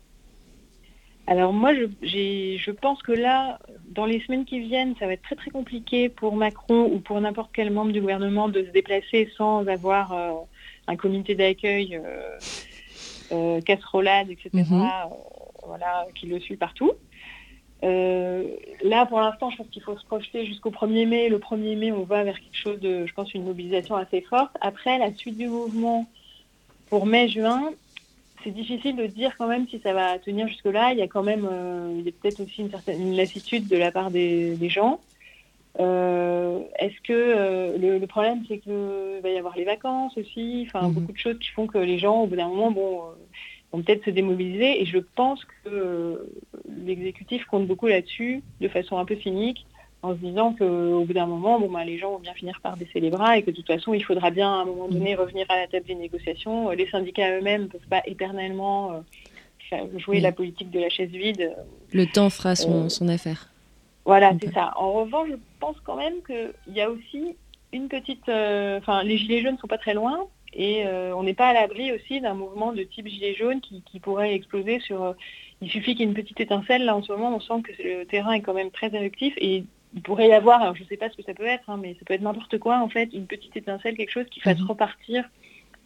Alors 1.27 1.53
moi, 1.53 1.73
je, 1.73 1.85
je, 2.03 2.71
pense 2.71 3.01
que 3.01 3.11
là, 3.11 3.57
dans 3.89 4.05
les 4.05 4.19
semaines 4.21 4.45
qui 4.45 4.59
viennent, 4.59 4.95
ça 4.99 5.07
va 5.07 5.13
être 5.13 5.23
très 5.23 5.35
très 5.35 5.49
compliqué 5.49 6.07
pour 6.07 6.35
Macron 6.35 6.85
ou 6.93 6.99
pour 6.99 7.19
n'importe 7.19 7.49
quel 7.53 7.71
membre 7.71 7.91
du 7.91 8.01
gouvernement 8.01 8.47
de 8.47 8.63
se 8.63 8.69
déplacer 8.69 9.29
sans 9.35 9.67
avoir 9.67 10.13
euh, 10.13 10.31
un 10.87 10.95
comité 10.95 11.35
d'accueil, 11.35 11.95
euh, 11.95 12.37
euh, 13.31 13.61
casserolade, 13.61 14.29
etc., 14.29 14.49
mhm. 14.53 14.81
euh, 14.81 14.85
voilà, 15.65 16.05
qui 16.15 16.27
le 16.27 16.39
suit 16.39 16.57
partout. 16.57 16.91
là, 17.81 19.05
pour 19.05 19.19
l'instant, 19.19 19.49
je 19.49 19.57
pense 19.57 19.67
qu'il 19.69 19.81
faut 19.81 19.97
se 19.97 20.05
projeter 20.05 20.45
jusqu'au 20.45 20.71
1er 20.71 21.07
mai. 21.07 21.29
Le 21.29 21.39
1er 21.39 21.77
mai, 21.77 21.91
on 21.91 22.03
va 22.03 22.23
vers 22.23 22.39
quelque 22.39 22.57
chose 22.57 22.79
de, 22.79 23.05
je 23.05 23.13
pense, 23.13 23.33
une 23.33 23.43
mobilisation 23.43 23.95
assez 23.95 24.21
forte. 24.21 24.55
Après, 24.61 24.97
la 24.97 25.13
suite 25.13 25.37
du 25.37 25.47
mouvement 25.47 26.07
pour 26.89 27.05
mai-juin, 27.05 27.71
c'est 28.43 28.51
difficile 28.51 28.95
de 28.95 29.07
dire 29.07 29.35
quand 29.37 29.47
même 29.47 29.67
si 29.67 29.79
ça 29.79 29.93
va 29.93 30.19
tenir 30.19 30.47
jusque-là. 30.47 30.93
Il 30.93 30.99
y 30.99 31.01
a 31.01 31.07
quand 31.07 31.23
même, 31.23 31.47
il 31.97 32.05
y 32.05 32.09
a 32.09 32.11
peut-être 32.11 32.41
aussi 32.41 32.61
une 32.61 32.71
certaine 32.71 33.15
lassitude 33.15 33.67
de 33.67 33.77
la 33.77 33.91
part 33.91 34.11
des 34.11 34.69
gens. 34.69 34.99
Euh, 35.79 36.61
est-ce 36.79 36.95
que 37.01 37.11
euh, 37.11 37.99
le, 37.99 38.07
problème 38.07 38.43
c'est 38.47 38.59
qu'il 38.59 39.19
va 39.21 39.29
y 39.29 39.37
avoir 39.37 39.57
les 39.57 39.65
vacances 39.65 40.17
aussi, 40.17 40.65
enfin 40.67 40.87
mhm. 40.87 40.93
beaucoup 40.93 41.11
de 41.11 41.17
choses 41.17 41.37
qui 41.39 41.49
font 41.49 41.67
que 41.67 41.77
les 41.77 41.97
gens 41.97 42.21
au 42.21 42.27
bout 42.27 42.37
d'un 42.37 42.47
moment 42.47 42.71
bon, 42.71 42.99
euh, 42.99 43.13
vont 43.73 43.81
peut-être 43.81 44.05
se 44.05 44.09
démobiliser 44.09 44.81
et 44.81 44.85
je 44.85 44.99
pense 44.99 45.43
que 45.65 46.31
l'exécutif 46.85 47.43
compte 47.45 47.67
beaucoup 47.67 47.87
là-dessus 47.87 48.41
de 48.61 48.67
façon 48.69 48.97
un 48.97 49.03
peu 49.03 49.17
cynique 49.17 49.65
en 50.01 50.13
se 50.13 50.19
disant 50.19 50.53
qu'au 50.53 51.03
bout 51.03 51.13
d'un 51.13 51.25
moment 51.25 51.59
bon, 51.59 51.69
bah, 51.69 51.83
les 51.83 51.97
gens 51.97 52.11
vont 52.11 52.19
bien 52.19 52.33
finir 52.35 52.61
par 52.61 52.77
baisser 52.77 53.01
les 53.01 53.09
bras 53.09 53.37
et 53.37 53.43
que 53.43 53.51
de 53.51 53.57
toute 53.57 53.67
façon 53.67 53.93
il 53.93 54.03
faudra 54.03 54.31
bien 54.31 54.49
à 54.49 54.61
un 54.61 54.65
moment 54.65 54.87
donné 54.87 55.15
mhm. 55.15 55.19
revenir 55.19 55.45
à 55.49 55.57
la 55.57 55.67
table 55.67 55.87
des 55.87 55.95
négociations. 55.95 56.69
Les 56.69 56.87
syndicats 56.87 57.37
eux-mêmes 57.37 57.63
ne 57.63 57.67
peuvent 57.67 57.89
pas 57.89 58.01
éternellement 58.05 59.03
jouer 59.97 60.21
la 60.21 60.31
politique 60.31 60.71
de 60.71 60.79
la 60.79 60.89
chaise 60.89 61.09
vide. 61.09 61.53
Le 61.91 62.05
temps 62.05 62.29
fera 62.29 62.55
son 62.55 63.09
affaire. 63.09 63.49
Voilà, 64.05 64.33
c'est 64.39 64.53
ça. 64.53 64.73
En 64.77 64.93
revanche, 64.93 65.29
je 65.31 65.35
pense 65.59 65.75
quand 65.83 65.95
même 65.95 66.21
qu'il 66.25 66.73
y 66.73 66.81
a 66.81 66.89
aussi 66.89 67.35
une 67.73 67.89
petite... 67.89 68.29
Euh, 68.29 68.77
enfin, 68.77 69.03
les 69.03 69.17
gilets 69.17 69.41
jaunes 69.41 69.55
ne 69.55 69.59
sont 69.59 69.67
pas 69.67 69.79
très 69.79 69.95
loin 69.95 70.27
et 70.53 70.85
euh, 70.85 71.13
on 71.15 71.23
n'est 71.23 71.33
pas 71.33 71.49
à 71.49 71.53
l'abri 71.53 71.91
aussi 71.91 72.21
d'un 72.21 72.35
mouvement 72.35 72.71
de 72.71 72.83
type 72.83 73.07
gilet 73.07 73.33
jaune 73.33 73.61
qui, 73.61 73.99
pourrait 73.99 74.35
exploser 74.35 74.79
sur... 74.79 75.03
Euh, 75.03 75.13
il 75.61 75.69
suffit 75.71 75.95
qu'il 75.95 76.01
y 76.01 76.03
ait 76.03 76.07
une 76.07 76.13
petite 76.13 76.39
étincelle. 76.39 76.85
Là, 76.85 76.95
en 76.95 77.01
ce 77.01 77.11
moment, 77.11 77.35
on 77.35 77.39
sent 77.39 77.63
que 77.63 77.71
le 77.81 78.05
terrain 78.05 78.33
est 78.33 78.41
quand 78.41 78.53
même 78.53 78.69
très 78.69 78.93
éruptif 78.93 79.33
et 79.37 79.65
il 79.95 80.01
pourrait 80.01 80.27
y 80.27 80.33
avoir, 80.33 80.61
alors 80.61 80.75
je 80.75 80.83
ne 80.83 80.87
sais 80.87 80.97
pas 80.97 81.09
ce 81.09 81.17
que 81.17 81.23
ça 81.23 81.33
peut 81.33 81.45
être, 81.45 81.69
hein, 81.69 81.79
mais 81.81 81.95
ça 81.95 82.01
peut 82.05 82.13
être 82.13 82.21
n'importe 82.21 82.59
quoi 82.59 82.79
en 82.79 82.89
fait, 82.89 83.09
une 83.13 83.27
petite 83.27 83.55
étincelle, 83.55 83.95
quelque 83.95 84.11
chose 84.11 84.27
qui 84.29 84.41
fasse 84.41 84.59
mhm. 84.59 84.67
repartir 84.67 85.23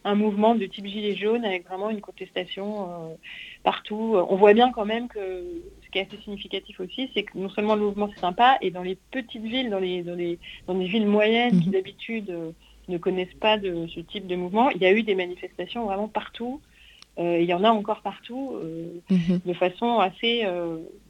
un 0.02 0.14
mouvement 0.14 0.54
de 0.54 0.66
type 0.66 0.86
gilet 0.86 1.14
jaune 1.14 1.44
avec 1.44 1.66
vraiment 1.66 1.90
une 1.90 2.00
contestation 2.00 3.16
partout. 3.62 4.16
On 4.30 4.36
voit 4.36 4.54
bien 4.54 4.72
quand 4.72 4.86
même 4.86 5.08
que 5.08 5.44
ce 5.90 5.92
qui 5.92 5.98
est 5.98 6.06
assez 6.06 6.22
significatif 6.22 6.78
aussi, 6.80 7.10
c'est 7.14 7.24
que 7.24 7.36
non 7.36 7.48
seulement 7.48 7.74
le 7.74 7.82
mouvement 7.82 8.08
c'est 8.14 8.20
sympa, 8.20 8.58
et 8.60 8.70
dans 8.70 8.82
les 8.82 8.96
petites 9.10 9.42
villes, 9.42 9.70
dans 9.70 9.80
les, 9.80 10.02
dans 10.02 10.14
les, 10.14 10.38
dans 10.66 10.74
les 10.74 10.86
villes 10.86 11.06
moyennes 11.06 11.60
qui 11.60 11.66
mhm. 11.66 11.72
d'habitude 11.72 12.30
euh, 12.30 12.52
ne 12.88 12.98
connaissent 12.98 13.34
pas 13.40 13.58
de 13.58 13.86
ce 13.88 14.00
type 14.00 14.26
de 14.26 14.36
mouvement, 14.36 14.70
il 14.70 14.80
y 14.80 14.86
a 14.86 14.92
eu 14.92 15.02
des 15.02 15.14
manifestations 15.14 15.84
vraiment 15.86 16.08
partout. 16.08 16.60
Euh, 17.18 17.38
il 17.40 17.46
y 17.46 17.54
en 17.54 17.64
a 17.64 17.70
encore 17.70 18.02
partout 18.02 18.52
euh, 18.54 19.00
mhm. 19.10 19.40
de 19.44 19.52
façon 19.52 19.98
assez 19.98 20.46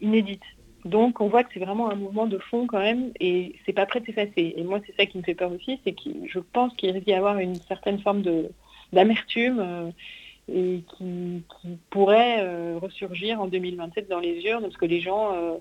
inédite. 0.01 0.43
Donc 0.87 1.21
on 1.21 1.29
voit 1.29 1.45
que 1.45 1.51
c'est 1.53 1.61
vraiment 1.61 1.91
un 1.91 1.95
mouvement 1.95 2.27
de 2.27 2.39
fond 2.39 2.67
quand 2.67 2.79
même 2.79 3.11
et 3.21 3.57
c'est 3.67 3.75
pas 3.75 3.85
prêt 3.85 4.01
de 4.01 4.07
s'effacer. 4.07 4.55
Et 4.57 4.63
moi 4.63 4.81
c'est 4.87 4.97
ça 4.97 5.05
qui 5.05 5.19
me 5.19 5.23
fait 5.23 5.35
peur 5.35 5.53
aussi, 5.53 5.79
c'est 5.85 5.93
que 5.93 6.09
je 6.27 6.39
pense 6.39 6.75
qu'il 6.75 6.91
risque 6.91 7.05
d'y 7.05 7.13
avoir 7.13 7.39
une 7.39 7.57
certaine 7.57 7.99
forme 7.99 8.23
d'amertume 8.91 9.93
et 10.53 10.83
qui, 10.97 11.43
pourrait 11.91 12.39
euh, 12.41 12.79
ressurgir 12.81 13.41
en 13.41 13.47
2027 13.47 14.09
dans 14.09 14.21
les 14.21 14.43
urnes, 14.45 14.63
parce 14.63 14.77
que 14.77 14.87
les 14.87 15.01
gens, 15.01 15.33
euh, 15.33 15.55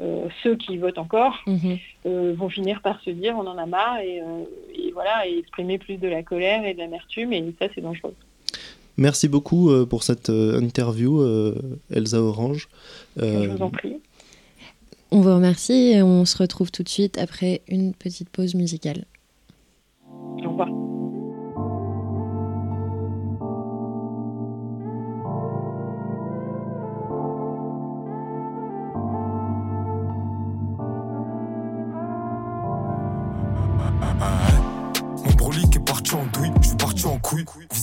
euh, 0.00 0.28
ceux 0.42 0.56
qui 0.56 0.78
votent 0.78 0.98
encore, 0.98 1.36
mhm. 1.46 2.34
vont 2.34 2.48
finir 2.48 2.80
par 2.82 3.00
se 3.02 3.10
dire 3.10 3.34
on 3.36 3.46
en 3.46 3.58
a 3.58 3.66
marre 3.66 3.98
et, 4.00 4.22
voilà, 4.92 5.26
et 5.26 5.38
exprimer 5.38 5.78
plus 5.78 5.96
de 5.96 6.08
la 6.08 6.22
colère 6.22 6.64
et 6.64 6.74
de 6.74 6.78
l'amertume, 6.78 7.32
et 7.32 7.44
ça 7.58 7.66
c'est 7.74 7.80
dangereux. 7.80 8.14
Merci 8.96 9.28
beaucoup 9.28 9.70
pour 9.86 10.04
cette 10.04 10.28
interview, 10.28 11.20
Elsa 11.90 12.20
Orange. 12.20 12.68
Je 13.16 13.48
vous 13.48 13.62
en 13.62 13.70
prie. 13.70 13.96
On 15.10 15.20
vous 15.20 15.34
remercie 15.34 15.92
et 15.92 16.02
on 16.02 16.24
se 16.24 16.38
retrouve 16.38 16.70
tout 16.70 16.82
de 16.82 16.88
suite 16.88 17.18
après 17.18 17.62
une 17.68 17.92
petite 17.92 18.28
pause 18.30 18.54
musicale. 18.54 19.04
Au 20.08 20.50
revoir. 20.50 20.83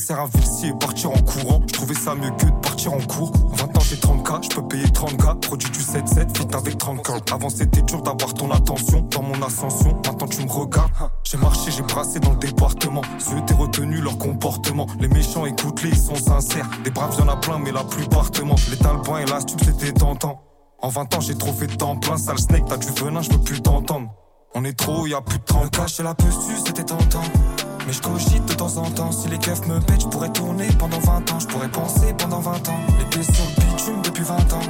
À 0.10 0.66
et 0.66 0.74
partir 0.74 1.12
en 1.12 1.22
courant. 1.22 1.62
Je 1.68 1.74
trouvais 1.74 1.94
ça 1.94 2.16
mieux 2.16 2.32
que 2.32 2.46
de 2.46 2.52
partir 2.62 2.94
en 2.94 3.00
cours. 3.00 3.32
20 3.54 3.78
ans 3.78 3.82
j'ai 3.82 3.96
30k, 3.96 4.44
je 4.44 4.56
peux 4.56 4.68
payer 4.68 4.86
30k. 4.86 5.40
Produit 5.40 5.70
du 5.70 5.80
7-7, 5.80 6.38
fit 6.38 6.56
avec 6.56 6.78
30k. 6.78 7.34
Avant 7.34 7.50
c'était 7.50 7.82
dur 7.82 8.02
d'avoir 8.02 8.34
ton 8.34 8.52
attention 8.52 9.02
dans 9.02 9.24
mon 9.24 9.42
ascension. 9.42 10.00
Maintenant 10.06 10.28
tu 10.28 10.44
me 10.44 10.52
regardes. 10.52 10.92
J'ai 11.24 11.38
marché, 11.38 11.72
j'ai 11.72 11.82
brassé 11.84 12.20
dans 12.20 12.32
le 12.32 12.38
département. 12.38 13.02
Ceux 13.20 13.42
t'es 13.46 13.54
retenu 13.54 14.02
leur 14.02 14.18
comportement. 14.18 14.88
Les 15.00 15.08
méchants 15.08 15.46
écoute-les, 15.46 15.90
ils 15.90 15.98
sont 15.98 16.16
sincères. 16.16 16.70
Des 16.84 16.92
braves 16.92 17.18
y'en 17.20 17.28
a 17.28 17.36
plein, 17.36 17.60
mais 17.60 17.72
la 17.72 17.84
plupart 17.84 18.32
te 18.32 18.42
mentent. 18.42 18.68
Les 18.70 18.78
talbans 18.78 19.18
et 19.18 19.26
l'astuce 19.26 19.62
c'était 19.64 19.94
tentant. 19.94 20.42
En 20.80 20.90
20 20.90 21.16
ans 21.16 21.20
j'ai 21.20 21.36
trop 21.36 21.54
fait 21.54 21.68
de 21.68 21.76
temps 21.76 21.98
plein. 21.98 22.18
Sale 22.18 22.40
snake, 22.40 22.66
t'as 22.68 22.78
du 22.78 22.88
venin, 22.88 23.22
je 23.22 23.32
veux 23.32 23.42
plus 23.42 23.62
t'entendre. 23.62 24.10
On 24.54 24.66
est 24.66 24.78
trop, 24.78 25.08
y 25.08 25.14
a 25.14 25.22
plus 25.22 25.40
de 25.40 25.44
30 25.44 25.88
Chez 25.88 26.04
la 26.04 26.14
posture, 26.14 26.58
c'était 26.66 26.84
tentant. 26.84 27.24
Mais 27.88 27.94
je 27.94 28.02
cogite 28.02 28.46
de 28.46 28.54
temps 28.54 28.78
en 28.78 28.90
temps. 28.92 29.12
Si 29.12 29.28
les 29.28 29.38
keufs 29.38 29.66
me 29.68 29.80
pètent, 29.80 30.02
je 30.02 30.08
pourrais 30.08 30.32
tourner 30.32 30.68
pendant 30.78 31.00
20 31.00 31.32
ans. 31.32 31.40
Je 31.40 31.48
pourrais 31.48 31.70
penser 31.70 32.14
pendant 32.18 32.40
20 32.40 32.70
ans. 32.70 32.80
Les 33.00 33.06
pieds 33.06 33.24
sur 33.24 33.44
le 33.44 33.62
bitume 33.62 34.02
depuis 34.04 34.24
20 34.24 34.54
ans. 34.54 34.62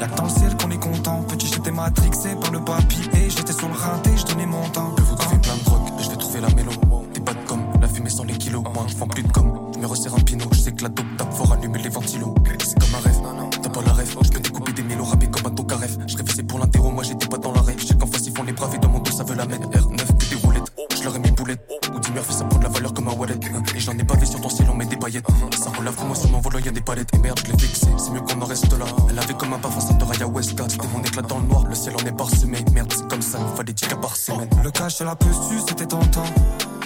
Y'a 0.00 0.08
que 0.08 0.16
dans 0.16 0.24
le 0.24 0.30
ciel 0.30 0.56
qu'on 0.56 0.70
est 0.70 0.78
content. 0.78 1.22
Petit, 1.22 1.46
j'étais 1.46 1.70
matrixé 1.70 2.34
par 2.40 2.50
le 2.50 2.60
papier. 2.60 3.04
Et 3.14 3.30
j'étais 3.30 3.52
sur 3.52 3.68
le 3.68 3.74
rinté, 3.74 4.10
je 4.16 4.24
donnais 4.24 4.46
mon 4.46 4.68
temps. 4.68 4.92
Je 4.98 5.02
vous 5.02 5.16
trouver 5.16 5.38
plein 5.38 5.54
de 5.54 5.64
drogue, 5.64 5.88
je 5.98 6.10
vais 6.10 6.16
trouver 6.16 6.40
la 6.40 6.48
mélo. 6.50 6.72
Des 7.14 7.20
pas 7.20 7.34
de 7.34 7.46
com, 7.46 7.60
la 7.80 7.88
fumée 7.88 8.10
sans 8.10 8.24
les 8.24 8.36
kilos. 8.36 8.62
Moi, 8.74 8.86
je 8.88 8.94
plus 8.94 9.22
de 9.22 9.32
com. 9.32 9.70
Je 9.74 9.78
me 9.78 9.86
resserre 9.86 10.14
un 10.14 10.20
pinot. 10.20 10.46
Je 10.52 10.60
sais 10.60 10.72
que 10.72 10.82
la 10.82 10.88
dope 10.88 11.06
tape 11.16 11.32
fort 11.32 11.52
allumer 11.52 11.78
les 11.78 11.88
ventilos. 11.88 12.34
C'est 12.64 12.78
comme 12.78 12.94
un 12.94 13.02
rêve, 13.02 13.20
t'as 13.62 13.68
pas 13.68 13.82
la 13.82 13.92
rêve. 13.92 14.16
Je 14.22 14.30
peux 14.30 14.40
découper 14.40 14.72
des 14.72 14.82
mélos 14.82 15.04
rapés 15.04 15.28
comme 15.28 15.46
un 15.46 15.54
tocaref. 15.54 15.96
Je 16.06 16.16
rêvais 16.16 16.42
pour 16.42 16.58
l'interro, 16.58 16.90
moi 16.90 17.02
j'étais 17.02 17.26
pas 17.26 17.38
dans 17.38 17.52
la 17.52 17.62
rêve. 17.62 17.78
Je 17.78 17.86
sais 17.86 17.94
qu'en 17.94 18.06
face 18.06 18.26
ils 18.26 18.36
font 18.36 18.42
les 18.42 18.52
braves 18.52 18.74
et 18.74 18.78
dans 18.78 18.88
mon 18.88 18.98
dos 18.98 19.10
ça 19.10 19.24
veut 19.24 19.34
la 19.34 19.46
mettre. 19.46 19.68
Ça 25.92 26.00
relève 26.00 26.06
moi 26.06 26.16
sur 26.16 26.30
mon 26.30 26.40
volant, 26.40 26.58
des 26.60 26.80
palettes. 26.80 27.14
Et 27.14 27.18
merde, 27.18 27.38
je 27.44 27.52
l'ai 27.52 27.58
fixé, 27.58 27.86
c'est 27.98 28.10
mieux 28.10 28.20
qu'on 28.20 28.40
en 28.40 28.46
reste 28.46 28.72
là. 28.78 28.86
Elle 29.10 29.18
avait 29.18 29.34
comme 29.34 29.52
un 29.52 29.58
parfum 29.58 29.94
de 29.94 30.04
Raya 30.04 30.26
Westcott. 30.26 30.70
C'était 30.70 30.86
mon 30.88 31.02
éclat 31.02 31.22
dans 31.22 31.38
le 31.38 31.46
noir, 31.46 31.64
le 31.68 31.74
ciel 31.74 31.94
en 31.96 32.06
est 32.06 32.16
parsemé. 32.16 32.64
Merde, 32.72 32.92
c'est 32.94 33.08
comme 33.08 33.22
ça, 33.22 33.38
fallait 33.56 33.72
10 33.72 33.86
cas 33.86 33.96
par. 33.96 34.14
Le 34.64 34.70
cash 34.70 35.00
à 35.00 35.04
la 35.04 35.16
su, 35.20 35.60
c'était 35.66 35.86
tentant. 35.86 36.24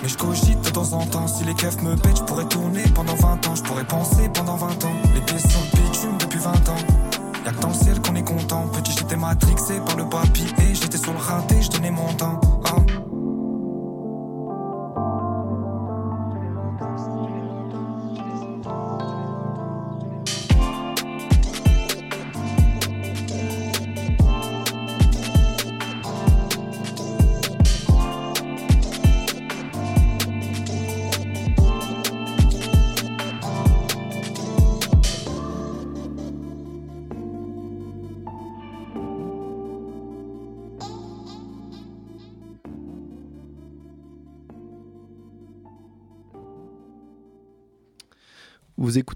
Mais 0.03 0.09
je 0.09 0.17
cogite 0.17 0.61
de 0.61 0.71
temps 0.71 0.93
en 0.93 1.07
temps. 1.07 1.29
Si 1.29 1.45
les 1.45 1.55
keufs 1.55 1.81
me 1.83 1.97
pètent, 1.97 2.19
je 2.19 2.23
pourrais 2.23 2.47
tourner 2.47 2.83
pendant 2.95 3.15
20 3.15 3.47
ans. 3.47 3.55
Je 3.55 3.63
pourrais 3.63 3.87
penser 3.87 4.29
pendant 4.35 4.57
20 4.57 4.85
ans. 4.85 4.93
Les 5.15 5.21
pieds 5.21 5.39
sont 5.39 5.63
bitume 5.75 6.17
depuis 6.19 6.39
20 6.39 6.69
ans. 6.69 6.77
Y'a 7.45 7.53
que 7.53 7.61
dans 7.61 7.69
le 7.69 7.75
ciel 7.75 8.01
qu'on 8.01 8.15
est 8.17 8.25
content. 8.25 8.67
Petit, 8.69 8.93
j'étais 8.93 9.17
matrixé 9.17 9.75
par 9.87 9.97
le 9.97 10.09
papier. 10.09 10.47
Et 10.59 10.75
j'étais 10.75 10.99
sur 10.99 11.13
le 11.13 11.19
raté, 11.19 11.63
je 11.63 11.71
donnais 11.71 11.93
mon 11.93 12.13
temps. 12.15 12.41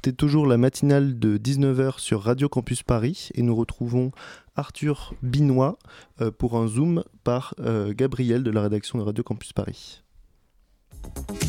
Écoutez 0.00 0.16
toujours 0.16 0.46
la 0.46 0.56
matinale 0.56 1.18
de 1.18 1.36
19h 1.36 1.98
sur 1.98 2.22
Radio 2.22 2.48
Campus 2.48 2.82
Paris 2.82 3.28
et 3.34 3.42
nous 3.42 3.54
retrouvons 3.54 4.12
Arthur 4.56 5.12
Binois 5.22 5.78
euh, 6.22 6.30
pour 6.30 6.56
un 6.56 6.68
zoom 6.68 7.04
par 7.22 7.54
euh, 7.60 7.92
Gabriel 7.94 8.42
de 8.42 8.50
la 8.50 8.62
rédaction 8.62 8.98
de 8.98 9.04
Radio 9.04 9.22
Campus 9.22 9.52
Paris. 9.52 10.02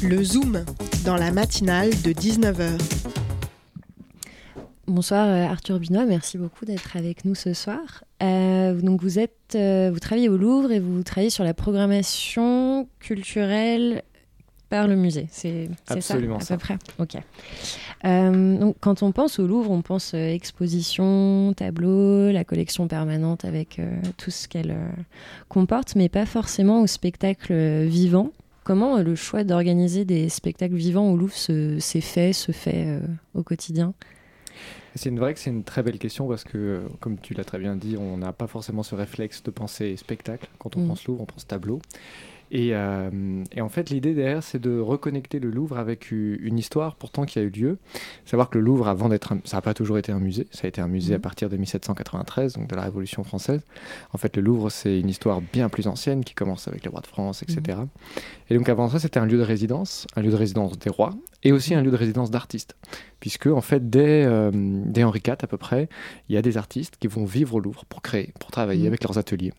Le 0.03 0.21
zoom 0.21 0.65
dans 1.05 1.15
la 1.15 1.31
matinale 1.31 1.91
de 2.01 2.11
19h. 2.11 2.77
Bonsoir 4.85 5.27
euh, 5.27 5.45
Arthur 5.45 5.79
Binois, 5.79 6.03
merci 6.03 6.37
beaucoup 6.37 6.65
d'être 6.65 6.97
avec 6.97 7.23
nous 7.23 7.35
ce 7.35 7.53
soir. 7.53 8.03
donc 8.19 9.01
vous 9.01 9.17
êtes, 9.17 9.55
vous 9.55 9.99
travaillez 10.01 10.27
au 10.27 10.35
Louvre 10.35 10.73
et 10.73 10.81
vous 10.81 11.03
travaillez 11.03 11.29
sur 11.29 11.45
la 11.45 11.53
programmation 11.53 12.89
culturelle 12.99 14.03
par 14.71 14.87
le 14.87 14.95
musée. 14.95 15.27
C'est 15.29 15.69
ça, 15.99 16.15
à 16.15 16.17
peu 16.17 16.57
près. 16.57 16.77
Ok. 16.97 17.17
Euh, 18.05 18.57
donc, 18.57 18.77
quand 18.79 19.03
on 19.03 19.11
pense 19.11 19.37
au 19.37 19.45
Louvre, 19.45 19.69
on 19.69 19.81
pense 19.81 20.13
euh, 20.15 20.29
exposition, 20.29 21.53
tableau, 21.55 22.31
la 22.31 22.45
collection 22.45 22.87
permanente 22.87 23.43
avec 23.43 23.79
euh, 23.79 23.91
tout 24.17 24.31
ce 24.31 24.47
qu'elle 24.47 24.75
comporte, 25.49 25.95
mais 25.95 26.07
pas 26.07 26.25
forcément 26.25 26.81
au 26.81 26.87
spectacle 26.87 27.53
vivant. 27.83 28.31
Comment 28.63 28.97
le 28.99 29.15
choix 29.15 29.43
d'organiser 29.43 30.05
des 30.05 30.29
spectacles 30.29 30.75
vivants 30.75 31.11
au 31.11 31.17
Louvre 31.17 31.35
s'est 31.35 32.01
fait, 32.01 32.31
se 32.31 32.53
fait 32.53 32.99
au 33.33 33.43
quotidien? 33.43 33.93
C'est 34.95 35.09
une 35.09 35.19
vraie 35.19 35.33
que 35.33 35.39
c'est 35.39 35.49
une 35.49 35.63
très 35.63 35.83
belle 35.83 35.97
question 35.97 36.27
parce 36.27 36.43
que, 36.43 36.83
comme 36.99 37.17
tu 37.17 37.33
l'as 37.33 37.43
très 37.43 37.59
bien 37.59 37.75
dit, 37.75 37.97
on 37.97 38.17
n'a 38.17 38.33
pas 38.33 38.47
forcément 38.47 38.83
ce 38.83 38.93
réflexe 38.95 39.41
de 39.43 39.51
penser 39.51 39.97
spectacle. 39.97 40.47
Quand 40.59 40.77
on 40.77 40.81
mm. 40.81 40.87
pense 40.87 41.05
Louvre, 41.05 41.21
on 41.21 41.25
pense 41.25 41.47
tableau. 41.47 41.81
Euh, 42.53 43.43
et, 43.51 43.61
en 43.61 43.69
fait, 43.69 43.89
l'idée 43.89 44.13
derrière, 44.13 44.43
c'est 44.43 44.59
de 44.59 44.79
reconnecter 44.79 45.39
le 45.39 45.49
Louvre 45.49 45.77
avec 45.77 46.11
une 46.11 46.57
histoire 46.57 46.95
pourtant 46.95 47.25
qui 47.25 47.39
a 47.39 47.41
eu 47.41 47.49
lieu. 47.49 47.77
Savoir 48.25 48.49
que 48.49 48.57
le 48.57 48.63
Louvre, 48.63 48.87
avant 48.87 49.09
d'être, 49.09 49.33
ça 49.45 49.57
n'a 49.57 49.61
pas 49.61 49.73
toujours 49.73 49.97
été 49.97 50.11
un 50.11 50.19
musée. 50.19 50.47
Ça 50.51 50.65
a 50.65 50.67
été 50.67 50.81
un 50.81 50.87
musée 50.87 51.15
à 51.15 51.17
mmh. 51.17 51.21
partir 51.21 51.49
de 51.49 51.57
1793, 51.57 52.53
donc 52.53 52.67
de 52.67 52.75
la 52.75 52.83
Révolution 52.83 53.23
française. 53.23 53.61
En 54.13 54.17
fait, 54.17 54.35
le 54.35 54.41
Louvre, 54.41 54.69
c'est 54.69 54.99
une 54.99 55.09
histoire 55.09 55.41
bien 55.41 55.69
plus 55.69 55.87
ancienne 55.87 56.23
qui 56.23 56.33
commence 56.33 56.67
avec 56.67 56.83
les 56.83 56.89
rois 56.89 57.01
de 57.01 57.07
France, 57.07 57.43
etc. 57.43 57.77
Mmh. 57.77 57.87
Et 58.49 58.55
donc 58.55 58.69
avant 58.69 58.89
ça, 58.89 58.99
c'était 58.99 59.19
un 59.19 59.25
lieu 59.25 59.37
de 59.37 59.43
résidence, 59.43 60.07
un 60.15 60.21
lieu 60.21 60.31
de 60.31 60.35
résidence 60.35 60.77
des 60.77 60.89
rois, 60.89 61.13
et 61.43 61.51
aussi 61.51 61.73
un 61.73 61.81
lieu 61.81 61.91
de 61.91 61.95
résidence 61.95 62.31
d'artistes. 62.31 62.75
Puisque, 63.19 63.47
en 63.47 63.61
fait, 63.61 63.89
dès, 63.89 64.25
euh, 64.25 64.49
dès, 64.53 65.03
Henri 65.03 65.21
IV 65.25 65.35
à 65.41 65.47
peu 65.47 65.57
près, 65.57 65.89
il 66.27 66.35
y 66.35 66.37
a 66.37 66.41
des 66.41 66.57
artistes 66.57 66.95
qui 66.99 67.07
vont 67.07 67.25
vivre 67.25 67.55
au 67.55 67.59
Louvre 67.59 67.85
pour 67.85 68.01
créer, 68.01 68.33
pour 68.39 68.49
travailler 68.49 68.85
mmh. 68.85 68.87
avec 68.87 69.03
leurs 69.03 69.17
ateliers. 69.19 69.53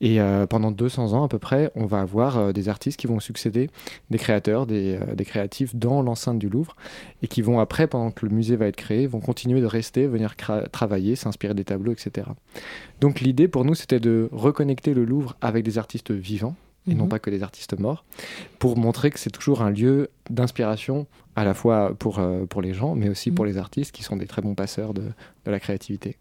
Et 0.00 0.20
euh, 0.20 0.46
pendant 0.46 0.70
200 0.70 1.12
ans 1.12 1.24
à 1.24 1.28
peu 1.28 1.38
près, 1.38 1.70
on 1.74 1.84
va 1.84 2.00
avoir 2.00 2.38
euh, 2.38 2.52
des 2.52 2.68
artistes 2.68 2.98
qui 2.98 3.06
vont 3.06 3.20
succéder 3.20 3.68
des 4.10 4.18
créateurs, 4.18 4.66
des, 4.66 4.98
des 5.14 5.24
créatifs 5.24 5.76
dans 5.76 6.02
l'enceinte 6.02 6.38
du 6.38 6.48
Louvre, 6.48 6.76
et 7.22 7.28
qui 7.28 7.42
vont 7.42 7.60
après, 7.60 7.86
pendant 7.86 8.10
que 8.10 8.24
le 8.24 8.34
musée 8.34 8.56
va 8.56 8.66
être 8.66 8.76
créé, 8.76 9.06
vont 9.06 9.20
continuer 9.20 9.60
de 9.60 9.66
rester, 9.66 10.06
venir 10.06 10.34
travailler, 10.72 11.14
s'inspirer 11.14 11.54
des 11.54 11.64
tableaux, 11.64 11.92
etc. 11.92 12.28
Donc 13.00 13.20
l'idée 13.20 13.48
pour 13.48 13.66
nous, 13.66 13.74
c'était 13.74 14.00
de 14.00 14.28
reconnecter 14.32 14.94
le 14.94 15.04
Louvre 15.04 15.36
avec 15.42 15.62
des 15.62 15.76
artistes 15.76 16.10
vivants, 16.10 16.56
et 16.86 16.94
non 16.94 17.04
mhm. 17.04 17.10
pas 17.10 17.18
que 17.18 17.30
des 17.30 17.42
artistes 17.42 17.78
morts, 17.78 18.04
pour 18.58 18.76
montrer 18.76 19.10
que 19.10 19.18
c'est 19.18 19.30
toujours 19.30 19.62
un 19.62 19.70
lieu 19.70 20.10
d'inspiration 20.30 21.06
à 21.36 21.44
la 21.44 21.54
fois 21.54 21.94
pour, 21.98 22.18
euh, 22.18 22.44
pour 22.46 22.62
les 22.62 22.74
gens, 22.74 22.94
mais 22.94 23.08
aussi 23.08 23.30
pour 23.30 23.44
mhm. 23.44 23.52
les 23.52 23.58
artistes 23.58 23.92
qui 23.92 24.02
sont 24.02 24.16
des 24.16 24.26
très 24.26 24.42
bons 24.42 24.54
passeurs 24.54 24.94
de, 24.94 25.02
de 25.44 25.50
la 25.50 25.60
créativité. 25.60 26.16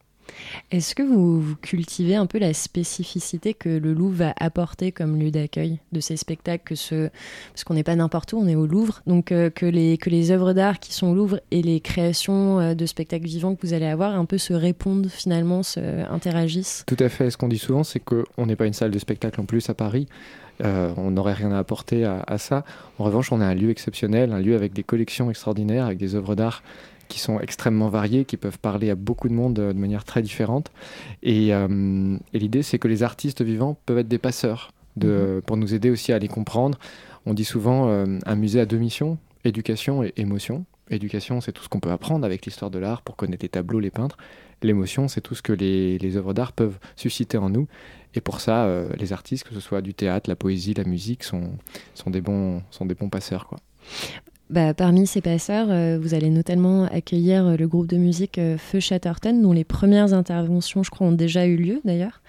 Est-ce 0.71 0.95
que 0.95 1.03
vous, 1.03 1.55
cultivez 1.61 2.15
un 2.15 2.25
peu 2.25 2.39
la 2.39 2.53
spécificité 2.53 3.53
que 3.53 3.69
le 3.69 3.93
Louvre 3.93 4.15
va 4.15 4.33
apporter 4.39 4.91
comme 4.91 5.19
lieu 5.19 5.31
d'accueil 5.31 5.79
de 5.91 5.99
ces 5.99 6.17
spectacles 6.17 6.63
que 6.63 6.75
ce, 6.75 7.09
Parce 7.51 7.63
qu'on 7.63 7.73
n'est 7.73 7.83
pas 7.83 7.95
n'importe 7.95 8.33
où, 8.33 8.37
on 8.37 8.47
est 8.47 8.55
au 8.55 8.65
Louvre. 8.65 9.01
Donc 9.07 9.31
euh, 9.31 9.49
que, 9.49 9.65
les, 9.65 9.97
que 9.97 10.09
les 10.09 10.31
œuvres 10.31 10.53
d'art 10.53 10.79
qui 10.79 10.93
sont 10.93 11.07
au 11.07 11.15
Louvre 11.15 11.39
et 11.51 11.61
les 11.61 11.79
créations 11.79 12.59
euh, 12.59 12.73
de 12.73 12.85
spectacles 12.85 13.25
vivants 13.25 13.55
que 13.55 13.65
vous 13.65 13.73
allez 13.73 13.85
avoir 13.85 14.15
un 14.15 14.25
peu 14.25 14.37
se 14.37 14.53
répondent 14.53 15.07
finalement, 15.09 15.63
se 15.63 15.79
interagissent? 16.09 16.83
Tout 16.87 16.97
à 16.99 17.09
fait. 17.09 17.29
Ce 17.29 17.37
qu'on 17.37 17.47
dit 17.47 17.57
souvent, 17.57 17.83
c'est 17.83 17.99
qu'on 17.99 18.45
n'est 18.45 18.55
pas 18.55 18.65
une 18.65 18.73
salle 18.73 18.91
de 18.91 18.99
spectacle 18.99 19.39
en 19.41 19.45
plus 19.45 19.69
à 19.69 19.73
Paris. 19.73 20.07
Euh, 20.63 20.93
on 20.97 21.11
n'aurait 21.11 21.33
rien 21.33 21.51
à 21.51 21.57
apporter 21.57 22.05
à, 22.05 22.23
à, 22.27 22.37
ça. 22.37 22.63
En 22.99 23.03
revanche, 23.03 23.31
on 23.31 23.41
est 23.41 23.45
un 23.45 23.55
lieu 23.55 23.69
exceptionnel, 23.69 24.31
un 24.31 24.39
lieu 24.39 24.55
avec 24.55 24.73
des 24.73 24.83
collections 24.83 25.29
extraordinaires, 25.29 25.85
avec 25.85 25.97
des 25.97 26.15
œuvres 26.15 26.35
d'art 26.35 26.61
qui 27.13 27.19
sont 27.19 27.39
extrêmement 27.39 27.89
variées, 27.89 28.25
qui 28.25 28.37
peuvent 28.37 28.57
parler 28.57 28.89
à 28.89 28.95
beaucoup 28.95 29.29
de 29.29 29.33
monde 29.33 29.59
euh, 29.59 29.73
de 29.73 29.77
manière 29.77 30.03
très 30.03 30.21
différente. 30.21 30.71
Euh, 31.25 32.17
et, 32.33 32.39
l'idée, 32.39 32.63
c'est 32.63 32.79
que 32.79 32.87
les 32.87 33.03
artistes 33.03 33.43
vivants 33.43 33.77
peuvent 33.85 33.99
être 33.99 34.07
des 34.07 34.17
passeurs 34.17 34.73
de, 34.95 35.35
mhm. 35.35 35.41
pour 35.43 35.57
nous 35.57 35.73
aider 35.73 35.89
aussi 35.89 36.11
à 36.11 36.19
les 36.19 36.27
comprendre. 36.27 36.79
On 37.25 37.33
dit 37.33 37.45
souvent 37.45 37.87
un 37.87 38.35
musée 38.35 38.59
à 38.59 38.65
deux 38.65 38.77
missions, 38.77 39.17
éducation 39.45 40.03
et 40.03 40.11
émotion. 40.17 40.65
Éducation, 40.89 41.39
c'est 41.39 41.53
tout 41.53 41.63
ce 41.63 41.69
qu'on 41.69 41.79
peut 41.79 41.91
apprendre 41.91 42.25
avec 42.25 42.45
l'histoire 42.45 42.69
de 42.69 42.79
l'art 42.79 43.01
pour 43.01 43.15
connaître 43.15 43.45
les 43.45 43.49
tableaux, 43.49 43.79
les 43.79 43.91
peintres. 43.91 44.17
L'émotion, 44.61 45.07
c'est 45.07 45.21
tout 45.21 45.35
ce 45.35 45.41
que 45.41 45.53
les, 45.53 45.97
les 45.99 46.17
œuvres 46.17 46.33
d'art 46.33 46.51
peuvent 46.51 46.77
susciter 46.97 47.37
en 47.37 47.49
nous. 47.49 47.67
Et 48.15 48.21
pour 48.21 48.41
ça, 48.41 48.65
euh, 48.65 48.89
les 48.97 49.13
artistes, 49.13 49.47
que 49.47 49.53
ce 49.53 49.59
soit 49.59 49.81
du 49.81 49.93
théâtre, 49.93 50.29
la 50.29 50.35
poésie, 50.35 50.73
la 50.73 50.83
musique, 50.83 51.23
sont, 51.23 51.51
sont, 51.93 52.09
des, 52.09 52.21
bons, 52.21 52.61
sont 52.69 52.85
des 52.85 52.95
bons 52.95 53.09
passeurs. 53.09 53.47
Quoi. 53.47 53.59
Bah, 54.53 54.75
parmi 54.75 55.07
ces 55.07 55.19
passeurs, 55.19 55.65
euh, 55.71 55.97
vous 55.99 56.13
allez 56.13 56.29
notamment 56.29 56.83
accueillir 56.83 57.47
euh, 57.47 57.55
le 57.57 57.67
groupe 57.67 57.87
de 57.87 57.97
musique 57.97 58.39
Feu 58.59 58.79
Chatterton, 58.79 59.41
dont 59.41 59.51
les 59.51 59.63
premières 59.63 60.13
interventions, 60.13 60.83
je 60.83 60.91
crois, 60.91 61.07
ont 61.07 61.11
déjà 61.11 61.47
eu 61.47 61.55
lieu 61.55 61.81
d'ailleurs. 61.85 62.21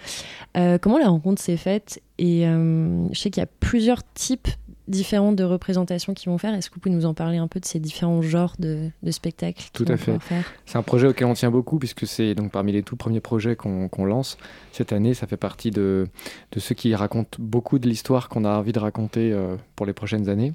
comment 0.81 0.97
la 0.97 1.09
rencontre 1.09 1.43
s'est 1.43 1.59
faite? 1.59 2.01
Et 2.17 2.45
je 2.45 3.19
sais 3.19 3.29
qu'il 3.29 3.43
y 3.43 3.45
a 3.45 3.49
plusieurs 3.61 4.03
types 4.15 4.49
différentes 4.89 5.37
de 5.37 5.45
représentations 5.45 6.15
qu'ils 6.15 6.31
vont 6.31 6.39
faire. 6.39 6.55
Est-ce 6.55 6.69
que 6.69 6.75
vous 6.75 6.81
pouvez 6.81 6.95
nous 6.95 7.07
en 7.07 7.15
parler 7.15 7.39
un 7.39 7.49
peu 7.49 7.61
de 7.61 7.65
ces 7.65 7.81
différents 7.81 8.23
genres 8.23 8.55
de, 8.59 8.91
spectacles 9.11 9.65
Tout 9.73 9.87
à 9.89 9.97
fait. 9.97 10.19
C'est 10.67 10.77
un 10.77 10.83
projet 10.83 11.09
auquel 11.09 11.27
on 11.27 11.35
tient 11.35 11.51
beaucoup 11.51 11.79
puisque 11.79 12.07
c'est 12.07 12.35
donc 12.35 12.51
parmi 12.51 12.73
les 12.73 12.83
tout 12.83 12.97
premiers 12.97 13.21
projets 13.21 13.57
qu'on 13.57 14.05
lance 14.05 14.37
cette 14.73 14.93
année. 14.93 15.15
Ça 15.15 15.27
fait 15.27 15.37
partie 15.37 15.71
de, 15.71 16.09
de 16.53 16.61
ceux 16.61 16.75
qui 16.75 16.95
racontent 16.95 17.39
beaucoup 17.39 17.79
de 17.79 17.89
l'histoire 17.89 18.29
qu'on 18.29 18.45
a 18.45 18.59
envie 18.59 18.73
de 18.73 18.79
raconter 18.79 19.33
euh, 19.33 19.57
pour 19.77 19.87
les 19.87 19.93
prochaines 19.93 20.29
années. 20.29 20.53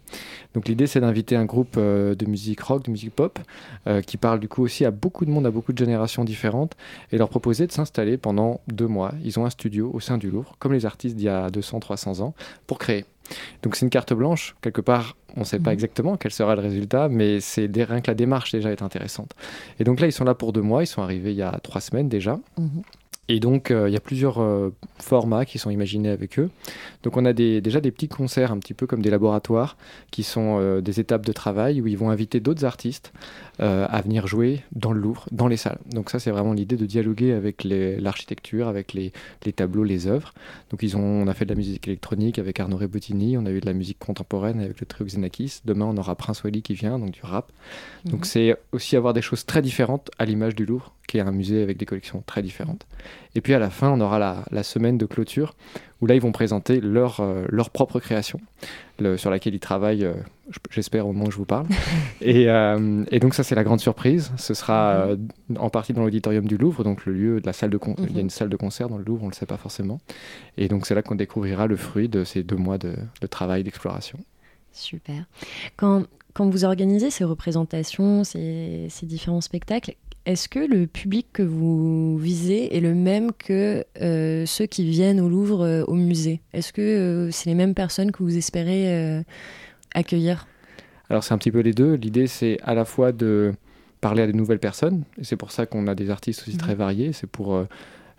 Donc 0.54 0.68
l'idée 0.68 0.88
c'est 0.88 1.02
d'inviter 1.02 1.36
un 1.36 1.46
groupe 1.46 1.76
euh, 1.78 2.16
de 2.16 2.26
musique 2.26 2.62
rock, 2.62 2.84
de 2.86 2.92
musique 2.92 3.16
pop, 3.16 3.40
euh, 3.88 4.02
qui 4.02 4.18
parle 4.18 4.40
du 4.40 4.48
coup 4.48 4.64
aussi 4.64 4.86
à 4.86 4.92
beaucoup 4.92 5.26
de 5.26 5.32
monde, 5.32 5.46
à 5.46 5.52
beaucoup 5.52 5.74
de 5.74 5.78
générations 5.78 6.24
différentes, 6.24 6.76
et 7.12 7.18
leur 7.18 7.30
proposer 7.30 7.68
de 7.68 7.72
s'installer 7.72 8.18
pendant 8.18 8.62
deux 8.68 8.88
mois. 8.88 9.14
Ils 9.24 9.40
ont 9.40 9.46
un 9.46 9.50
studio 9.50 9.90
au 9.94 10.00
sein 10.00 10.18
du 10.18 10.30
Louvre, 10.30 10.56
comme 10.60 10.74
les 10.74 10.86
artistes 10.86 11.16
d'il 11.16 11.26
y 11.26 11.30
a 11.30 11.48
200-300 11.50 12.22
ans, 12.22 12.34
pour 12.68 12.78
créer. 12.78 13.06
Donc 13.64 13.76
c'est 13.76 13.86
une 13.86 13.90
carte 13.90 14.14
blanche, 14.14 14.56
quelque 14.62 14.82
part, 14.82 15.16
on 15.36 15.42
ne 15.42 15.46
sait 15.46 15.60
pas 15.60 15.70
mhm. 15.72 15.76
exactement 15.76 16.18
quel 16.18 16.32
sera 16.32 16.56
le 16.56 16.62
résultat, 16.62 17.10
mais 17.10 17.40
c'est 17.40 17.70
rien 17.76 18.02
que 18.02 18.10
la 18.10 18.16
démarche 18.16 18.52
déjà 18.52 18.72
est 18.72 18.82
intéressante. 18.82 19.34
Et 19.80 19.84
donc 19.84 20.00
là, 20.00 20.08
ils 20.08 20.12
sont 20.12 20.26
là 20.26 20.34
pour 20.34 20.54
deux 20.54 20.62
mois, 20.62 20.84
ils 20.84 20.88
sont 20.88 21.02
arrivés 21.02 21.32
il 21.32 21.38
y 21.38 21.44
a 21.44 21.52
trois 21.64 21.82
semaines 21.82 22.10
déjà. 22.10 22.40
Mhm. 22.58 22.82
Et 23.32 23.40
donc, 23.40 23.70
euh, 23.70 23.88
il 23.88 23.94
y 23.94 23.96
a 23.96 24.00
plusieurs 24.00 24.42
euh, 24.42 24.74
formats 24.98 25.46
qui 25.46 25.60
sont 25.60 25.70
imaginés 25.70 26.10
avec 26.10 26.40
eux. 26.40 26.50
Donc, 27.04 27.16
on 27.16 27.26
a 27.26 27.32
des, 27.32 27.62
déjà 27.62 27.80
des 27.80 27.92
petits 27.92 28.08
concerts, 28.08 28.52
un 28.52 28.58
petit 28.58 28.74
peu 28.74 28.88
comme 28.88 29.04
des 29.04 29.12
laboratoires, 29.12 29.78
qui 30.10 30.24
sont 30.24 30.58
euh, 30.60 30.82
des 30.82 31.00
étapes 31.00 31.24
de 31.28 31.32
travail 31.32 31.80
où 31.80 31.86
ils 31.86 31.98
vont 31.98 32.10
inviter 32.10 32.40
d'autres 32.40 32.66
artistes 32.66 33.14
à 33.62 34.02
venir 34.02 34.26
jouer 34.26 34.62
dans 34.72 34.94
le 34.94 35.02
Louvre, 35.02 35.28
dans 35.34 35.50
les 35.50 35.58
salles. 35.58 35.80
Donc, 35.92 36.12
ça, 36.12 36.18
c'est 36.18 36.32
vraiment 36.32 36.54
l'idée 36.54 36.78
de 36.78 36.86
dialoguer 36.86 37.34
avec 37.34 37.66
l'architecture, 37.66 38.70
avec 38.70 38.94
les, 38.94 39.12
les, 39.44 39.52
tableaux, 39.52 39.84
les 39.84 40.08
œuvres. 40.08 40.34
Donc, 40.72 40.82
ils 40.82 40.96
ont, 40.96 41.02
on 41.02 41.28
a 41.28 41.34
fait 41.34 41.44
de 41.44 41.50
la 41.50 41.58
musique 41.58 41.86
électronique 41.86 42.40
avec 42.40 42.58
Arnaud 42.62 42.78
Rebottini, 42.78 43.38
on 43.38 43.46
a 43.46 43.52
eu 43.52 43.60
de 43.60 43.66
la 43.66 43.74
musique 43.74 44.00
contemporaine 44.00 44.62
avec 44.62 44.80
le 44.80 44.86
trio 44.86 45.06
Xenakis. 45.06 45.60
Demain, 45.66 45.88
on 45.88 45.98
aura 45.98 46.16
Prince 46.16 46.42
Wally 46.46 46.62
qui 46.62 46.74
vient, 46.74 47.00
donc 47.00 47.12
du 47.12 47.20
rap. 47.22 47.52
Donc, 48.06 48.22
mhm. 48.22 48.24
c'est 48.24 48.58
aussi 48.72 48.96
avoir 48.96 49.14
des 49.14 49.22
choses 49.22 49.46
très 49.46 49.62
différentes 49.62 50.10
à 50.18 50.24
l'image 50.24 50.56
du 50.56 50.66
Louvre 50.66 50.94
qui 51.10 51.18
est 51.18 51.22
un 51.22 51.32
musée 51.32 51.64
avec 51.64 51.78
des 51.78 51.88
collections 51.88 52.24
très 52.28 52.44
différentes. 52.44 52.86
Et 53.34 53.42
puis 53.42 53.56
à 53.56 53.60
la 53.60 53.72
fin, 53.72 53.90
on 53.90 54.00
aura 54.00 54.46
la, 54.52 54.64
semaine 54.64 55.00
de 55.00 55.08
clôture, 55.08 55.56
où 56.02 56.06
là, 56.06 56.14
ils 56.14 56.22
vont 56.22 56.32
présenter 56.32 56.80
leur, 56.80 57.20
euh, 57.20 57.46
leur 57.50 57.72
propre 57.72 58.00
création, 58.00 58.40
sur 59.18 59.32
laquelle 59.32 59.56
ils 59.56 59.60
travaillent, 59.60 60.06
euh, 60.06 60.14
j'espère 60.70 61.08
au 61.08 61.14
moment 61.14 61.26
où 61.26 61.32
je 61.32 61.38
vous 61.38 61.46
parle. 61.46 61.66
Euh, 62.22 63.06
et, 63.12 63.20
donc 63.20 63.34
ça, 63.34 63.44
c'est 63.44 63.56
la 63.56 63.64
grande 63.64 63.80
surprise. 63.80 64.32
Ce 64.38 64.54
sera 64.54 65.08
mhm. 65.08 65.58
en 65.58 65.70
partie 65.70 65.94
dans 65.94 66.04
l'auditorium 66.04 66.46
du 66.46 66.58
Louvre, 66.58 66.84
donc 66.84 67.06
le 67.06 67.14
lieu 67.14 67.42
de 67.42 67.46
la 67.46 67.54
salle 67.54 67.70
de 67.70 67.78
concert. 67.78 68.06
Il 68.08 68.12
y 68.12 68.16
a 68.16 68.18
mhm. 68.18 68.26
une 68.26 68.30
salle 68.30 68.50
de 68.50 68.58
concert 68.58 68.90
dans 68.90 68.98
le 68.98 69.04
Louvre, 69.04 69.24
on 69.24 69.28
ne 69.28 69.32
le 69.32 69.36
sait 69.36 69.46
pas 69.46 69.58
forcément. 69.58 70.00
Et 70.58 70.68
donc 70.68 70.86
c'est 70.86 70.94
là 70.94 71.02
qu'on 71.02 71.16
découvrira 71.16 71.66
le 71.66 71.76
fruit 71.76 72.10
de 72.10 72.24
ces 72.24 72.44
deux 72.44 72.58
mois 72.58 72.78
de, 72.78 72.96
travail, 73.30 73.64
d'exploration. 73.64 74.20
Super. 74.74 75.26
Quand, 75.76 76.04
quand 76.34 76.50
vous 76.50 76.66
organisez 76.66 77.10
ces 77.10 77.24
représentations, 77.24 78.24
ces, 78.24 78.88
ces 78.90 79.06
différents 79.06 79.42
spectacles, 79.42 79.96
est-ce 80.30 80.48
que 80.48 80.60
le 80.60 80.86
public 80.86 81.28
que 81.34 81.42
vous 81.42 82.18
visez 82.20 82.78
est 82.78 82.82
le 82.82 82.94
même 82.94 83.32
que 83.34 83.84
euh, 84.00 84.46
ceux 84.46 84.68
qui 84.68 84.88
viennent 84.88 85.20
au 85.20 85.28
Louvre, 85.28 85.66
euh, 85.66 85.84
au 85.86 85.96
musée? 85.96 86.40
Est-ce 86.54 86.72
que 86.72 86.82
euh, 86.82 87.32
c'est 87.32 87.50
les 87.50 87.56
mêmes 87.56 87.74
personnes 87.74 88.12
que 88.12 88.22
vous 88.22 88.38
espérez 88.38 89.24
accueillir? 89.96 90.48
Alors 91.10 91.24
c'est 91.24 91.34
un 91.34 91.40
petit 91.40 91.52
peu 91.52 91.62
les 91.62 91.74
deux. 91.74 91.96
L'idée 91.96 92.28
c'est 92.28 92.60
à 92.64 92.76
la 92.76 92.86
fois 92.86 93.12
de 93.12 93.54
parler 94.02 94.22
à 94.22 94.28
des 94.28 94.34
nouvelles 94.34 94.60
personnes, 94.60 95.04
et 95.20 95.24
c'est 95.24 95.36
pour 95.36 95.52
ça 95.52 95.66
qu'on 95.66 95.88
a 95.88 95.96
des 95.96 96.12
artistes 96.12 96.44
aussi 96.48 96.58
très 96.58 96.74
mhm. 96.74 96.78
variés, 96.78 97.12
c'est 97.12 97.28
pour 97.28 97.66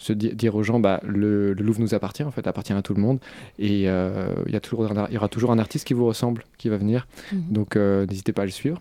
se 0.00 0.14
dire 0.14 0.56
aux 0.56 0.62
gens 0.62 0.80
bah, 0.80 0.98
le, 1.06 1.52
Louvre 1.52 1.80
nous 1.80 1.94
appartient, 1.94 2.22
en 2.22 2.30
fait, 2.30 2.46
appartient 2.46 2.72
à 2.72 2.80
tout 2.82 2.94
le 2.94 3.02
monde. 3.02 3.18
Et 3.58 3.88
euh, 3.88 4.34
il 4.46 4.52
y, 4.52 4.56
a 4.56 4.60
toujours, 4.60 4.88
il 4.88 5.14
y 5.14 5.16
aura 5.16 5.28
toujours 5.28 5.52
un 5.52 5.58
artiste 5.58 5.86
qui 5.86 5.92
vous 5.92 6.06
ressemble, 6.06 6.42
qui 6.56 6.70
va 6.70 6.78
venir. 6.78 7.06
Mhm. 7.32 7.42
Donc 7.50 7.76
euh, 7.76 8.06
n'hésitez 8.06 8.32
pas 8.32 8.42
à 8.42 8.46
le 8.46 8.50
suivre. 8.50 8.80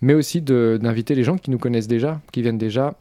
Mais 0.00 0.14
aussi 0.14 0.40
d'inviter 0.40 1.14
les 1.14 1.22
gens 1.22 1.36
qui 1.36 1.50
nous 1.50 1.58
connaissent 1.58 1.86
déjà, 1.86 2.20
qui 2.32 2.40
viennent 2.40 2.58
déjà 2.58 2.96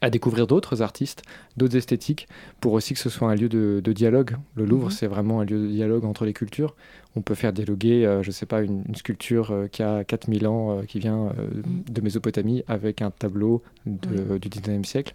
à 0.00 0.10
découvrir 0.10 0.46
d'autres 0.46 0.82
artistes, 0.82 1.22
d'autres 1.56 1.76
esthétiques, 1.76 2.28
pour 2.60 2.72
aussi 2.72 2.94
que 2.94 3.00
ce 3.00 3.08
soit 3.08 3.30
un 3.30 3.34
lieu 3.34 3.48
de, 3.48 3.92
dialogue. 3.92 4.36
Le 4.54 4.64
Louvre, 4.64 4.86
mhm. 4.86 4.90
c'est 4.90 5.06
vraiment 5.06 5.40
un 5.40 5.44
lieu 5.44 5.58
de 5.58 5.68
dialogue 5.68 6.04
entre 6.04 6.24
les 6.24 6.32
cultures. 6.32 6.74
On 7.14 7.22
peut 7.22 7.34
faire 7.34 7.54
dialoguer, 7.54 8.04
euh, 8.04 8.22
je 8.22 8.28
ne 8.28 8.32
sais 8.32 8.44
pas, 8.44 8.60
une, 8.60 8.84
sculpture 8.94 9.50
euh, 9.50 9.68
qui 9.68 9.82
a 9.82 10.04
4000 10.04 10.46
ans, 10.46 10.78
euh, 10.78 10.82
qui 10.82 10.98
vient 10.98 11.32
mhm. 11.36 11.84
de 11.90 12.00
Mésopotamie, 12.02 12.62
avec 12.68 13.00
un 13.00 13.10
tableau 13.10 13.62
du 13.86 14.48
19e 14.48 14.84
siècle. 14.84 15.14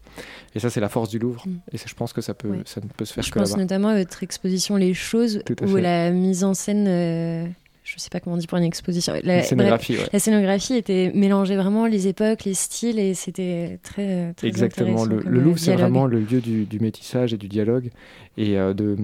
Et 0.55 0.59
ça, 0.59 0.69
c'est 0.69 0.82
la 0.82 0.89
force 0.89 1.09
du 1.09 1.19
Louvre. 1.19 1.43
Mhm. 1.45 1.59
Et 1.74 1.78
je 1.78 1.93
pense 1.93 2.13
que 2.13 2.22
ça 2.22 2.34
peut, 2.34 2.55
ça 2.65 2.82
peut 2.97 3.05
se 3.05 3.13
faire 3.13 3.24
je 3.24 3.32
que 3.32 3.39
pense 3.39 3.55
notamment 3.55 3.89
à 3.89 3.97
votre 3.97 4.24
exposition 4.24 4.78
Les 4.78 4.93
Choses, 4.93 5.43
où 5.61 5.76
la 5.76 6.11
mise 6.11 6.43
en 6.43 6.53
scène 6.53 7.53
je 7.91 7.99
sais 7.99 8.09
pas 8.09 8.19
comment 8.19 8.35
on 8.35 8.39
dit 8.39 8.47
pour 8.47 8.57
une 8.57 8.63
exposition. 8.63 9.13
La, 9.23 9.43
scénographie, 9.43 9.97
la 10.11 10.19
scénographie 10.19 10.75
était 10.75 11.11
mélangée 11.13 11.55
vraiment 11.55 11.85
les 11.85 12.07
époques, 12.07 12.45
les 12.45 12.53
styles 12.53 12.99
et 12.99 13.13
c'était 13.13 13.79
très, 13.83 14.33
très 14.33 14.47
Exactement. 14.47 15.05
Le, 15.05 15.19
le, 15.19 15.39
Louvre, 15.41 15.59
c'est 15.59 15.75
vraiment 15.75 16.05
le 16.05 16.19
lieu 16.19 16.39
du, 16.39 16.79
métissage 16.79 17.33
et 17.33 17.37
du 17.37 17.47
dialogue. 17.47 17.89
Et 18.37 18.57
euh, 18.57 18.73
de, 18.73 18.95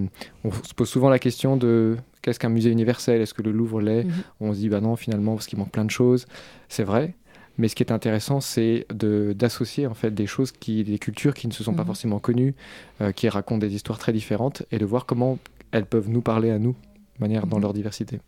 on 0.43 0.51
se 0.51 0.73
pose 0.73 0.89
souvent 0.89 1.09
la 1.09 1.19
question 1.19 1.57
de 1.57 1.97
qu'est-ce 2.21 2.39
qu'un 2.39 2.49
musée 2.49 2.71
universel? 2.71 3.21
Est-ce 3.21 3.33
que 3.33 3.41
le 3.41 3.51
Louvre 3.51 3.81
l'est? 3.81 4.05
Mhm. 4.05 4.13
On 4.39 4.53
se 4.53 4.59
dit 4.59 4.69
bah 4.69 4.81
non 4.81 4.95
finalement 4.95 5.35
parce 5.35 5.47
qu'il 5.47 5.59
manque 5.59 5.71
plein 5.71 5.85
de 5.85 5.91
choses. 5.91 6.25
C'est 6.69 6.83
vrai. 6.83 7.13
Mais 7.57 7.67
ce 7.67 7.75
qui 7.75 7.83
est 7.83 7.91
intéressant, 7.91 8.39
c'est 8.39 8.85
d'associer 8.91 9.87
en 9.87 9.95
fait 9.95 10.11
des 10.11 10.27
choses 10.27 10.51
qui, 10.51 10.83
des 10.83 10.99
cultures 10.99 11.33
qui 11.33 11.47
ne 11.47 11.53
se 11.53 11.63
sont 11.63 11.73
pas 11.73 11.81
mhm. 11.81 11.87
forcément 11.87 12.19
connues, 12.19 12.53
euh, 13.01 13.11
qui 13.11 13.27
racontent 13.29 13.59
des 13.65 13.73
histoires 13.73 13.97
très 13.97 14.13
différentes, 14.13 14.63
et 14.71 14.77
de 14.77 14.85
voir 14.85 15.05
comment 15.05 15.39
elles 15.71 15.85
peuvent 15.85 16.09
nous 16.09 16.21
parler 16.21 16.51
à 16.51 16.59
nous, 16.59 16.73
de 16.73 17.21
manière 17.21 17.47
dans 17.47 17.57
mhm. 17.57 17.63
leur 17.63 17.73
diversité. 17.73 18.19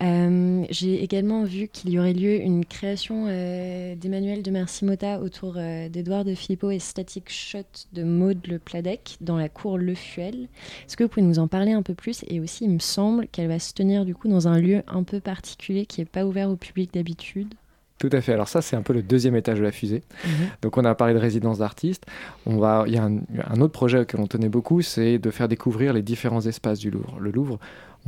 Euh, 0.00 0.64
j'ai 0.70 1.02
également 1.02 1.42
vu 1.42 1.66
qu'il 1.66 1.90
y 1.90 1.98
aurait 1.98 2.12
lieu 2.12 2.40
une 2.40 2.64
création 2.64 3.26
euh, 3.28 3.96
d'Emmanuel 3.96 4.42
de 4.42 4.50
Mercimota 4.50 5.20
autour 5.20 5.54
euh, 5.56 5.88
d'Edouard 5.88 6.24
de 6.24 6.34
Filippo 6.34 6.70
et 6.70 6.78
Static 6.78 7.28
Shot 7.28 7.64
de 7.92 8.04
Maude 8.04 8.46
Le 8.46 8.60
Pladec 8.60 9.16
dans 9.20 9.36
la 9.36 9.48
cour 9.48 9.76
Le 9.76 9.94
Fuel. 9.94 10.46
Est-ce 10.86 10.96
que 10.96 11.02
vous 11.02 11.08
pouvez 11.08 11.26
nous 11.26 11.40
en 11.40 11.48
parler 11.48 11.72
un 11.72 11.82
peu 11.82 11.94
plus? 11.94 12.24
Et 12.28 12.38
aussi, 12.38 12.64
il 12.64 12.70
me 12.70 12.78
semble 12.78 13.26
qu'elle 13.26 13.48
va 13.48 13.58
se 13.58 13.72
tenir 13.72 14.04
du 14.04 14.14
coup 14.14 14.28
dans 14.28 14.46
un 14.46 14.60
lieu 14.60 14.82
un 14.86 15.02
peu 15.02 15.18
particulier 15.18 15.84
qui 15.84 16.00
n'est 16.00 16.06
pas 16.06 16.24
ouvert 16.24 16.48
au 16.48 16.56
public 16.56 16.94
d'habitude. 16.94 17.52
Tout 17.98 18.10
à 18.12 18.20
fait. 18.20 18.32
Alors 18.32 18.46
ça, 18.46 18.62
c'est 18.62 18.76
un 18.76 18.82
peu 18.82 18.92
le 18.92 19.02
deuxième 19.02 19.34
étage 19.34 19.58
de 19.58 19.64
la 19.64 19.72
fusée. 19.72 20.04
Mhm. 20.24 20.30
Donc 20.62 20.76
on 20.76 20.84
a 20.84 20.94
parlé 20.94 21.14
de 21.14 21.18
résidence 21.18 21.58
d'artistes. 21.58 22.06
On 22.46 22.58
va, 22.58 22.84
il 22.86 22.94
y 22.94 22.96
a 22.96 23.02
un, 23.02 23.16
un, 23.44 23.60
autre 23.60 23.72
projet 23.72 23.98
auquel 23.98 24.20
on 24.20 24.28
tenait 24.28 24.48
beaucoup, 24.48 24.82
c'est 24.82 25.18
de 25.18 25.30
faire 25.32 25.48
découvrir 25.48 25.92
les 25.92 26.02
différents 26.02 26.46
espaces 26.46 26.78
du 26.78 26.92
Louvre. 26.92 27.18
Le 27.18 27.32
Louvre, 27.32 27.58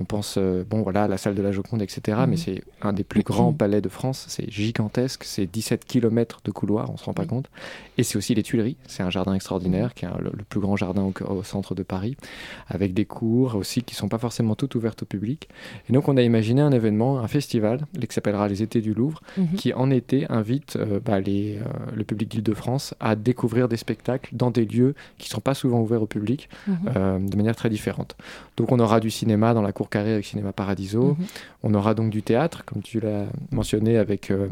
on 0.00 0.04
pense, 0.04 0.36
euh, 0.38 0.64
bon 0.68 0.80
voilà, 0.82 1.06
la 1.06 1.18
salle 1.18 1.34
de 1.34 1.42
la 1.42 1.52
Joconde, 1.52 1.82
etc. 1.82 2.00
Mais 2.20 2.28
mhm. 2.28 2.36
c'est 2.36 2.62
un 2.80 2.94
des 2.94 3.04
plus 3.04 3.22
grands 3.22 3.52
palais 3.52 3.82
de 3.82 3.88
France. 3.90 4.24
C'est 4.28 4.50
gigantesque. 4.50 5.24
C'est 5.24 5.46
17 5.46 5.84
km 5.84 6.40
de 6.42 6.50
couloirs, 6.50 6.90
on 6.90 6.96
se 6.96 7.04
rend 7.04 7.12
pas 7.12 7.26
compte. 7.26 7.50
Et 7.98 8.02
c'est 8.02 8.16
aussi 8.16 8.34
les 8.34 8.42
Tuileries. 8.42 8.76
C'est 8.86 9.02
un 9.02 9.10
jardin 9.10 9.34
extraordinaire, 9.34 9.88
mhm. 9.88 9.92
qui 9.94 10.04
est 10.06 10.08
le, 10.20 10.30
plus 10.48 10.60
grand 10.60 10.76
jardin 10.76 11.12
au, 11.28 11.42
centre 11.42 11.74
de 11.74 11.82
Paris, 11.82 12.16
avec 12.68 12.94
des 12.94 13.04
cours 13.04 13.56
aussi 13.56 13.82
qui 13.82 13.94
sont 13.94 14.08
pas 14.08 14.18
forcément 14.18 14.54
toutes 14.54 14.74
ouvertes 14.74 15.02
au 15.02 15.06
public. 15.06 15.48
Et 15.88 15.92
donc 15.92 16.08
on 16.08 16.16
a 16.16 16.22
imaginé 16.22 16.62
un 16.62 16.72
événement, 16.72 17.18
un 17.18 17.28
festival, 17.28 17.80
qui 18.00 18.14
s'appellera 18.14 18.48
les 18.48 18.62
Étés 18.62 18.80
du 18.80 18.94
Louvre, 18.94 19.20
mhm. 19.36 19.54
qui 19.56 19.74
en 19.74 19.90
été 19.90 20.26
invite 20.30 20.76
euh, 20.76 20.98
bah, 21.04 21.20
les, 21.20 21.58
euh, 21.58 21.64
le 21.94 22.04
public 22.04 22.30
d'Île-de-France 22.30 22.94
à 23.00 23.16
découvrir 23.16 23.68
des 23.68 23.76
spectacles 23.76 24.34
dans 24.34 24.50
des 24.50 24.64
lieux 24.64 24.94
qui 25.18 25.28
sont 25.28 25.40
pas 25.40 25.54
souvent 25.54 25.80
ouverts 25.80 26.02
au 26.02 26.06
public, 26.06 26.48
de 26.66 27.36
manière 27.36 27.56
très 27.56 27.68
différente. 27.68 28.16
Donc 28.56 28.72
on 28.72 28.78
aura 28.78 29.00
du 29.00 29.10
cinéma 29.10 29.52
dans 29.52 29.62
la 29.62 29.72
cour 29.72 29.89
carré 29.90 30.12
avec 30.12 30.24
Cinéma 30.24 30.52
Paradiso. 30.52 31.16
Mhm. 31.18 31.26
On 31.62 31.74
aura 31.74 31.94
donc 31.94 32.10
du 32.10 32.22
théâtre, 32.22 32.64
comme 32.64 32.82
tu 32.82 33.00
l'as 33.00 33.26
mentionné 33.50 33.98
avec, 33.98 34.30
euh, 34.30 34.48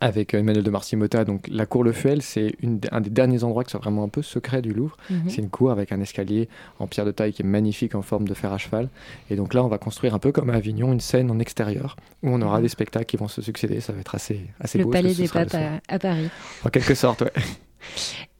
avec 0.00 0.34
Emmanuel 0.34 0.64
de 0.64 0.70
Marcimota. 0.70 1.24
Donc 1.24 1.46
la 1.48 1.66
cour 1.66 1.84
Le 1.84 1.92
Fuel, 1.92 2.22
c'est 2.22 2.56
un 2.90 3.00
des 3.00 3.10
derniers 3.10 3.44
endroits 3.44 3.64
qui 3.64 3.70
soit 3.70 3.80
vraiment 3.80 4.02
un 4.02 4.08
peu 4.08 4.22
secret 4.22 4.62
du 4.62 4.72
Louvre. 4.72 4.96
Mhm. 5.10 5.28
C'est 5.28 5.42
une 5.42 5.50
cour 5.50 5.70
avec 5.70 5.92
un 5.92 6.00
escalier 6.00 6.48
en 6.78 6.86
pierre 6.86 7.06
de 7.06 7.12
taille 7.12 7.32
qui 7.32 7.42
est 7.42 7.46
magnifique 7.46 7.94
en 7.94 8.02
forme 8.02 8.26
de 8.26 8.34
fer 8.34 8.52
à 8.52 8.58
cheval. 8.58 8.88
Et 9.30 9.36
donc 9.36 9.54
là, 9.54 9.62
on 9.64 9.68
va 9.68 9.78
construire 9.78 10.14
un 10.14 10.18
peu 10.18 10.32
comme 10.32 10.50
à 10.50 10.54
Avignon 10.54 10.92
une 10.92 11.00
scène 11.00 11.30
en 11.30 11.38
extérieur 11.38 11.96
où 12.22 12.30
on 12.30 12.42
aura 12.42 12.56
mhm. 12.56 12.62
des 12.62 12.68
spectacles 12.68 13.06
qui 13.06 13.16
vont 13.16 13.28
se 13.28 13.42
succéder. 13.42 13.80
Ça 13.80 13.92
va 13.92 14.00
être 14.00 14.14
assez, 14.14 14.40
assez 14.60 14.78
le 14.78 14.84
beau. 14.84 14.90
Le 14.90 14.94
Palais 14.94 15.14
des 15.14 15.28
Papes 15.28 15.56
à, 15.88 15.98
Paris. 15.98 16.30
En 16.64 16.68
quelque 16.70 16.94
sorte, 16.94 17.22
ouais. 17.22 17.32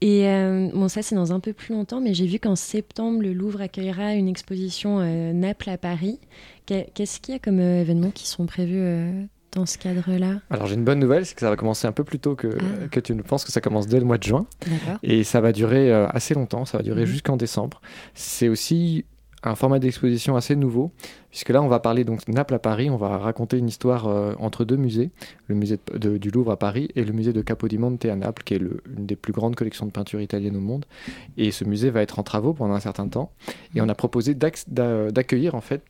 Et 0.00 0.26
euh, 0.26 0.68
bon, 0.74 0.88
ça 0.88 1.02
c'est 1.02 1.14
dans 1.14 1.32
un 1.32 1.40
peu 1.40 1.52
plus 1.52 1.74
longtemps, 1.74 2.00
mais 2.00 2.14
j'ai 2.14 2.26
vu 2.26 2.38
qu'en 2.38 2.56
septembre, 2.56 3.22
le 3.22 3.32
Louvre 3.32 3.60
accueillera 3.60 4.14
une 4.14 4.28
exposition 4.28 5.00
euh, 5.00 5.32
Naples 5.32 5.70
à 5.70 5.78
Paris. 5.78 6.18
Qu'est-ce 6.66 7.20
qu'il 7.20 7.34
y 7.34 7.36
a 7.36 7.38
comme 7.38 7.60
euh, 7.60 7.80
événements 7.80 8.10
qui 8.10 8.26
sont 8.26 8.46
prévus 8.46 8.82
dans 9.52 9.66
ce 9.66 9.78
cadre-là? 9.78 10.40
Alors 10.50 10.66
j'ai 10.66 10.74
une 10.74 10.84
bonne 10.84 10.98
nouvelle, 10.98 11.26
c'est 11.26 11.34
que 11.34 11.40
ça 11.40 11.50
va 11.50 11.56
commencer 11.56 11.86
un 11.86 11.92
peu 11.92 12.04
plus 12.04 12.18
tôt 12.18 12.34
que, 12.34 12.48
ah. 12.48 12.88
que 12.90 13.00
tu 13.00 13.14
ne 13.14 13.22
penses, 13.22 13.44
que 13.44 13.52
ça 13.52 13.60
commence 13.60 13.86
dès 13.86 13.98
le 13.98 14.06
mois 14.06 14.18
de 14.18 14.24
juin. 14.24 14.46
Et 15.02 15.24
ça 15.24 15.40
va 15.40 15.52
durer 15.52 15.92
assez 15.92 16.34
longtemps, 16.34 16.64
ça 16.64 16.78
va 16.78 16.82
durer 16.82 17.02
mhm. 17.02 17.06
jusqu'en 17.06 17.36
décembre. 17.36 17.80
C'est 18.14 18.48
aussi 18.48 19.04
un 19.42 19.54
format 19.54 19.78
d'exposition 19.78 20.36
assez 20.36 20.56
nouveau, 20.56 20.92
puisque 21.32 21.48
là 21.48 21.62
on 21.62 21.66
va 21.66 21.80
parler 21.80 22.04
donc 22.04 22.28
Naples 22.28 22.54
à 22.54 22.58
Paris, 22.60 22.90
on 22.90 22.96
va 22.96 23.18
raconter 23.18 23.58
une 23.58 23.66
histoire 23.66 24.06
euh, 24.06 24.34
entre 24.38 24.64
deux 24.64 24.76
musées, 24.76 25.10
le 25.48 25.56
musée 25.56 25.80
du 25.94 26.30
Louvre 26.30 26.52
à 26.52 26.58
Paris 26.58 26.88
et 26.94 27.04
le 27.04 27.12
musée 27.12 27.32
de 27.32 27.40
Capodimonte 27.40 28.04
à 28.04 28.14
Naples, 28.14 28.42
qui 28.44 28.54
est 28.54 28.58
l'une 28.58 29.06
des 29.06 29.16
plus 29.16 29.32
grandes 29.32 29.56
collections 29.56 29.86
de 29.86 29.90
peinture 29.90 30.20
italienne 30.20 30.56
au 30.56 30.60
monde. 30.60 30.84
Et 31.38 31.50
ce 31.50 31.64
musée 31.64 31.90
va 31.90 32.02
être 32.02 32.18
en 32.18 32.22
travaux 32.22 32.52
pendant 32.52 32.74
un 32.74 32.80
certain 32.80 33.08
temps, 33.08 33.32
et 33.74 33.80
on 33.80 33.88
a 33.88 33.94
proposé 33.94 34.34
d'accueillir 34.34 35.54
en 35.54 35.60
fait 35.60 35.82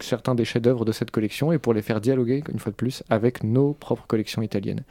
certains 0.00 0.34
des 0.34 0.44
chefs-d'œuvre 0.44 0.84
de 0.84 0.92
cette 0.92 1.10
collection 1.10 1.52
et 1.52 1.58
pour 1.58 1.74
les 1.74 1.82
faire 1.82 2.00
dialoguer 2.00 2.42
une 2.52 2.58
fois 2.58 2.70
de 2.70 2.76
plus 2.76 3.02
avec 3.10 3.42
nos 3.42 3.72
propres 3.72 4.06
collections 4.06 4.42
italiennes. 4.42 4.82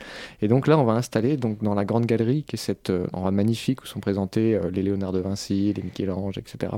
Et 0.41 0.47
donc 0.47 0.67
là, 0.67 0.77
on 0.77 0.83
va 0.83 0.93
installer 0.93 1.37
donc 1.37 1.61
dans 1.63 1.75
la 1.75 1.85
grande 1.85 2.05
galerie 2.05 2.43
qui 2.43 2.55
est 2.55 2.59
cette 2.59 2.89
euh, 2.89 3.31
magnifique 3.31 3.83
où 3.83 3.85
sont 3.85 3.99
présentés 3.99 4.55
euh, 4.55 4.69
les 4.71 4.83
Léonard 4.83 5.11
de 5.11 5.19
Vinci, 5.19 5.73
les 5.73 5.83
Michel-Ange, 5.83 6.37
etc. 6.37 6.73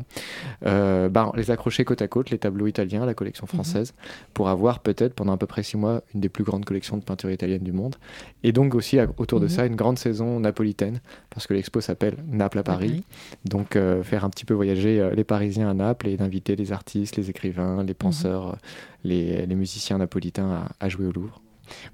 Euh, 0.66 1.10
bah, 1.10 1.32
les 1.36 1.52
accrocher 1.52 1.86
côte 1.86 2.02
à 2.02 2.08
côte, 2.08 2.30
les 2.30 2.38
tableaux 2.38 2.68
italiens, 2.68 3.05
la 3.06 3.14
collection 3.14 3.48
française, 3.48 3.94
pour 4.34 4.50
avoir 4.50 4.80
peut-être 4.80 5.14
pendant 5.14 5.34
à 5.34 5.38
peu 5.38 5.48
près 5.48 5.64
six 5.64 5.78
mois 5.78 6.02
une 6.14 6.22
des 6.22 6.30
plus 6.30 6.44
grandes 6.44 6.66
collections 6.66 6.98
de 6.98 7.04
peinture 7.04 7.32
italienne 7.32 7.64
du 7.64 7.72
monde. 7.72 7.96
Et 8.44 8.52
donc 8.52 8.76
aussi 8.76 8.98
autour 9.18 9.40
de 9.40 9.46
mhm. 9.46 9.50
ça 9.50 9.66
une 9.66 9.76
grande 9.76 10.00
saison 10.00 10.40
napolitaine 10.40 11.00
parce 11.30 11.48
que 11.48 11.54
l'expo 11.54 11.82
s'appelle 11.82 12.18
Naples 12.28 12.60
à 12.60 12.64
Paris. 12.64 13.04
Donc 13.46 13.78
faire 14.04 14.26
un 14.26 14.30
petit 14.30 14.46
peu 14.46 14.54
voyager 14.54 15.10
les 15.14 15.24
Parisiens 15.24 15.70
à 15.70 15.74
Naples 15.74 16.08
et 16.08 16.18
d'inviter 16.18 16.56
les 16.56 16.72
artistes, 16.72 17.18
les 17.18 17.30
écrivains, 17.30 17.84
les 17.84 17.94
penseurs, 17.94 18.48
mhm. 18.48 18.58
les, 19.04 19.56
musiciens 19.56 19.98
napolitains 19.98 20.68
à, 20.80 20.90
jouer 20.90 21.06
au 21.06 21.12
Louvre. 21.12 21.42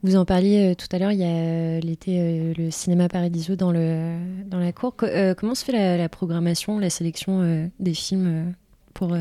Vous 0.03 0.17
en 0.17 0.25
parliez 0.25 0.75
tout 0.75 0.87
à 0.91 0.99
l'heure, 0.99 1.11
il 1.11 1.19
y 1.19 1.23
a 1.23 1.79
l'été 1.79 2.53
le 2.57 2.71
cinéma 2.71 3.07
Paradiso 3.07 3.55
dans, 3.55 3.71
le, 3.71 4.17
dans 4.47 4.59
la 4.59 4.73
cour. 4.73 4.95
comment 5.37 5.55
se 5.55 5.63
fait 5.63 5.71
la, 5.71 5.97
la 5.97 6.09
programmation, 6.09 6.79
la 6.79 6.89
sélection 6.89 7.69
des 7.79 7.93
films 7.93 8.53
pour 8.93 9.15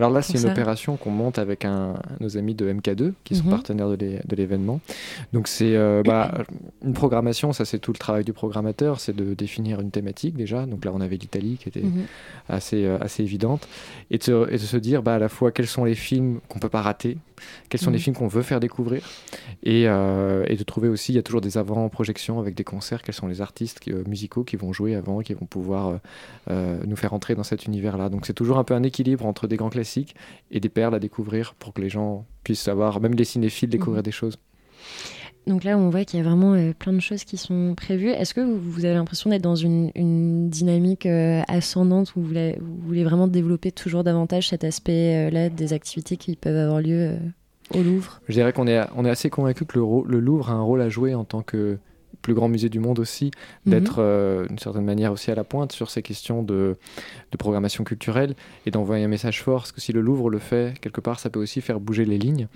alors 0.00 0.10
là, 0.10 0.22
c'est 0.22 0.38
une 0.40 0.48
opération 0.48 0.96
qu'on 0.96 1.10
monte 1.10 1.38
avec 1.38 1.66
un, 1.66 1.92
nos 2.20 2.38
amis 2.38 2.54
de 2.54 2.72
MK2, 2.72 3.12
qui 3.22 3.36
sont 3.36 3.44
mhm. 3.44 3.50
partenaires 3.50 3.88
de 3.90 4.34
l'événement. 4.34 4.80
Donc 5.34 5.46
c'est 5.46 5.76
euh, 5.76 6.02
bah, 6.02 6.32
une 6.82 6.94
programmation, 6.94 7.52
ça 7.52 7.66
c'est 7.66 7.78
tout 7.78 7.92
le 7.92 7.98
travail 7.98 8.24
du 8.24 8.32
programmateur, 8.32 8.98
c'est 8.98 9.14
de 9.14 9.34
définir 9.34 9.78
une 9.78 9.90
thématique 9.90 10.36
déjà. 10.36 10.64
Donc 10.64 10.86
là, 10.86 10.92
on 10.94 11.02
avait 11.02 11.18
l'Italie 11.18 11.58
qui 11.60 11.68
était 11.68 11.82
mhm. 11.82 12.06
assez, 12.48 12.86
euh, 12.86 12.96
assez 13.02 13.22
évidente. 13.22 13.68
Et 14.10 14.16
de, 14.16 14.48
et 14.50 14.54
de, 14.54 14.58
se 14.58 14.78
dire 14.78 15.02
bah, 15.02 15.16
à 15.16 15.18
la 15.18 15.28
fois 15.28 15.52
quels 15.52 15.66
sont 15.66 15.84
les 15.84 15.94
films 15.94 16.40
qu'on 16.48 16.60
peut 16.60 16.70
pas 16.70 16.80
rater, 16.80 17.18
quels 17.68 17.80
sont 17.80 17.90
les 17.90 17.98
mhm. 17.98 18.02
films 18.02 18.16
qu'on 18.16 18.28
veut 18.28 18.42
faire 18.42 18.60
découvrir, 18.60 19.02
et, 19.64 19.84
euh, 19.86 20.44
et, 20.46 20.56
de 20.56 20.62
trouver 20.62 20.88
aussi, 20.88 21.12
il 21.12 21.16
y 21.16 21.18
a 21.18 21.22
toujours 21.22 21.42
des 21.42 21.58
avant-projections 21.58 22.40
avec 22.40 22.54
des 22.54 22.64
concerts, 22.64 23.02
quels 23.02 23.14
sont 23.14 23.26
les 23.26 23.42
artistes 23.42 23.80
musicaux 24.06 24.44
qui 24.44 24.56
vont 24.56 24.72
jouer 24.72 24.94
avant, 24.94 25.20
qui 25.20 25.34
vont 25.34 25.46
pouvoir 25.46 25.98
nous 26.48 26.96
faire 26.96 27.12
entrer 27.12 27.34
dans 27.34 27.42
cet 27.42 27.66
univers-là. 27.66 28.08
Donc 28.08 28.24
c'est 28.24 28.32
toujours 28.32 28.56
un 28.56 28.64
peu 28.64 28.74
un 28.74 28.82
équilibre 28.82 29.26
entre 29.26 29.46
des 29.46 29.56
grands 29.56 29.68
classiques 29.68 29.89
et 30.50 30.60
des 30.60 30.68
perles 30.68 30.94
à 30.94 30.98
découvrir 30.98 31.54
pour 31.54 31.72
que 31.72 31.80
les 31.80 31.88
gens 31.88 32.26
puissent 32.44 32.62
savoir, 32.62 33.00
même 33.00 33.14
les 33.14 33.24
cinéphiles, 33.24 33.68
découvrir 33.68 34.00
mhm. 34.00 34.04
des 34.04 34.12
choses. 34.12 34.38
Donc 35.46 35.64
là, 35.64 35.76
on 35.76 35.88
voit 35.88 36.04
qu'il 36.04 36.18
y 36.18 36.22
a 36.22 36.24
vraiment 36.24 36.52
euh, 36.52 36.72
plein 36.78 36.92
de 36.92 37.00
choses 37.00 37.24
qui 37.24 37.36
sont 37.36 37.74
prévues. 37.74 38.10
Est-ce 38.10 38.34
que 38.34 38.40
vous, 38.40 38.84
avez 38.84 38.94
l'impression 38.94 39.30
d'être 39.30 39.42
dans 39.42 39.56
une, 39.56 39.90
dynamique 40.48 41.06
euh, 41.06 41.42
ascendante 41.48 42.14
où 42.14 42.20
vous 42.20 42.26
voulez, 42.26 42.58
vraiment 43.04 43.26
développer 43.26 43.72
toujours 43.72 44.04
davantage 44.04 44.48
cet 44.48 44.64
aspect-là 44.64 45.48
des 45.48 45.72
activités 45.72 46.16
qui 46.16 46.36
peuvent 46.36 46.56
avoir 46.56 46.80
lieu 46.80 47.10
euh, 47.12 47.78
au 47.78 47.82
Louvre? 47.82 48.20
Je 48.28 48.34
dirais 48.34 48.52
qu'on 48.52 48.66
est, 48.66 48.80
on 48.94 49.04
est 49.04 49.10
assez 49.10 49.30
convaincu 49.30 49.64
que 49.64 49.78
le, 49.78 49.84
le, 50.06 50.20
Louvre 50.20 50.50
a 50.50 50.54
un 50.54 50.62
rôle 50.62 50.82
à 50.82 50.88
jouer 50.88 51.14
en 51.14 51.24
tant 51.24 51.42
que 51.42 51.78
plus 52.22 52.34
grand 52.34 52.48
musée 52.48 52.68
du 52.68 52.80
monde 52.80 52.98
aussi, 52.98 53.30
mhm. 53.66 53.72
d'être 53.72 53.96
euh, 53.98 54.46
d'une 54.46 54.58
certaine 54.58 54.84
manière 54.84 55.12
aussi 55.12 55.30
à 55.30 55.34
la 55.34 55.44
pointe 55.44 55.72
sur 55.72 55.90
ces 55.90 56.02
questions 56.02 56.42
de, 56.42 56.76
de 57.32 57.36
programmation 57.36 57.84
culturelle 57.84 58.34
et 58.66 58.70
d'envoyer 58.70 59.04
un 59.04 59.08
message 59.08 59.42
fort. 59.42 59.60
Parce 59.60 59.72
que 59.72 59.80
si 59.80 59.92
le 59.92 60.00
Louvre 60.00 60.30
le 60.30 60.38
fait, 60.38 60.78
quelque 60.80 61.00
part, 61.00 61.20
ça 61.20 61.30
peut 61.30 61.40
aussi 61.40 61.60
faire 61.60 61.80
bouger 61.80 62.04
les 62.04 62.18
lignes. 62.18 62.48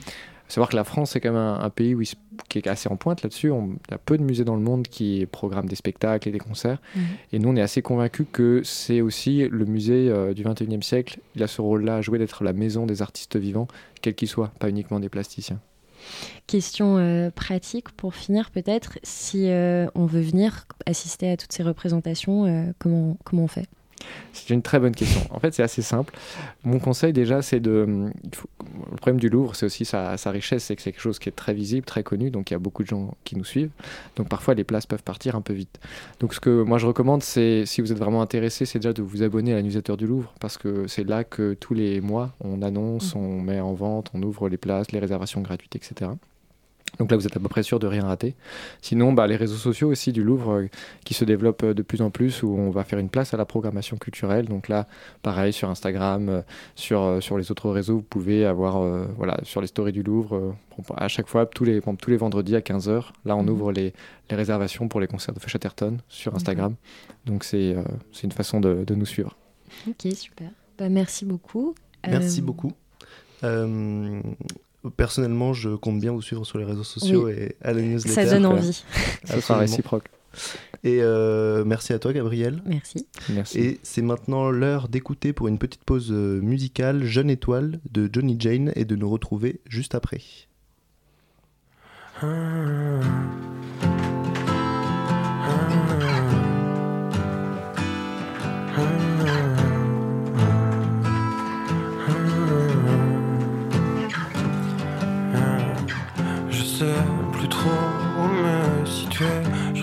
savoir 0.49 0.69
que 0.69 0.77
la 0.77 0.85
France, 0.85 1.13
c'est 1.13 1.21
quand 1.21 1.33
même 1.33 1.41
un, 1.41 1.71
pays 1.71 1.95
où 1.95 2.03
qui 2.49 2.59
est 2.59 2.67
assez 2.67 2.89
en 2.89 2.97
pointe 2.97 3.23
là-dessus. 3.23 3.49
Il 3.49 3.91
y 3.91 3.95
a 3.95 3.99
peu 3.99 4.19
de 4.19 4.23
musées 4.23 4.45
dans 4.45 4.57
le 4.57 4.63
monde 4.63 4.87
qui 4.89 5.27
programment 5.31 5.69
des 5.69 5.77
spectacles 5.77 6.29
et 6.29 6.33
des 6.33 6.39
concerts. 6.39 6.81
Mhm. 6.95 7.03
Et 7.33 7.39
nous, 7.39 7.49
on 7.49 7.57
est 7.57 7.63
assez 7.63 7.83
convaincus 7.83 8.27
que 8.33 8.63
c'est 8.65 9.01
aussi 9.01 9.49
le 9.49 9.65
musée 9.65 10.09
euh, 10.11 10.35
du 10.35 10.45
21e 10.45 10.83
siècle. 10.83 11.21
Il 11.37 11.43
a 11.43 11.47
ce 11.47 11.61
rôle-là 11.61 11.97
à 11.97 12.01
jouer 12.01 12.19
d'être 12.19 12.45
la 12.45 12.53
maison 12.53 12.87
des 12.87 13.03
artistes 13.03 13.37
vivants, 13.37 13.69
quels 14.03 14.15
qu'ils 14.15 14.29
soient, 14.29 14.53
pas 14.59 14.69
uniquement 14.69 15.01
des 15.01 15.09
plasticiens. 15.09 15.61
Question 16.47 16.99
euh, 16.99 17.31
pratique 17.31 17.91
pour 17.91 18.15
finir 18.15 18.51
peut-être, 18.51 18.99
si 19.03 19.49
euh, 19.49 19.87
on 19.95 20.07
veut 20.07 20.21
venir 20.21 20.67
assister 20.87 21.31
à 21.31 21.37
toutes 21.37 21.53
ces 21.53 21.63
représentations, 21.63 22.45
euh, 22.45 22.73
comment, 22.79 23.17
comment 23.25 23.45
on 23.45 23.49
fait? 23.49 23.67
C'est 24.33 24.53
une 24.53 24.63
très 24.63 24.79
bonne 24.79 24.95
question. 24.95 25.21
En 25.31 25.39
fait, 25.39 25.55
c'est 25.55 25.63
assez 25.63 25.83
simple. 25.83 26.15
Mon 26.65 26.79
conseil 26.79 27.13
déjà, 27.13 27.43
c'est 27.43 27.61
de. 27.61 28.11
Le 28.91 28.97
problème 28.97 29.21
du 29.21 29.29
Louvre, 29.29 29.55
c'est 29.55 29.67
aussi 29.67 29.85
sa, 29.85 30.17
richesse, 30.27 30.65
c'est 30.65 30.77
que 30.77 30.83
c'est 30.83 30.93
quelque 30.93 31.01
chose 31.01 31.19
qui 31.19 31.29
est 31.29 31.33
très 31.33 31.55
visible, 31.55 31.85
très 31.85 32.03
connu, 32.03 32.31
donc 32.31 32.51
il 32.51 32.55
y 32.55 32.57
a 32.57 32.59
beaucoup 32.59 32.83
de 32.83 32.89
gens 32.89 33.15
qui 33.25 33.37
nous 33.37 33.45
suivent. 33.45 33.71
Donc 34.17 34.29
parfois, 34.29 34.55
les 34.55 34.65
places 34.65 34.87
peuvent 34.87 35.03
partir 35.03 35.37
un 35.37 35.41
peu 35.41 35.53
vite. 35.53 35.79
Donc 36.21 36.35
ce 36.35 36.41
que 36.41 36.63
moi 36.63 36.79
je 36.79 36.87
recommande, 36.87 37.23
c'est 37.23 37.65
si 37.67 37.81
vous 37.81 37.93
êtes 37.93 37.99
vraiment 37.99 38.23
intéressé, 38.23 38.67
c'est 38.67 38.79
déjà 38.79 38.93
de 38.93 39.03
vous 39.03 39.23
abonner 39.23 39.53
à 39.53 39.57
la 39.57 39.63
newsletter 39.63 39.97
du 39.97 40.07
Louvre, 40.07 40.33
parce 40.41 40.59
que 40.59 40.87
c'est 40.87 41.05
là 41.05 41.25
que 41.25 41.55
tous 41.55 41.75
les 41.75 42.01
mois, 42.01 42.33
on 42.41 42.63
annonce, 42.63 43.15
mmh. 43.15 43.19
on 43.19 43.41
met 43.41 43.61
en 43.61 43.75
vente, 43.75 44.11
on 44.15 44.23
ouvre 44.23 44.49
les 44.49 44.57
places, 44.57 44.93
les 44.93 44.99
réservations 44.99 45.41
gratuites, 45.41 45.77
etc. 45.77 46.11
Donc 46.99 47.11
là, 47.11 47.17
vous 47.17 47.27
êtes 47.27 47.37
à 47.37 47.41
peu 47.41 47.49
près 47.49 47.63
sûr 47.63 47.79
de 47.79 47.87
rien 47.87 48.05
rater. 48.05 48.35
Sinon, 48.81 49.13
bah, 49.13 49.27
les 49.27 49.37
réseaux 49.37 49.57
sociaux 49.57 49.89
aussi 49.89 50.13
du 50.13 50.23
Louvre 50.23 50.53
euh, 50.53 50.69
qui 51.05 51.15
se 51.15 51.25
développent 51.25 51.65
euh, 51.65 51.75
de 51.75 51.83
plus 51.83 52.03
en 52.03 52.11
plus, 52.11 52.43
où 52.43 52.57
on 52.57 52.71
va 52.71 52.85
faire 52.85 52.99
une 52.99 53.09
place 53.09 53.35
à 53.35 53.37
la 53.37 53.45
programmation 53.45 53.97
culturelle. 53.97 54.47
Donc 54.47 54.69
là, 54.69 54.87
pareil, 55.23 55.53
sur 55.53 55.69
Instagram, 55.71 56.29
euh, 56.29 56.43
sur, 56.75 57.23
sur 57.23 57.39
les 57.39 57.51
autres 57.51 57.71
réseaux, 57.71 57.97
vous 57.97 58.03
pouvez 58.03 58.45
avoir, 58.45 58.81
voilà, 59.17 59.39
sur 59.43 59.61
les 59.61 59.67
stories 59.67 59.93
du 59.93 60.03
Louvre, 60.03 60.55
à 60.97 61.09
chaque 61.09 61.29
fois, 61.29 61.47
tous 61.47 61.65
les, 61.65 61.81
tous 61.81 62.11
les 62.11 62.17
vendredis 62.17 62.57
à 62.57 62.61
15h, 62.61 63.07
là, 63.25 63.37
on 63.37 63.43
mhm. 63.43 63.51
ouvre 63.51 63.73
les, 63.73 63.93
les, 64.31 64.37
réservations 64.37 64.89
pour 64.89 65.01
les 65.01 65.07
concerts 65.07 65.35
de 65.35 65.41
Chatterton 65.41 65.99
sur 66.09 66.35
Instagram. 66.35 66.75
Donc 67.27 67.45
c'est 67.45 67.77
une 68.23 68.33
façon 68.33 68.61
de, 68.61 68.85
de, 68.85 68.95
nous 68.95 69.07
suivre. 69.07 69.37
Ok, 69.89 70.13
super. 70.15 70.51
Bah, 70.79 70.89
merci 70.89 71.25
beaucoup. 71.25 71.75
Merci 72.07 72.43
beaucoup. 72.43 72.73
Personnellement, 74.97 75.53
je 75.53 75.71
compte 75.71 76.01
bien 76.01 76.13
vous 76.13 76.23
suivre 76.23 76.45
sur 76.45 76.59
les 76.59 76.65
réseaux 76.65 76.85
sociaux 76.85 77.29
et 77.29 77.57
à 77.63 77.73
la 77.73 77.81
newsletter. 77.81 78.27
Ça 78.27 78.27
donne 78.27 78.47
envie. 78.47 78.85
Ça 79.25 79.41
sera 79.41 79.59
réciproque. 79.59 80.09
Et 80.83 80.99
euh, 81.01 81.65
merci 81.65 81.93
à 81.93 81.99
toi, 81.99 82.13
Gabriel. 82.13 82.63
Merci. 82.67 83.07
merci. 83.31 83.59
Et 83.59 83.81
c'est 83.83 84.03
maintenant 84.03 84.51
l'heure 84.51 84.89
d'écouter 84.89 85.33
pour 85.33 85.49
une 85.49 85.59
petite 85.59 85.85
pause 85.85 86.11
euh, 86.11 86.41
musicale 86.43 87.05
Jeune 87.05 87.31
étoile 87.31 87.81
de 87.91 88.11
Johnny 88.13 88.37
Jane 88.39 88.73
et 88.77 88.85
de 88.85 88.97
nous 88.97 89.09
retrouver 89.09 89.61
juste 89.69 89.95
après. 89.95 90.21
Ah. 92.21 93.01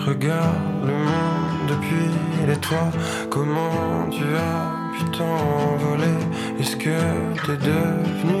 Regarde 0.06 0.84
le 0.84 0.92
monde 0.92 1.68
depuis 1.68 2.10
les 2.46 2.56
toits. 2.56 2.90
Comment 3.30 4.08
tu 4.10 4.24
as 4.24 4.94
pu 4.94 5.04
t'envoler? 5.16 6.18
Est-ce 6.58 6.76
que 6.76 6.98
t'es 7.44 7.56
devenu 7.56 8.40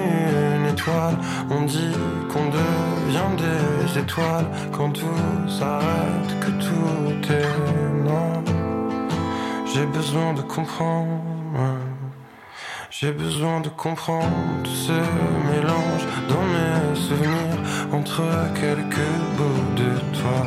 une 0.56 0.66
étoile? 0.66 1.16
On 1.50 1.62
dit 1.62 1.94
qu'on 2.30 2.46
devient 2.46 3.32
des 3.38 4.00
étoiles 4.00 4.46
quand 4.72 4.90
tout 4.90 5.06
s'arrête, 5.48 6.30
que 6.40 6.50
tout 6.66 7.32
est 7.32 8.04
noir. 8.04 8.42
J'ai 9.72 9.86
besoin 9.86 10.34
de 10.34 10.42
comprendre. 10.42 11.91
J'ai 13.02 13.10
besoin 13.10 13.60
de 13.60 13.68
comprendre 13.68 14.64
ce 14.64 14.92
mélange 15.50 16.04
dans 16.28 16.44
mes 16.54 16.94
souvenirs 16.94 17.58
entre 17.92 18.22
quelques 18.54 19.12
bouts 19.36 19.74
de 19.74 19.90
toi. 20.16 20.46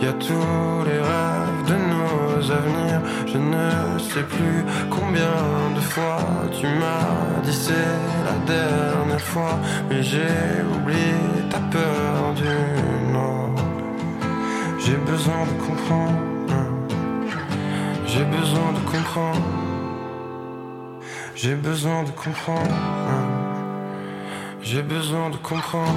Y 0.00 0.06
a 0.06 0.14
tous 0.14 0.84
les 0.86 0.98
rêves 1.10 1.64
de 1.68 1.76
nos 1.92 2.50
avenirs. 2.50 3.02
Je 3.26 3.36
ne 3.36 3.98
sais 3.98 4.22
plus 4.22 4.64
combien 4.88 5.36
de 5.74 5.80
fois 5.80 6.20
tu 6.58 6.66
m'as 6.68 7.42
dit 7.44 7.52
c'est 7.52 7.98
la 8.24 8.38
dernière 8.46 9.20
fois. 9.20 9.58
Mais 9.90 10.02
j'ai 10.02 10.64
oublié 10.74 11.50
ta 11.50 11.58
peur 11.58 12.32
du 12.34 13.12
nord. 13.12 13.56
J'ai 14.78 14.96
besoin 14.96 15.44
de 15.44 15.62
comprendre. 15.66 16.16
J'ai 18.06 18.24
besoin 18.24 18.72
de 18.72 18.90
comprendre. 18.90 19.63
J'ai 21.36 21.56
besoin 21.56 22.04
de 22.04 22.10
comprendre. 22.10 22.70
J'ai 24.62 24.82
besoin 24.82 25.30
de 25.30 25.36
comprendre. 25.36 25.92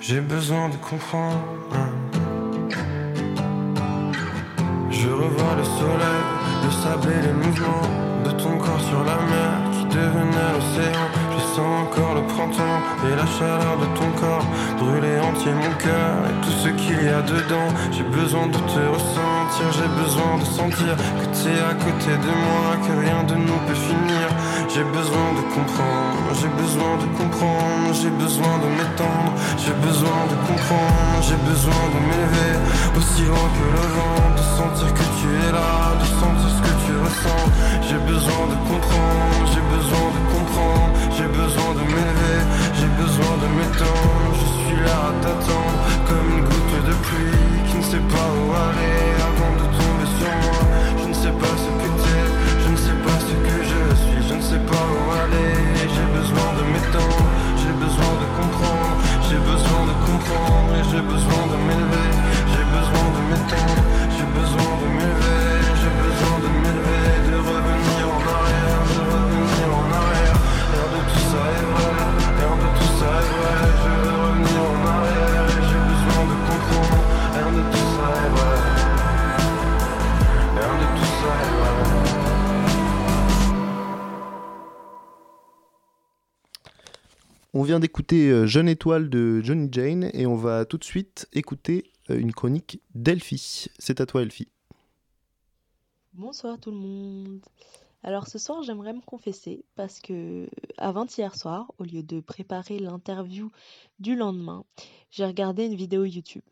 J'ai 0.00 0.20
besoin 0.20 0.68
de 0.68 0.76
comprendre. 0.76 1.40
Je 4.90 5.08
revois 5.08 5.56
le 5.56 5.64
soleil, 5.64 6.22
le 6.64 6.70
sable 6.70 7.08
et 7.10 7.26
les 7.26 7.32
mouvements 7.32 8.22
de 8.24 8.30
ton 8.30 8.56
corps 8.58 8.80
sur 8.80 9.02
la 9.04 9.16
mer 9.16 9.70
qui 9.72 9.84
devenait 9.86 10.52
l'océan. 10.54 11.21
Je 11.32 11.40
sens 11.56 11.72
encore 11.86 12.14
le 12.14 12.22
printemps 12.22 12.80
et 13.06 13.16
la 13.16 13.26
chaleur 13.26 13.76
de 13.80 13.86
ton 13.98 14.10
corps 14.20 14.46
brûler 14.78 15.18
entier 15.20 15.52
mon 15.52 15.72
cœur 15.78 16.14
et 16.28 16.36
tout 16.44 16.54
ce 16.62 16.68
qu'il 16.68 17.00
y 17.02 17.08
a 17.08 17.22
dedans. 17.22 17.70
J'ai 17.90 18.04
besoin 18.04 18.46
de 18.48 18.58
te 18.72 18.82
ressentir, 18.96 19.66
j'ai 19.72 19.90
besoin 20.02 20.32
de 20.40 20.44
sentir 20.44 20.92
que 21.20 21.26
tu 21.36 21.48
es 21.48 21.62
à 21.72 21.74
côté 21.74 22.12
de 22.26 22.32
moi, 22.44 22.66
que 22.84 22.92
rien 23.00 23.22
de 23.24 23.34
nous 23.34 23.60
peut 23.66 23.80
finir. 23.88 24.26
J'ai 24.68 24.84
besoin 24.84 25.28
de 25.38 25.42
comprendre, 25.56 26.28
j'ai 26.40 26.52
besoin 26.62 26.92
de 27.02 27.08
comprendre, 27.16 27.88
j'ai 27.92 28.12
besoin 28.24 28.54
de 28.64 28.68
m'étendre, 28.76 29.32
j'ai 29.56 29.76
besoin 29.86 30.20
de 30.32 30.36
comprendre, 30.48 31.20
j'ai 31.20 31.40
besoin 31.48 31.82
de 31.94 31.98
m'élever 32.08 32.52
aussi 32.96 33.24
loin 33.24 33.48
que 33.56 33.66
le 33.76 33.86
vent, 33.96 34.24
de 34.36 34.44
sentir 34.58 34.88
que 34.94 35.06
tu 35.18 35.28
es 35.28 35.52
là, 35.52 35.96
de 36.00 36.06
sentir 36.20 36.48
ce 36.56 36.60
que 36.66 36.74
tu 36.84 36.92
ressens. 37.04 37.44
J'ai 37.88 38.00
besoin 38.12 38.42
de 38.52 38.56
comprendre, 38.68 39.31
besoin 43.12 43.36
de 43.36 43.48
m'étendre. 43.56 44.32
Je 44.40 44.46
suis 44.64 44.80
là 44.84 44.96
à 45.08 45.22
t'attendre, 45.22 45.78
comme 46.08 46.26
une 46.32 46.44
goutte 46.44 46.76
de 46.88 46.94
pluie 47.04 47.60
qui 47.68 47.76
ne 47.76 47.82
sait 47.82 48.06
pas 48.14 48.28
où 48.40 48.48
aller 48.66 49.04
avant 49.28 49.52
de 49.60 49.66
tomber 49.76 50.08
sur 50.18 50.32
moi. 50.44 50.60
Je 51.02 51.08
ne 51.08 51.14
sais 51.14 51.34
pas 51.42 51.54
ce 51.64 51.70
que 51.80 51.88
t'es, 52.02 52.24
je 52.64 52.68
ne 52.72 52.76
sais 52.76 52.98
pas 53.04 53.16
ce 53.28 53.34
que 53.46 53.56
je 53.70 53.80
suis, 54.02 54.28
je 54.28 54.34
ne 54.34 54.40
sais 54.40 54.62
pas 54.70 54.84
où 54.96 55.04
aller. 55.24 55.52
J'ai 55.92 56.08
besoin 56.18 56.48
de 56.58 56.64
m'étendre, 56.72 57.24
j'ai 57.60 57.74
besoin 57.84 58.12
de 58.22 58.26
comprendre, 58.40 58.96
j'ai 59.28 59.40
besoin 59.50 59.80
de 59.88 59.92
j'ai 60.92 61.00
besoin 61.00 61.46
de 61.48 61.51
On 87.62 87.64
vient 87.64 87.78
d'écouter 87.78 88.28
euh, 88.28 88.44
Jeune 88.44 88.68
étoile 88.68 89.08
de 89.08 89.40
Johnny 89.40 89.68
Jane 89.70 90.10
et 90.14 90.26
on 90.26 90.34
va 90.34 90.64
tout 90.64 90.78
de 90.78 90.84
suite 90.84 91.28
écouter 91.32 91.92
euh, 92.10 92.18
une 92.18 92.32
chronique 92.32 92.80
d'Elfie. 92.96 93.68
C'est 93.78 94.00
à 94.00 94.06
toi 94.06 94.22
Elfie. 94.22 94.48
Bonsoir 96.12 96.58
tout 96.58 96.72
le 96.72 96.76
monde. 96.76 97.40
Alors 98.02 98.26
ce 98.26 98.40
soir, 98.40 98.64
j'aimerais 98.64 98.92
me 98.92 99.00
confesser 99.00 99.64
parce 99.76 100.00
que 100.00 100.48
avant-hier 100.76 101.36
soir, 101.36 101.70
au 101.78 101.84
lieu 101.84 102.02
de 102.02 102.18
préparer 102.18 102.80
l'interview 102.80 103.52
du 104.00 104.16
lendemain, 104.16 104.64
j'ai 105.12 105.24
regardé 105.24 105.66
une 105.66 105.76
vidéo 105.76 106.04
YouTube. 106.04 106.42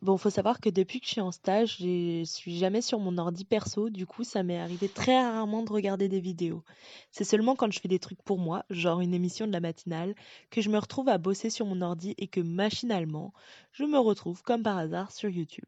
Bon, 0.00 0.16
faut 0.16 0.30
savoir 0.30 0.60
que 0.60 0.68
depuis 0.68 1.00
que 1.00 1.06
je 1.06 1.12
suis 1.12 1.20
en 1.20 1.32
stage, 1.32 1.78
je 1.80 2.22
suis 2.24 2.56
jamais 2.56 2.82
sur 2.82 3.00
mon 3.00 3.18
ordi 3.18 3.44
perso, 3.44 3.90
du 3.90 4.06
coup, 4.06 4.22
ça 4.22 4.44
m'est 4.44 4.60
arrivé 4.60 4.88
très 4.88 5.20
rarement 5.20 5.64
de 5.64 5.72
regarder 5.72 6.08
des 6.08 6.20
vidéos. 6.20 6.62
C'est 7.10 7.24
seulement 7.24 7.56
quand 7.56 7.72
je 7.72 7.80
fais 7.80 7.88
des 7.88 7.98
trucs 7.98 8.22
pour 8.22 8.38
moi, 8.38 8.64
genre 8.70 9.00
une 9.00 9.12
émission 9.12 9.48
de 9.48 9.52
la 9.52 9.58
matinale, 9.58 10.14
que 10.50 10.60
je 10.60 10.70
me 10.70 10.78
retrouve 10.78 11.08
à 11.08 11.18
bosser 11.18 11.50
sur 11.50 11.66
mon 11.66 11.80
ordi 11.80 12.14
et 12.16 12.28
que 12.28 12.40
machinalement, 12.40 13.32
je 13.72 13.82
me 13.82 13.98
retrouve 13.98 14.42
comme 14.42 14.62
par 14.62 14.78
hasard 14.78 15.10
sur 15.10 15.30
YouTube. 15.30 15.66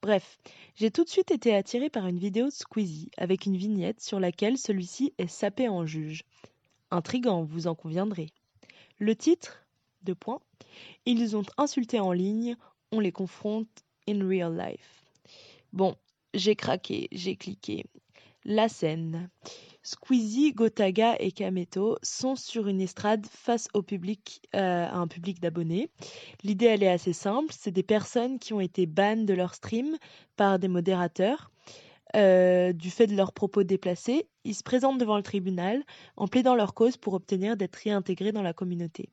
Bref, 0.00 0.38
j'ai 0.74 0.90
tout 0.90 1.04
de 1.04 1.10
suite 1.10 1.30
été 1.30 1.54
attirée 1.54 1.90
par 1.90 2.06
une 2.06 2.18
vidéo 2.18 2.46
de 2.46 2.52
Squeezie 2.52 3.10
avec 3.18 3.44
une 3.44 3.58
vignette 3.58 4.00
sur 4.00 4.18
laquelle 4.18 4.56
celui-ci 4.56 5.12
est 5.18 5.28
sapé 5.28 5.68
en 5.68 5.84
juge. 5.84 6.24
Intrigant, 6.90 7.42
vous 7.42 7.66
en 7.66 7.74
conviendrez. 7.74 8.30
Le 8.98 9.14
titre? 9.14 9.66
Deux 10.04 10.14
points. 10.14 10.40
Ils 11.04 11.36
ont 11.36 11.42
insulté 11.58 12.00
en 12.00 12.12
ligne, 12.12 12.56
on 12.92 13.00
les 13.00 13.12
confronte 13.12 13.68
in 14.08 14.26
real 14.26 14.56
life. 14.56 15.04
Bon, 15.72 15.94
j'ai 16.34 16.56
craqué, 16.56 17.08
j'ai 17.12 17.36
cliqué. 17.36 17.84
La 18.44 18.68
scène. 18.68 19.30
Squeezie, 19.82 20.52
Gotaga 20.52 21.16
et 21.18 21.32
Kameto 21.32 21.98
sont 22.02 22.36
sur 22.36 22.68
une 22.68 22.80
estrade 22.80 23.26
face 23.26 23.68
au 23.74 23.82
public, 23.82 24.42
euh, 24.54 24.86
à 24.86 24.96
un 24.96 25.06
public 25.08 25.40
d'abonnés. 25.40 25.90
L'idée, 26.42 26.66
elle 26.66 26.82
est 26.82 26.88
assez 26.90 27.12
simple. 27.12 27.54
C'est 27.56 27.70
des 27.70 27.82
personnes 27.82 28.38
qui 28.38 28.52
ont 28.52 28.60
été 28.60 28.86
bannes 28.86 29.26
de 29.26 29.34
leur 29.34 29.54
stream 29.54 29.96
par 30.36 30.58
des 30.58 30.68
modérateurs. 30.68 31.50
euh, 32.16 32.72
du 32.72 32.90
fait 32.90 33.06
de 33.06 33.16
leurs 33.16 33.32
propos 33.32 33.64
déplacés, 33.64 34.28
ils 34.44 34.54
se 34.54 34.62
présentent 34.62 34.98
devant 34.98 35.16
le 35.16 35.22
tribunal 35.22 35.84
en 36.16 36.28
plaidant 36.28 36.54
leur 36.54 36.74
cause 36.74 36.96
pour 36.96 37.14
obtenir 37.14 37.56
d'être 37.56 37.76
réintégrés 37.76 38.32
dans 38.32 38.42
la 38.42 38.52
communauté. 38.54 39.10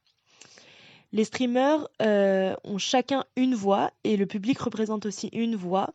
Les 1.15 1.23
streamers 1.23 1.87
euh, 2.01 2.57
ont 2.65 2.77
chacun 2.77 3.23
une 3.37 3.55
voix 3.55 3.89
et 4.03 4.17
le 4.17 4.25
public 4.25 4.59
représente 4.59 5.05
aussi 5.05 5.29
une 5.31 5.55
voix 5.55 5.93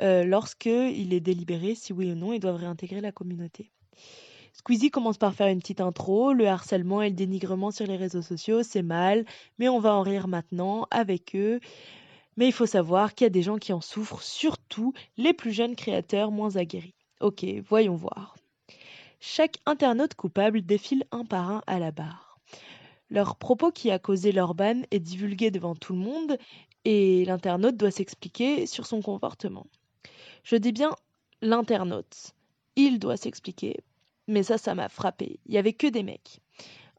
euh, 0.00 0.24
lorsque 0.24 0.64
il 0.64 1.12
est 1.12 1.20
délibéré 1.20 1.74
si 1.74 1.92
oui 1.92 2.10
ou 2.10 2.14
non 2.14 2.32
ils 2.32 2.40
doivent 2.40 2.56
réintégrer 2.56 3.02
la 3.02 3.12
communauté. 3.12 3.70
Squeezie 4.54 4.90
commence 4.90 5.18
par 5.18 5.34
faire 5.34 5.48
une 5.48 5.58
petite 5.58 5.82
intro, 5.82 6.32
le 6.32 6.48
harcèlement 6.48 7.02
et 7.02 7.10
le 7.10 7.14
dénigrement 7.14 7.70
sur 7.70 7.86
les 7.86 7.98
réseaux 7.98 8.22
sociaux, 8.22 8.62
c'est 8.62 8.80
mal, 8.80 9.26
mais 9.58 9.68
on 9.68 9.78
va 9.78 9.92
en 9.92 10.00
rire 10.00 10.26
maintenant 10.26 10.86
avec 10.90 11.36
eux. 11.36 11.60
Mais 12.38 12.46
il 12.46 12.52
faut 12.52 12.64
savoir 12.64 13.14
qu'il 13.14 13.26
y 13.26 13.26
a 13.26 13.28
des 13.28 13.42
gens 13.42 13.58
qui 13.58 13.74
en 13.74 13.82
souffrent, 13.82 14.22
surtout 14.22 14.94
les 15.18 15.34
plus 15.34 15.52
jeunes 15.52 15.76
créateurs 15.76 16.30
moins 16.30 16.56
aguerris. 16.56 16.94
Ok, 17.20 17.44
voyons 17.68 17.96
voir. 17.96 18.36
Chaque 19.20 19.58
internaute 19.66 20.14
coupable 20.14 20.62
défile 20.62 21.04
un 21.12 21.26
par 21.26 21.50
un 21.50 21.62
à 21.66 21.78
la 21.78 21.90
barre. 21.90 22.31
Leur 23.12 23.36
propos 23.36 23.70
qui 23.70 23.90
a 23.90 23.98
causé 23.98 24.32
leur 24.32 24.54
ban 24.54 24.80
est 24.90 24.98
divulgué 24.98 25.50
devant 25.50 25.74
tout 25.74 25.92
le 25.92 25.98
monde 25.98 26.38
et 26.86 27.26
l'internaute 27.26 27.76
doit 27.76 27.90
s'expliquer 27.90 28.66
sur 28.66 28.86
son 28.86 29.02
comportement. 29.02 29.66
Je 30.44 30.56
dis 30.56 30.72
bien 30.72 30.96
l'internaute. 31.42 32.32
Il 32.74 32.98
doit 32.98 33.18
s'expliquer, 33.18 33.76
mais 34.28 34.42
ça, 34.42 34.56
ça 34.56 34.74
m'a 34.74 34.88
frappé. 34.88 35.40
Il 35.44 35.52
y 35.52 35.58
avait 35.58 35.74
que 35.74 35.88
des 35.88 36.02
mecs. 36.02 36.40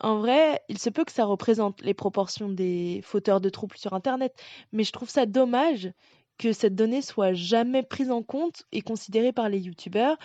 En 0.02 0.20
vrai, 0.20 0.62
il 0.70 0.78
se 0.78 0.92
peut 0.92 1.04
que 1.04 1.12
ça 1.12 1.26
représente 1.26 1.82
les 1.82 1.96
proportions 1.96 2.50
des 2.50 3.02
fauteurs 3.04 3.42
de 3.42 3.50
troubles 3.50 3.78
sur 3.78 3.94
Internet, 3.94 4.40
mais 4.72 4.84
je 4.84 4.92
trouve 4.92 5.10
ça 5.10 5.26
dommage 5.26 5.92
que 6.38 6.54
cette 6.54 6.76
donnée 6.76 7.02
soit 7.02 7.34
jamais 7.34 7.84
prise 7.84 8.12
en 8.12 8.24
compte 8.24 8.64
et 8.72 8.82
considérée 8.82 9.32
par 9.32 9.50
les 9.50 9.60
youtubeurs. 9.60 10.18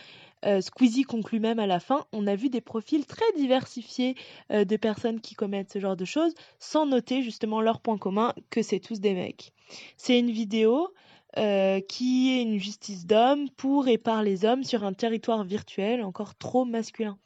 Euh, 0.45 0.61
Squeezie 0.61 1.03
conclut 1.03 1.41
même 1.41 1.59
à 1.59 1.67
la 1.67 1.81
fin, 1.81 2.05
on 2.13 2.27
a 2.27 2.37
vu 2.37 2.49
des 2.49 2.61
profils 2.61 3.05
très 3.07 3.31
diversifiés 3.37 4.15
euh, 4.53 4.65
de 4.65 4.77
personnes 4.77 5.21
qui 5.21 5.35
commettent 5.35 5.73
ce 5.73 5.81
genre 5.81 5.97
de 5.97 6.05
choses, 6.05 6.35
sans 6.59 6.87
noter 6.87 7.23
justement 7.23 7.61
leur 7.61 7.81
point 7.81 7.99
commun 7.99 8.35
que 8.51 8.63
c'est 8.63 8.79
tous 8.79 9.01
des 9.01 9.15
mecs. 9.15 9.53
C'est 9.97 10.19
une 10.19 10.31
vidéo 10.31 10.93
euh, 11.37 11.81
qui 11.81 12.31
est 12.31 12.43
une 12.43 12.59
justice 12.59 13.07
d'hommes 13.07 13.51
pour 13.51 13.89
et 13.89 13.99
par 13.99 14.23
les 14.23 14.45
hommes 14.45 14.65
sur 14.65 14.85
un 14.85 14.93
territoire 14.93 15.45
virtuel 15.45 16.03
encore 16.03 16.35
trop 16.37 16.65
masculin. 16.65 17.19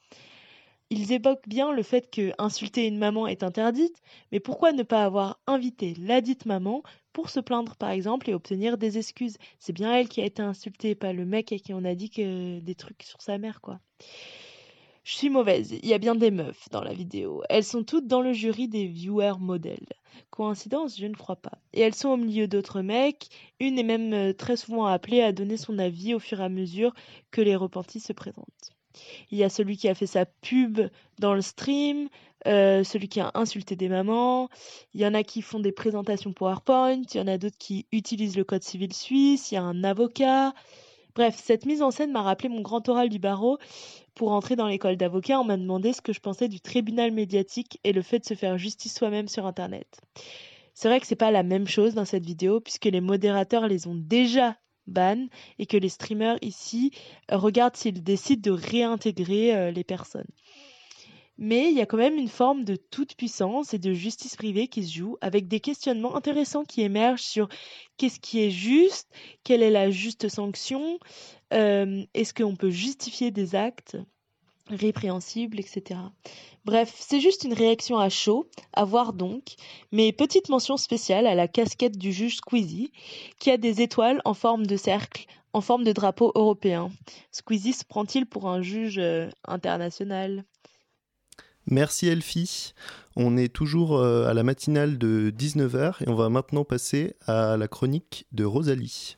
Ils 0.90 1.12
évoquent 1.12 1.48
bien 1.48 1.72
le 1.72 1.82
fait 1.82 2.10
que 2.10 2.32
insulter 2.36 2.86
une 2.86 2.98
maman 2.98 3.26
est 3.26 3.42
interdite, 3.42 4.02
mais 4.30 4.40
pourquoi 4.40 4.72
ne 4.72 4.82
pas 4.82 5.04
avoir 5.04 5.38
invité 5.46 5.94
ladite 5.98 6.44
maman 6.44 6.82
pour 7.12 7.30
se 7.30 7.40
plaindre 7.40 7.76
par 7.76 7.90
exemple 7.90 8.30
et 8.30 8.34
obtenir 8.34 8.78
des 8.78 8.98
excuses 8.98 9.38
C'est 9.58 9.72
bien 9.72 9.94
elle 9.94 10.08
qui 10.08 10.20
a 10.20 10.24
été 10.24 10.42
insultée, 10.42 10.94
pas 10.94 11.12
le 11.12 11.24
mec 11.24 11.52
à 11.52 11.58
qui 11.58 11.74
on 11.74 11.84
a 11.84 11.94
dit 11.94 12.10
que 12.10 12.60
des 12.60 12.74
trucs 12.74 13.02
sur 13.02 13.20
sa 13.22 13.38
mère 13.38 13.60
quoi. 13.60 13.80
Je 15.04 15.16
suis 15.16 15.30
mauvaise, 15.30 15.72
il 15.72 15.86
y 15.86 15.94
a 15.94 15.98
bien 15.98 16.14
des 16.14 16.30
meufs 16.30 16.68
dans 16.70 16.82
la 16.82 16.94
vidéo. 16.94 17.42
Elles 17.48 17.64
sont 17.64 17.82
toutes 17.82 18.06
dans 18.06 18.20
le 18.20 18.32
jury 18.32 18.68
des 18.68 18.86
viewers 18.86 19.38
modèles. 19.40 19.88
Coïncidence, 20.30 20.96
je 20.96 21.06
ne 21.06 21.14
crois 21.14 21.36
pas. 21.36 21.58
Et 21.72 21.80
elles 21.80 21.94
sont 21.94 22.10
au 22.10 22.16
milieu 22.16 22.46
d'autres 22.46 22.82
mecs, 22.82 23.28
une 23.58 23.80
est 23.80 23.82
même 23.82 24.12
euh, 24.12 24.32
très 24.32 24.56
souvent 24.56 24.86
appelée 24.86 25.20
à 25.20 25.32
donner 25.32 25.56
son 25.56 25.78
avis 25.80 26.14
au 26.14 26.20
fur 26.20 26.40
et 26.40 26.44
à 26.44 26.48
mesure 26.48 26.94
que 27.32 27.40
les 27.40 27.56
repentis 27.56 27.98
se 27.98 28.12
présentent. 28.12 28.70
Il 29.30 29.38
y 29.38 29.44
a 29.44 29.48
celui 29.48 29.76
qui 29.76 29.88
a 29.88 29.94
fait 29.94 30.06
sa 30.06 30.26
pub 30.26 30.80
dans 31.18 31.34
le 31.34 31.42
stream, 31.42 32.08
euh, 32.46 32.82
celui 32.84 33.08
qui 33.08 33.20
a 33.20 33.30
insulté 33.34 33.76
des 33.76 33.88
mamans, 33.88 34.48
il 34.94 35.00
y 35.00 35.06
en 35.06 35.14
a 35.14 35.22
qui 35.22 35.42
font 35.42 35.60
des 35.60 35.72
présentations 35.72 36.32
PowerPoint, 36.32 37.02
il 37.14 37.16
y 37.16 37.20
en 37.20 37.28
a 37.28 37.38
d'autres 37.38 37.58
qui 37.58 37.86
utilisent 37.92 38.36
le 38.36 38.44
code 38.44 38.62
civil 38.62 38.92
suisse, 38.92 39.52
il 39.52 39.54
y 39.54 39.58
a 39.58 39.62
un 39.62 39.84
avocat. 39.84 40.52
Bref, 41.14 41.38
cette 41.42 41.66
mise 41.66 41.82
en 41.82 41.90
scène 41.90 42.10
m'a 42.10 42.22
rappelé 42.22 42.48
mon 42.48 42.62
grand 42.62 42.88
oral 42.88 43.10
du 43.10 43.18
barreau. 43.18 43.58
Pour 44.14 44.32
entrer 44.32 44.56
dans 44.56 44.66
l'école 44.66 44.96
d'avocat, 44.96 45.40
on 45.40 45.44
m'a 45.44 45.56
demandé 45.56 45.92
ce 45.92 46.02
que 46.02 46.12
je 46.12 46.20
pensais 46.20 46.48
du 46.48 46.60
tribunal 46.60 47.12
médiatique 47.12 47.78
et 47.84 47.92
le 47.92 48.02
fait 48.02 48.20
de 48.20 48.24
se 48.24 48.34
faire 48.34 48.58
justice 48.58 48.94
soi-même 48.94 49.28
sur 49.28 49.46
Internet. 49.46 50.00
C'est 50.74 50.88
vrai 50.88 51.00
que 51.00 51.06
c'est 51.06 51.16
pas 51.16 51.30
la 51.30 51.42
même 51.42 51.68
chose 51.68 51.94
dans 51.94 52.04
cette 52.04 52.24
vidéo 52.24 52.60
puisque 52.60 52.86
les 52.86 53.00
modérateurs 53.00 53.68
les 53.68 53.86
ont 53.86 53.94
déjà 53.94 54.56
ban 54.86 55.26
et 55.58 55.66
que 55.66 55.76
les 55.76 55.88
streamers 55.88 56.38
ici 56.42 56.90
euh, 57.30 57.36
regardent 57.36 57.76
s'ils 57.76 58.02
décident 58.02 58.42
de 58.42 58.50
réintégrer 58.50 59.54
euh, 59.54 59.70
les 59.70 59.84
personnes. 59.84 60.28
Mais 61.38 61.70
il 61.70 61.76
y 61.76 61.80
a 61.80 61.86
quand 61.86 61.96
même 61.96 62.18
une 62.18 62.28
forme 62.28 62.64
de 62.64 62.76
toute 62.76 63.16
puissance 63.16 63.74
et 63.74 63.78
de 63.78 63.92
justice 63.92 64.36
privée 64.36 64.68
qui 64.68 64.84
se 64.84 64.94
joue 64.94 65.16
avec 65.20 65.48
des 65.48 65.60
questionnements 65.60 66.14
intéressants 66.14 66.64
qui 66.64 66.82
émergent 66.82 67.22
sur 67.22 67.48
qu'est-ce 67.96 68.20
qui 68.20 68.40
est 68.40 68.50
juste, 68.50 69.08
quelle 69.42 69.62
est 69.62 69.70
la 69.70 69.90
juste 69.90 70.28
sanction, 70.28 70.98
euh, 71.52 72.04
est-ce 72.14 72.34
qu'on 72.34 72.54
peut 72.54 72.70
justifier 72.70 73.30
des 73.30 73.54
actes? 73.54 73.96
Répréhensibles, 74.68 75.60
etc. 75.60 76.00
Bref, 76.64 76.94
c'est 76.96 77.20
juste 77.20 77.44
une 77.44 77.52
réaction 77.52 77.98
à 77.98 78.08
chaud, 78.08 78.48
à 78.72 78.84
voir 78.84 79.12
donc, 79.12 79.56
mais 79.90 80.12
petite 80.12 80.48
mention 80.48 80.76
spéciale 80.76 81.26
à 81.26 81.34
la 81.34 81.48
casquette 81.48 81.98
du 81.98 82.12
juge 82.12 82.36
Squeezie, 82.36 82.92
qui 83.38 83.50
a 83.50 83.56
des 83.56 83.82
étoiles 83.82 84.20
en 84.24 84.34
forme 84.34 84.66
de 84.66 84.76
cercle, 84.76 85.26
en 85.52 85.60
forme 85.60 85.84
de 85.84 85.92
drapeau 85.92 86.32
européen. 86.34 86.90
Squeezie 87.32 87.72
se 87.72 87.84
prend-il 87.84 88.26
pour 88.26 88.48
un 88.48 88.62
juge 88.62 88.98
euh, 88.98 89.28
international? 89.46 90.44
Merci 91.66 92.08
Elfie. 92.08 92.74
On 93.14 93.36
est 93.36 93.52
toujours 93.52 93.96
euh, 93.96 94.28
à 94.28 94.34
la 94.34 94.42
matinale 94.42 94.98
de 94.98 95.32
19h 95.36 96.02
et 96.02 96.08
on 96.08 96.14
va 96.14 96.28
maintenant 96.28 96.64
passer 96.64 97.14
à 97.26 97.56
la 97.56 97.68
chronique 97.68 98.26
de 98.32 98.44
Rosalie. 98.44 99.16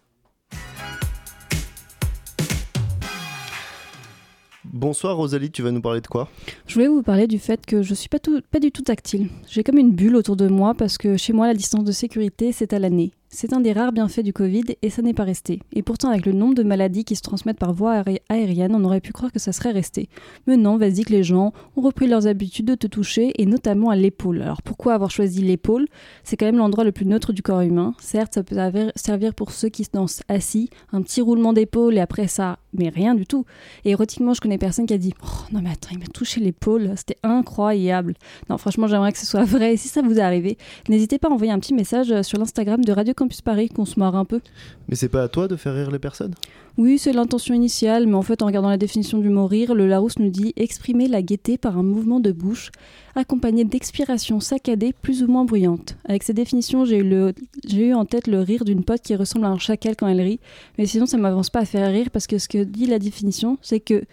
Bonsoir 4.75 5.17
Rosalie, 5.17 5.53
tu 5.53 5.63
vas 5.63 5.71
nous 5.71 5.81
parler 5.81 6.01
de 6.01 6.09
quoi? 6.09 6.29
Je 6.67 6.75
voulais 6.75 6.89
vous 6.89 7.05
parler 7.05 7.29
du 7.29 7.39
fait 7.39 7.65
que 7.65 7.85
je 7.85 7.95
suis 7.95 8.09
pas, 8.09 8.19
pas 8.51 8.59
du 8.59 8.73
tout 8.73 8.83
tactile. 8.83 9.29
J'ai 9.49 9.63
comme 9.63 9.79
une 9.79 9.93
bulle 9.93 10.17
autour 10.17 10.35
de 10.35 10.49
moi 10.49 10.75
parce 10.75 10.99
que 10.99 11.17
chez 11.17 11.33
moi 11.33 11.47
la 11.47 11.55
distance 11.55 11.85
de 11.85 11.93
sécurité 11.93 12.51
c'est 12.51 12.73
à 12.73 12.81
l'année. 12.81 13.13
C'est 13.37 13.53
un 13.53 13.61
des 13.61 13.73
rares 13.73 13.91
bienfaits 13.91 14.21
du 14.21 14.33
Covid 14.33 14.63
et 14.81 14.91
ça 14.91 15.03
n'est 15.03 15.13
pas 15.13 15.25
resté. 15.25 15.59
Et 15.73 15.83
pourtant, 15.83 16.09
avec 16.09 16.25
le 16.25 16.33
nombre 16.33 16.55
de 16.55 16.63
maladies 16.63 17.05
qui 17.05 17.17
se 17.17 17.21
transmettent 17.21 17.59
par 17.59 17.75
voie 17.75 18.05
aérienne, 18.29 18.77
on 18.77 18.85
aurait 18.85 19.01
pu 19.01 19.13
croire 19.13 19.33
que 19.33 19.41
ça 19.41 19.51
serait 19.51 19.73
resté. 19.73 20.09
Mais 20.47 20.57
non, 20.57 20.77
vas-y 20.77 21.03
que 21.03 21.11
les 21.11 21.25
gens 21.25 21.53
ont 21.77 21.81
repris 21.81 22.07
leurs 22.07 22.29
habitudes 22.29 22.67
de 22.67 22.77
te 22.77 22.87
toucher 22.87 23.33
et 23.43 23.45
notamment 23.45 23.91
à 23.91 23.97
l'épaule. 23.97 24.41
Alors 24.41 24.63
pourquoi 24.63 24.95
avoir 24.95 25.11
choisi 25.11 25.43
l'épaule? 25.43 25.87
C'est 26.23 26.37
quand 26.37 26.47
même 26.47 26.59
l'endroit 26.59 26.85
le 26.85 26.93
plus 26.93 27.07
neutre 27.07 27.33
du 27.33 27.43
corps 27.43 27.63
humain. 27.63 27.95
Certes, 27.99 28.35
ça 28.35 28.45
peut 28.45 28.57
servir 28.95 29.35
pour 29.35 29.51
ceux 29.51 29.69
qui 29.69 29.83
se 29.83 29.91
dansent 29.93 30.23
assis, 30.29 30.71
un 30.93 31.03
petit 31.03 31.21
roulement 31.21 31.53
d'épaule 31.53 31.97
et 31.97 32.01
après 32.01 32.29
ça, 32.29 32.61
mais 32.73 32.89
rien 32.89 33.17
du 33.17 33.27
tout. 33.27 33.47
Et 33.85 33.91
érotiquement, 33.91 34.35
je 34.35 34.41
connais 34.41 34.59
personne 34.59 34.87
qui 34.87 34.95
a 34.95 34.99
dit 34.99 35.13
oh, 35.25 35.53
non 35.53 35.61
mais 35.61 35.71
attends, 35.71 35.91
il 35.91 35.99
m'a 35.99 36.07
touché 36.07 36.41
l'épaule, 36.41 36.93
c'était 36.95 37.19
incroyable. 37.25 38.15
Non, 38.49 38.59
franchement, 38.59 38.87
j'aimerais 38.87 39.11
que 39.11 39.19
ce 39.19 39.27
soit 39.27 39.45
vrai. 39.45 39.75
Et 39.75 39.77
si 39.77 39.89
ça 39.89 40.03
vous 40.03 40.19
est 40.21 40.23
arrivé, 40.23 40.57
n'hésitez 40.89 41.19
pas 41.19 41.27
à 41.27 41.33
envoyer 41.33 41.53
un 41.53 41.59
petit 41.59 41.75
message 41.75 42.23
sur 42.23 42.39
l'Instagram 42.39 42.85
de 42.85 42.93
Radio 42.93 43.13
Campus 43.25 43.41
Paris 43.41 43.71
qu'on 43.71 43.87
se 43.87 43.99
marre 43.99 44.17
un 44.17 44.27
peu. 44.27 44.41
Mais 44.87 44.97
c'est 44.97 45.09
pas 45.09 45.23
à 45.23 45.29
toi 45.29 45.49
de 45.49 45.57
faire 45.57 45.75
rire 45.75 45.91
les 45.91 45.99
personnes? 45.99 46.35
Oui, 46.77 46.99
c'est 46.99 47.15
l'intention 47.15 47.55
initiale, 47.55 48.07
mais 48.07 48.17
en 48.17 48.23
fait, 48.23 48.43
en 48.43 48.47
regardant 48.47 48.69
la 48.69 48.77
définition 48.77 49.17
du 49.17 49.31
mot 49.31 49.47
rire, 49.47 49.75
le 49.75 49.87
Larousse 49.87 50.19
nous 50.19 50.29
dit 50.29 50.53
exprimer 50.57 51.09
la 51.09 51.23
gaieté 51.23 51.57
par 51.57 51.79
un 51.79 51.83
mouvement 51.83 52.21
de 52.21 52.33
bouche 52.33 52.71
accompagné 53.15 53.65
d'expirations 53.65 54.41
saccadées 54.41 54.93
plus 54.93 55.23
ou 55.23 55.29
moins 55.29 55.47
bruyantes. 55.47 55.97
Avec 56.05 56.23
cette 56.23 56.37
définition, 56.37 56.85
j'ai 56.85 56.99
eu, 56.99 57.33
eu 57.73 57.95
en 57.95 58.05
tête 58.05 58.27
le 58.27 58.41
rire 58.41 58.67
d'une 58.67 58.85
pote 58.85 59.01
qui 59.01 59.17
ressemble 59.17 59.47
à 59.47 59.49
un 59.49 59.59
chacal 59.59 59.97
quand 59.97 60.09
elle 60.09 60.21
rit, 60.21 60.41
mais 60.77 60.85
sinon 60.85 61.07
ça 61.07 61.17
m'avance 61.17 61.49
pas 61.49 61.61
à 61.61 61.65
faire 61.65 61.91
rire 61.91 62.11
parce 62.13 62.27
que 62.27 62.37
ce 62.37 62.49
que 62.49 62.63
dit 62.63 62.87
la 62.87 62.99
définition, 62.99 63.57
c'est 63.63 63.81
que 63.81 64.05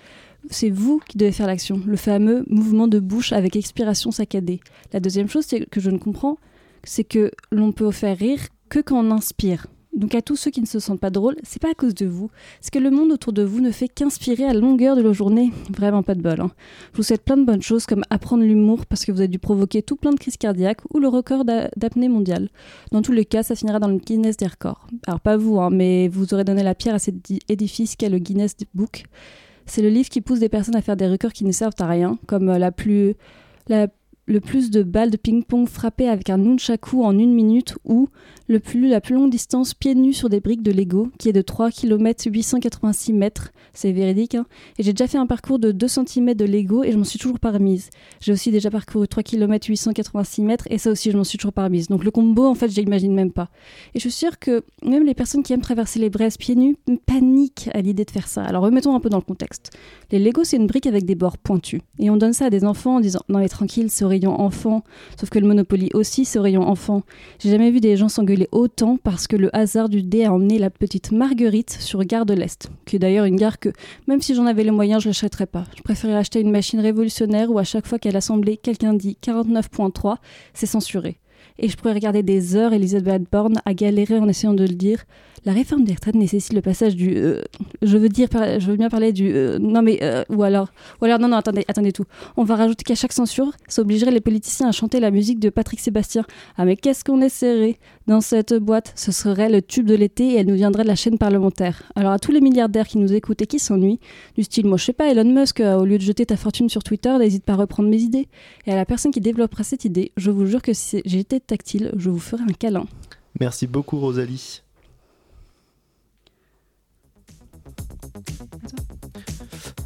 c'est 0.50 0.70
vous 0.70 1.02
qui 1.06 1.18
devez 1.18 1.34
faire 1.34 1.48
l'action, 1.48 1.82
le 1.86 1.98
fameux 1.98 2.46
mouvement 2.48 2.88
de 2.88 3.00
bouche 3.00 3.34
avec 3.34 3.58
expiration 3.58 4.12
saccadée. 4.12 4.62
La 4.94 5.02
deuxième 5.02 5.28
chose 5.28 5.48
que 5.70 5.82
je 5.82 5.90
ne 5.90 5.98
comprends, 5.98 6.38
c'est 6.84 7.04
que 7.04 7.32
l'on 7.52 7.72
peut 7.72 7.92
faire 7.92 8.18
rire 8.18 8.40
que 8.72 8.80
quand 8.80 9.06
on 9.06 9.12
inspire. 9.12 9.68
Donc 9.94 10.16
à 10.16 10.22
tous 10.22 10.38
ceux 10.38 10.50
qui 10.50 10.62
ne 10.62 10.66
se 10.66 10.80
sentent 10.80 11.02
pas 11.02 11.10
drôles, 11.10 11.36
c'est 11.44 11.62
pas 11.62 11.72
à 11.72 11.74
cause 11.74 11.94
de 11.94 12.06
vous, 12.06 12.32
c'est 12.62 12.72
que 12.72 12.80
le 12.80 12.90
monde 12.90 13.12
autour 13.12 13.34
de 13.34 13.44
vous 13.44 13.60
ne 13.60 13.72
fait 13.72 13.90
qu'inspirer 13.90 14.46
à 14.46 14.54
longueur 14.54 14.96
de 14.96 15.02
la 15.02 15.12
journée. 15.12 15.52
Vraiment 15.70 16.02
pas 16.02 16.16
de 16.16 16.22
bol. 16.22 16.40
Hein. 16.40 16.52
Je 16.94 16.98
vous 16.98 17.04
souhaite 17.04 17.26
plein 17.26 17.36
de 17.36 17.44
bonnes 17.44 17.62
choses 17.62 17.86
comme 17.86 18.04
apprendre 18.10 18.44
l'humour 18.44 18.86
parce 18.86 19.04
que 19.04 19.12
vous 19.12 19.20
avez 19.20 19.28
dû 19.28 19.40
provoquer 19.40 19.82
tout 19.82 19.98
plein 19.98 20.12
de 20.12 20.18
crises 20.18 20.38
cardiaques 20.38 20.80
ou 20.94 21.00
le 21.00 21.10
record 21.10 21.44
d'apnée 21.44 22.08
mondiale. 22.08 22.48
Dans 22.94 23.02
tous 23.02 23.12
les 23.12 23.26
cas, 23.26 23.44
ça 23.44 23.56
finira 23.56 23.80
dans 23.80 23.90
le 23.90 23.98
Guinness 23.98 24.38
des 24.38 24.48
records. 24.48 24.88
Alors 25.06 25.20
pas 25.20 25.36
vous, 25.36 25.60
hein, 25.60 25.70
mais 25.70 26.08
vous 26.08 26.34
aurez 26.34 26.46
donné 26.46 26.64
la 26.64 26.74
pierre 26.74 26.96
à 26.96 27.00
cet 27.00 27.16
édifice 27.50 27.98
qu'est 27.98 28.10
le 28.10 28.20
Guinness 28.20 28.56
Book. 28.74 29.04
C'est 29.66 29.82
le 29.82 29.90
livre 29.90 30.08
qui 30.08 30.22
pousse 30.22 30.40
des 30.40 30.50
personnes 30.50 30.78
à 30.78 30.82
faire 30.82 30.96
des 30.96 31.10
records 31.10 31.34
qui 31.34 31.44
ne 31.44 31.52
servent 31.52 31.76
à 31.80 31.88
rien, 31.88 32.18
comme 32.26 32.48
euh, 32.48 32.58
la 32.58 32.72
plus 32.72 33.16
la 33.68 33.88
le 34.32 34.40
plus 34.40 34.72
de 34.72 34.84
balles 34.84 35.12
de 35.12 35.18
ping-pong 35.18 35.68
frappées 35.68 36.08
avec 36.08 36.30
un 36.30 36.38
nunchaku 36.38 37.04
en 37.04 37.18
une 37.18 37.34
minute 37.34 37.76
ou 37.86 38.08
la 38.60 39.02
plus 39.02 39.16
longue 39.16 39.30
distance 39.30 39.74
pieds 39.74 39.96
nus 39.96 40.14
sur 40.14 40.30
des 40.30 40.40
briques 40.40 40.64
de 40.64 40.72
Lego 40.72 41.10
qui 41.18 41.30
est 41.30 41.34
de 41.34 41.42
3 41.42 41.72
km 41.72 42.30
886 42.30 43.14
mètres. 43.14 43.52
C'est 43.74 43.92
véridique. 43.92 44.36
Hein 44.36 44.46
et 44.78 44.84
j'ai 44.84 44.94
déjà 44.94 45.08
fait 45.08 45.18
un 45.18 45.28
parcours 45.28 45.60
de 45.60 45.72
2 45.72 45.88
cm 45.88 46.34
de 46.34 46.46
Lego 46.46 46.84
et 46.84 46.92
je 46.92 46.98
m'en 46.98 47.04
suis 47.04 47.20
toujours 47.20 47.40
pas 47.40 47.52
remise. 47.52 47.90
J'ai 48.20 48.32
aussi 48.34 48.52
déjà 48.52 48.70
parcouru 48.70 49.08
3 49.08 49.24
km 49.24 49.68
886 49.68 50.42
mètres 50.42 50.68
et 50.70 50.78
ça 50.78 50.92
aussi 50.92 51.12
je 51.12 51.18
m'en 51.18 51.24
suis 51.24 51.38
toujours 51.38 51.54
pas 51.54 51.64
remise. 51.64 51.88
Donc 51.88 52.04
le 52.04 52.12
combo 52.12 52.46
en 52.46 52.56
fait 52.56 52.70
je 52.70 52.80
l'imagine 52.82 53.14
même 53.14 53.32
pas. 53.32 53.50
Et 53.94 54.00
je 54.00 54.02
suis 54.02 54.12
sûre 54.12 54.40
que 54.40 54.64
même 54.84 55.06
les 55.06 55.14
personnes 55.14 55.44
qui 55.44 55.54
aiment 55.54 55.62
traverser 55.62 56.00
les 56.00 56.10
braises 56.10 56.38
pieds 56.38 56.56
nus 56.56 56.76
paniquent 57.06 57.70
à 57.74 57.82
l'idée 57.82 58.06
de 58.06 58.12
faire 58.12 58.28
ça. 58.28 58.44
Alors 58.44 58.64
remettons 58.64 58.96
un 58.96 59.00
peu 59.00 59.10
dans 59.10 59.18
le 59.18 59.24
contexte. 59.24 59.72
Les 60.12 60.20
Lego 60.20 60.44
c'est 60.44 60.58
une 60.58 60.68
brique 60.68 60.88
avec 60.88 61.06
des 61.06 61.16
bords 61.16 61.38
pointus. 61.38 61.82
Et 62.00 62.10
on 62.10 62.18
donne 62.18 62.34
ça 62.34 62.46
à 62.46 62.50
des 62.50 62.66
enfants 62.66 62.98
en 62.98 63.00
disant 63.00 63.22
non 63.30 63.40
mais 63.40 63.50
tranquille 63.50 63.90
c'est 63.90 64.06
rayon 64.06 64.40
enfant. 64.40 64.84
Sauf 65.20 65.30
que 65.30 65.40
le 65.40 65.48
Monopoly 65.48 65.90
aussi 65.94 66.26
ce 66.26 66.38
rayon 66.38 66.64
enfant. 66.64 67.04
J'ai 67.40 67.50
jamais 67.50 67.72
vu 67.72 67.80
des 67.80 67.96
gens 67.96 68.10
s'engueuler 68.10 68.41
autant 68.52 68.98
parce 68.98 69.28
que 69.28 69.36
le 69.36 69.56
hasard 69.56 69.90
du 69.90 70.04
dé 70.04 70.26
a 70.26 70.34
emmené 70.34 70.60
la 70.60 70.70
petite 70.70 71.12
Marguerite 71.12 71.72
sur 71.72 72.04
Gare 72.04 72.26
de 72.26 72.34
l'Est, 72.34 72.70
qui 72.86 72.96
est 72.96 73.00
d'ailleurs 73.00 73.26
une 73.26 73.36
gare 73.36 73.60
que, 73.60 73.70
même 74.08 74.22
si 74.22 74.36
j'en 74.36 74.46
avais 74.46 74.64
les 74.64 74.72
moyens, 74.72 75.02
je 75.02 75.08
ne 75.08 75.14
l'achèterais 75.14 75.46
pas. 75.46 75.66
Je 75.78 75.82
préférais 75.82 76.16
acheter 76.16 76.40
une 76.40 76.52
machine 76.52 76.80
révolutionnaire 76.80 77.52
où 77.52 77.60
à 77.60 77.64
chaque 77.64 77.88
fois 77.88 78.00
qu'elle 78.00 78.16
assemblait, 78.16 78.58
quelqu'un 78.58 78.94
dit 78.94 79.18
49.3, 79.22 80.18
c'est 80.54 80.66
censuré. 80.66 81.18
Et 81.60 81.70
je 81.70 81.78
pourrais 81.78 81.94
regarder 81.94 82.24
des 82.24 82.56
heures 82.56 82.74
Elisabeth 82.74 83.24
Borne 83.32 83.62
à 83.66 83.74
galérer 83.74 84.20
en 84.20 84.28
essayant 84.28 84.54
de 84.54 84.64
le 84.64 84.74
dire. 84.74 85.06
La 85.44 85.54
réforme 85.54 85.86
des 85.86 85.94
retraites 85.94 86.14
nécessite 86.14 86.54
le 86.54 86.62
passage 86.62 86.96
du. 86.96 87.18
Euh, 87.18 87.42
je 87.82 87.98
veux 87.98 88.10
dire, 88.10 88.28
je 88.32 88.68
veux 88.68 88.76
bien 88.76 88.90
parler 88.90 89.12
du. 89.12 89.32
Euh, 89.34 89.58
non 89.58 89.82
mais 89.82 89.98
euh, 90.04 90.24
ou 90.30 90.44
alors, 90.44 90.68
ou 91.02 91.06
alors 91.06 91.18
non 91.18 91.28
non 91.30 91.38
attendez 91.38 91.66
attendez 91.68 91.92
tout. 91.92 92.04
On 92.38 92.44
va 92.44 92.56
rajouter 92.56 92.84
qu'à 92.84 92.94
chaque 92.94 93.12
censure, 93.12 93.52
ça 93.68 93.82
obligerait 93.82 94.12
les 94.12 94.22
politiciens 94.22 94.68
à 94.68 94.72
chanter 94.72 95.00
la 95.00 95.10
musique 95.10 95.40
de 95.40 95.50
Patrick 95.50 95.80
Sébastien. 95.80 96.26
Ah 96.58 96.66
mais 96.66 96.76
qu'est-ce 96.76 97.04
qu'on 97.04 97.22
est 97.22 97.30
serré 97.30 97.80
dans 98.06 98.22
cette 98.22 98.54
boîte 98.54 98.94
Ce 98.96 99.12
serait 99.12 99.50
le 99.50 99.64
tube 99.64 99.88
de 99.88 99.96
l'été 99.96 100.34
et 100.34 100.36
elle 100.36 100.46
nous 100.46 100.54
viendrait 100.54 100.84
de 100.84 100.88
la 100.88 100.96
chaîne 100.96 101.18
parlementaire. 101.18 101.92
Alors 101.96 102.12
à 102.12 102.20
tous 102.20 102.32
les 102.32 102.42
milliardaires 102.42 102.88
qui 102.88 103.00
nous 103.00 103.12
écoutent 103.12 103.42
et 103.42 103.48
qui 103.48 103.58
s'ennuient, 103.58 104.00
du 104.38 104.44
style 104.44 104.68
moi 104.68 104.78
je 104.78 104.86
sais 104.86 104.94
pas 104.94 105.10
Elon 105.10 105.26
Musk, 105.26 105.60
au 105.60 105.86
lieu 105.86 105.98
de 105.98 106.04
jeter 106.04 106.28
ta 106.28 106.38
fortune 106.38 106.70
sur 106.70 106.84
Twitter, 106.84 107.18
n'hésite 107.18 107.46
pas 107.46 107.54
à 107.54 107.56
reprendre 107.56 107.90
mes 107.90 108.02
idées. 108.02 108.28
Et 108.68 108.74
à 108.74 108.76
la 108.76 108.86
personne 108.86 109.12
qui 109.12 109.22
développera 109.22 109.64
cette 109.64 109.86
idée, 109.86 110.12
je 110.18 110.30
vous 110.30 110.46
jure 110.46 110.62
que 110.62 110.74
si 110.74 111.02
j'étais 111.04 111.40
tactile, 111.48 111.92
je 111.98 112.10
vous 112.10 112.20
ferai 112.20 112.44
un 112.44 112.54
câlin. 112.54 112.86
Merci 113.40 113.68
beaucoup 113.68 114.00
Rosalie. 114.00 114.62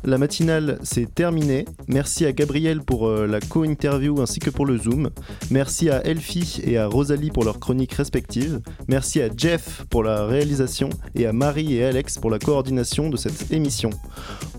La 0.05 0.19
matinale, 0.19 0.77
c'est 0.83 1.15
terminé. 1.15 1.65
Merci 1.87 2.27
à 2.27 2.31
Gabriel 2.31 2.81
pour 2.81 3.07
euh, 3.07 3.25
la 3.25 3.39
co-interview 3.39 4.21
ainsi 4.21 4.39
que 4.39 4.51
pour 4.51 4.67
le 4.67 4.77
Zoom. 4.77 5.09
Merci 5.49 5.89
à 5.89 6.05
Elfie 6.05 6.61
et 6.63 6.77
à 6.77 6.85
Rosalie 6.85 7.31
pour 7.31 7.43
leurs 7.43 7.59
chroniques 7.59 7.93
respectives. 7.93 8.61
Merci 8.87 9.19
à 9.23 9.29
Jeff 9.35 9.83
pour 9.89 10.03
la 10.03 10.27
réalisation 10.27 10.91
et 11.15 11.25
à 11.25 11.33
Marie 11.33 11.73
et 11.73 11.83
Alex 11.83 12.19
pour 12.19 12.29
la 12.29 12.37
coordination 12.37 13.09
de 13.09 13.17
cette 13.17 13.51
émission. 13.51 13.89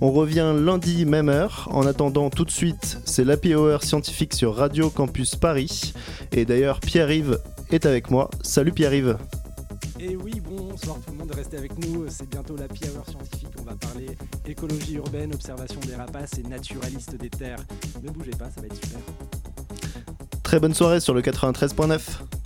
On 0.01 0.11
revient 0.11 0.53
lundi 0.59 1.07
même 1.07 1.29
heure. 1.29 1.69
En 1.71 1.87
attendant, 1.87 2.29
tout 2.29 2.45
de 2.45 2.51
suite, 2.51 2.99
c'est 3.05 3.25
l'Happy 3.25 3.55
Hour 3.55 3.85
scientifique 3.85 4.35
sur 4.35 4.57
Radio 4.57 4.91
Campus 4.91 5.37
Paris. 5.37 5.93
Et 6.33 6.45
d'ailleurs, 6.45 6.81
Pierre-Yves 6.81 7.39
est 7.71 7.87
avec 7.87 8.11
moi. 8.11 8.31
Salut 8.43 8.73
Pierre-Yves. 8.73 9.17
Et 9.99 10.15
oui, 10.15 10.41
bonsoir 10.41 10.97
tout 11.05 11.13
le 11.13 11.19
monde, 11.19 11.33
restez 11.35 11.57
avec 11.57 11.79
nous, 11.79 12.05
c'est 12.09 12.29
bientôt 12.29 12.55
la 12.57 12.65
Hour 12.65 13.09
scientifique, 13.09 13.49
on 13.59 13.63
va 13.63 13.75
parler 13.75 14.09
écologie 14.47 14.97
urbaine, 14.97 15.33
observation 15.33 15.81
des 15.81 15.95
rapaces 15.95 16.39
et 16.39 16.43
naturaliste 16.43 17.17
des 17.17 17.31
terres. 17.31 17.59
Ne 18.03 18.11
bougez 18.11 18.33
pas, 18.33 18.51
ça 18.51 18.61
va 18.61 18.67
être 18.67 18.75
super. 18.75 19.01
Très 20.43 20.61
bonne 20.61 20.75
soirée 20.75 21.01
sur 21.01 21.15
le 21.15 21.23
93.9. 21.23 22.46